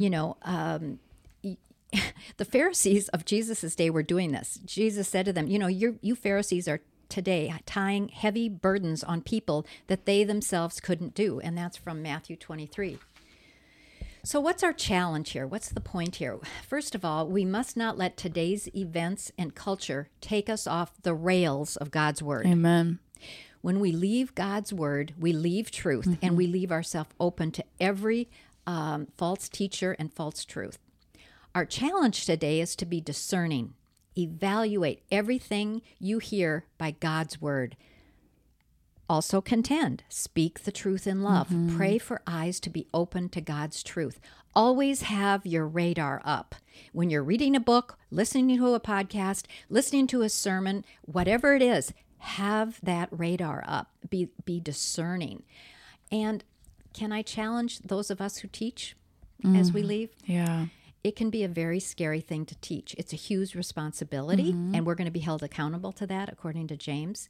You 0.00 0.10
know, 0.10 0.36
um, 0.42 0.98
the 2.36 2.44
Pharisees 2.44 3.08
of 3.08 3.24
Jesus' 3.24 3.74
day 3.74 3.90
were 3.90 4.02
doing 4.02 4.32
this. 4.32 4.60
Jesus 4.64 5.08
said 5.08 5.26
to 5.26 5.32
them, 5.32 5.46
You 5.46 5.58
know, 5.58 5.66
you 5.68 5.98
you 6.02 6.14
Pharisees 6.14 6.68
are 6.68 6.80
today 7.08 7.54
tying 7.66 8.08
heavy 8.08 8.48
burdens 8.48 9.04
on 9.04 9.20
people 9.22 9.64
that 9.86 10.06
they 10.06 10.24
themselves 10.24 10.80
couldn't 10.80 11.14
do. 11.14 11.40
And 11.40 11.56
that's 11.56 11.76
from 11.76 12.02
Matthew 12.02 12.36
23. 12.36 12.98
So, 14.26 14.40
what's 14.40 14.64
our 14.64 14.72
challenge 14.72 15.30
here? 15.30 15.46
What's 15.46 15.68
the 15.68 15.80
point 15.80 16.16
here? 16.16 16.40
First 16.66 16.96
of 16.96 17.04
all, 17.04 17.28
we 17.28 17.44
must 17.44 17.76
not 17.76 17.96
let 17.96 18.16
today's 18.16 18.68
events 18.74 19.30
and 19.38 19.54
culture 19.54 20.08
take 20.20 20.50
us 20.50 20.66
off 20.66 21.00
the 21.02 21.14
rails 21.14 21.76
of 21.76 21.92
God's 21.92 22.24
Word. 22.24 22.44
amen 22.44 22.98
When 23.60 23.78
we 23.78 23.92
leave 23.92 24.34
God's 24.34 24.72
Word, 24.72 25.14
we 25.16 25.32
leave 25.32 25.70
truth 25.70 26.18
and 26.20 26.36
we 26.36 26.48
leave 26.48 26.72
ourselves 26.72 27.10
open 27.20 27.52
to 27.52 27.64
every 27.78 28.28
um, 28.66 29.06
false 29.16 29.48
teacher 29.48 29.94
and 29.96 30.12
false 30.12 30.44
truth. 30.44 30.80
Our 31.54 31.64
challenge 31.64 32.26
today 32.26 32.60
is 32.60 32.74
to 32.76 32.84
be 32.84 33.00
discerning, 33.00 33.74
evaluate 34.18 35.04
everything 35.12 35.82
you 36.00 36.18
hear 36.18 36.64
by 36.78 36.90
God's 36.90 37.40
Word. 37.40 37.76
Also 39.08 39.40
contend, 39.40 40.02
speak 40.08 40.60
the 40.60 40.72
truth 40.72 41.06
in 41.06 41.22
love. 41.22 41.48
Mm-hmm. 41.48 41.76
Pray 41.76 41.98
for 41.98 42.22
eyes 42.26 42.58
to 42.60 42.70
be 42.70 42.88
open 42.92 43.28
to 43.30 43.40
God's 43.40 43.82
truth. 43.82 44.18
Always 44.54 45.02
have 45.02 45.46
your 45.46 45.66
radar 45.66 46.20
up. 46.24 46.54
When 46.92 47.10
you're 47.10 47.22
reading 47.22 47.54
a 47.54 47.60
book, 47.60 47.98
listening 48.10 48.56
to 48.56 48.74
a 48.74 48.80
podcast, 48.80 49.44
listening 49.68 50.06
to 50.08 50.22
a 50.22 50.28
sermon, 50.28 50.84
whatever 51.02 51.54
it 51.54 51.62
is, 51.62 51.92
have 52.18 52.80
that 52.82 53.08
radar 53.10 53.62
up. 53.66 53.90
Be 54.08 54.30
be 54.44 54.58
discerning. 54.58 55.44
And 56.10 56.42
can 56.92 57.12
I 57.12 57.22
challenge 57.22 57.80
those 57.80 58.10
of 58.10 58.20
us 58.20 58.38
who 58.38 58.48
teach 58.48 58.96
as 59.44 59.72
we 59.72 59.82
mm. 59.82 59.86
leave? 59.86 60.10
yeah 60.24 60.66
it 61.06 61.14
can 61.14 61.30
be 61.30 61.44
a 61.44 61.48
very 61.48 61.78
scary 61.78 62.20
thing 62.20 62.44
to 62.44 62.56
teach. 62.56 62.92
It's 62.98 63.12
a 63.12 63.16
huge 63.16 63.54
responsibility, 63.54 64.52
mm-hmm. 64.52 64.74
and 64.74 64.84
we're 64.84 64.96
going 64.96 65.04
to 65.04 65.12
be 65.12 65.20
held 65.20 65.44
accountable 65.44 65.92
to 65.92 66.06
that, 66.08 66.28
according 66.28 66.66
to 66.66 66.76
James. 66.76 67.28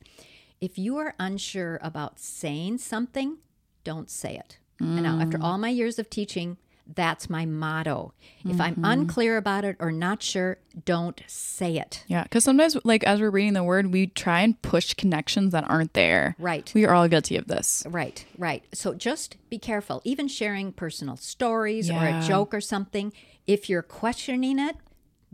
If 0.60 0.78
you 0.78 0.96
are 0.98 1.14
unsure 1.18 1.78
about 1.82 2.18
saying 2.18 2.78
something, 2.78 3.38
don't 3.84 4.10
say 4.10 4.36
it. 4.36 4.58
And 4.78 5.02
now, 5.02 5.20
after 5.20 5.38
mm. 5.38 5.42
all 5.42 5.56
my 5.56 5.70
years 5.70 5.98
of 5.98 6.10
teaching, 6.10 6.58
that's 6.94 7.28
my 7.28 7.46
motto. 7.46 8.12
If 8.44 8.60
I'm 8.60 8.74
mm-hmm. 8.74 8.84
unclear 8.84 9.36
about 9.38 9.64
it 9.64 9.76
or 9.80 9.90
not 9.90 10.22
sure, 10.22 10.58
don't 10.84 11.20
say 11.26 11.78
it. 11.78 12.04
yeah 12.06 12.22
because 12.22 12.44
sometimes 12.44 12.76
like 12.84 13.02
as 13.04 13.20
we're 13.20 13.30
reading 13.30 13.54
the 13.54 13.64
word 13.64 13.92
we 13.92 14.06
try 14.06 14.42
and 14.42 14.60
push 14.62 14.94
connections 14.94 15.52
that 15.52 15.68
aren't 15.68 15.94
there 15.94 16.36
Right. 16.38 16.70
we 16.74 16.84
are 16.84 16.94
all 16.94 17.08
guilty 17.08 17.36
of 17.36 17.48
this 17.48 17.84
Right, 17.88 18.24
right. 18.38 18.62
So 18.72 18.94
just 18.94 19.36
be 19.50 19.58
careful. 19.58 20.00
Even 20.04 20.28
sharing 20.28 20.72
personal 20.72 21.16
stories 21.16 21.90
or 21.90 22.04
a 22.04 22.22
joke 22.22 22.54
or 22.54 22.60
something, 22.60 23.12
if 23.46 23.68
you're 23.68 23.82
questioning 23.82 24.58
it, 24.58 24.76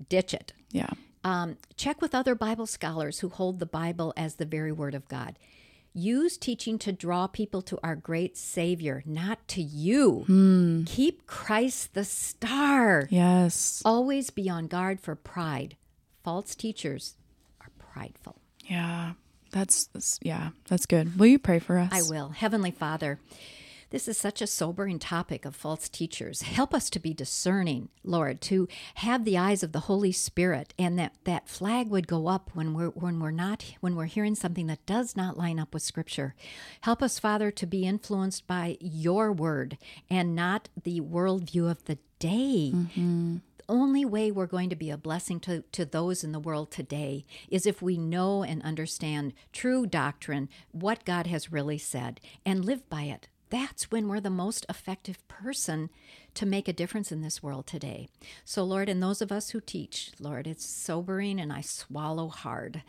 ditch 0.08 0.32
it. 0.32 0.52
yeah 0.70 0.90
Um, 1.24 1.56
check 1.76 2.00
with 2.02 2.14
other 2.14 2.34
Bible 2.34 2.66
scholars 2.66 3.20
who 3.20 3.28
hold 3.28 3.58
the 3.58 3.66
Bible 3.66 4.12
as 4.16 4.36
the 4.36 4.44
very 4.44 4.72
Word 4.72 4.94
of 4.94 5.06
God. 5.08 5.38
Use 5.94 6.36
teaching 6.38 6.78
to 6.78 6.90
draw 6.92 7.26
people 7.26 7.60
to 7.62 7.78
our 7.82 7.94
great 7.94 8.36
Savior, 8.36 9.02
not 9.04 9.46
to 9.48 9.60
you. 9.62 10.84
Keep 10.86 11.26
Christ 11.26 11.92
the 11.94 12.04
star. 12.04 13.06
yes 13.10 13.82
Always 13.84 14.30
be 14.30 14.48
on 14.48 14.66
guard 14.68 15.00
for 15.00 15.14
pride. 15.14 15.76
False 16.24 16.54
teachers 16.54 17.16
are 17.60 17.70
prideful. 17.78 18.36
yeah 18.64 19.12
that's, 19.50 19.84
that's 19.88 20.18
yeah 20.22 20.48
that's 20.66 20.86
good 20.86 21.18
will 21.18 21.26
you 21.26 21.38
pray 21.38 21.58
for 21.58 21.76
us 21.76 21.90
I 21.92 22.00
will. 22.10 22.30
Heavenly 22.30 22.70
Father, 22.70 23.18
this 23.93 24.09
is 24.09 24.16
such 24.16 24.40
a 24.40 24.47
sobering 24.47 24.99
topic 24.99 25.45
of 25.45 25.55
false 25.55 25.86
teachers. 25.88 26.43
Help 26.43 26.72
us 26.72 26.88
to 26.90 26.99
be 26.99 27.12
discerning, 27.12 27.90
Lord, 28.03 28.40
to 28.43 28.66
have 28.97 29.24
the 29.24 29.36
eyes 29.36 29.62
of 29.62 29.72
the 29.72 29.80
Holy 29.80 30.12
Spirit, 30.12 30.72
and 30.78 30.99
that 30.99 31.14
that 31.24 31.49
flag 31.49 31.88
would 31.90 32.09
go 32.09 32.26
up 32.26 32.51
when 32.55 32.72
we're 32.72 32.88
when 32.88 33.20
we're 33.20 33.30
not 33.30 33.74
when 33.80 33.95
we're 33.95 34.07
hearing 34.07 34.34
something 34.34 34.66
that 34.66 34.86
does 34.86 35.14
not 35.14 35.36
line 35.36 35.61
up 35.61 35.74
with 35.74 35.82
Scripture. 35.82 36.34
Help 36.80 37.03
us, 37.03 37.18
Father, 37.18 37.51
to 37.51 37.66
be 37.66 37.84
influenced 37.86 38.47
by 38.47 38.78
Your 38.80 39.30
Word 39.30 39.76
and 40.09 40.34
not 40.34 40.70
the 40.82 41.01
worldview 41.01 41.70
of 41.70 41.84
the 41.84 41.99
day. 42.18 42.70
The 43.59 43.64
only 43.68 44.05
way 44.05 44.30
we're 44.30 44.47
going 44.47 44.70
to 44.70 44.76
be 44.76 44.90
a 44.90 44.97
blessing 44.97 45.38
to, 45.40 45.62
to 45.72 45.84
those 45.84 46.24
in 46.24 46.32
the 46.32 46.40
world 46.40 46.70
today 46.70 47.24
is 47.49 47.66
if 47.66 47.80
we 47.82 47.97
know 47.99 48.43
and 48.43 48.62
understand 48.62 49.34
true 49.53 49.86
doctrine, 49.86 50.49
what 50.72 51.05
God 51.05 51.26
has 51.26 51.53
really 51.53 51.78
said, 51.78 52.20
and 52.45 52.64
live 52.64 52.88
by 52.88 53.03
it. 53.03 53.28
That's 53.53 53.90
when 53.90 54.09
we're 54.09 54.20
the 54.20 54.30
most 54.30 54.64
effective 54.70 55.26
person 55.28 55.90
to 56.32 56.46
make 56.46 56.68
a 56.68 56.72
difference 56.72 57.12
in 57.12 57.20
this 57.20 57.42
world 57.42 57.66
today. 57.66 58.09
So, 58.46 58.64
Lord, 58.64 58.88
and 58.88 59.03
those 59.03 59.20
of 59.20 59.30
us 59.30 59.50
who 59.50 59.61
teach, 59.61 60.11
Lord, 60.18 60.46
it's 60.46 60.64
sobering 60.64 61.38
and 61.38 61.53
I 61.53 61.61
swallow 61.61 62.28
hard. 62.28 62.82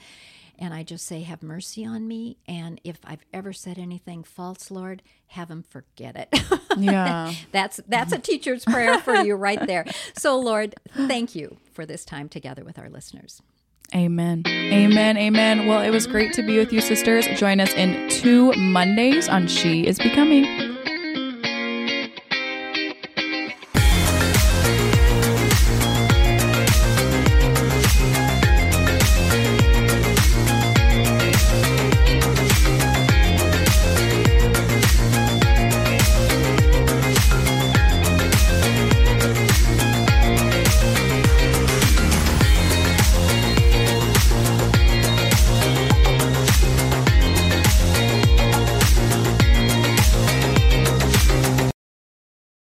And 0.58 0.74
I 0.74 0.84
just 0.84 1.06
say, 1.06 1.22
have 1.24 1.44
mercy 1.44 1.84
on 1.86 2.08
me. 2.08 2.38
And 2.48 2.80
if 2.86 3.00
I've 3.04 3.26
ever 3.34 3.52
said 3.52 3.78
anything 3.78 4.24
false, 4.24 4.72
Lord, 4.72 5.02
have 5.28 5.52
him 5.52 5.64
forget 5.64 6.16
it. 6.16 6.42
yeah 6.78 7.34
That's 7.52 7.82
that's 7.88 8.14
a 8.14 8.20
teacher's 8.20 8.64
prayer 8.64 9.00
for 9.00 9.16
you 9.16 9.36
right 9.36 9.68
there. 9.68 9.86
So 10.16 10.40
Lord, 10.40 10.76
thank 10.96 11.36
you 11.36 11.58
for 11.74 11.86
this 11.86 12.06
time 12.06 12.30
together 12.30 12.64
with 12.64 12.80
our 12.80 12.90
listeners. 12.90 13.42
Amen. 13.96 14.44
Amen. 14.48 15.18
Amen. 15.18 15.68
Well, 15.68 15.82
it 15.82 15.92
was 15.92 16.08
great 16.08 16.34
to 16.34 16.44
be 16.44 16.58
with 16.58 16.74
you, 16.74 16.82
sisters. 16.82 17.28
Join 17.40 17.60
us 17.60 17.72
in 17.74 18.10
two 18.10 18.52
Mondays 18.54 19.30
on 19.30 19.48
She 19.48 19.86
is 19.86 20.00
Becoming. 20.00 20.73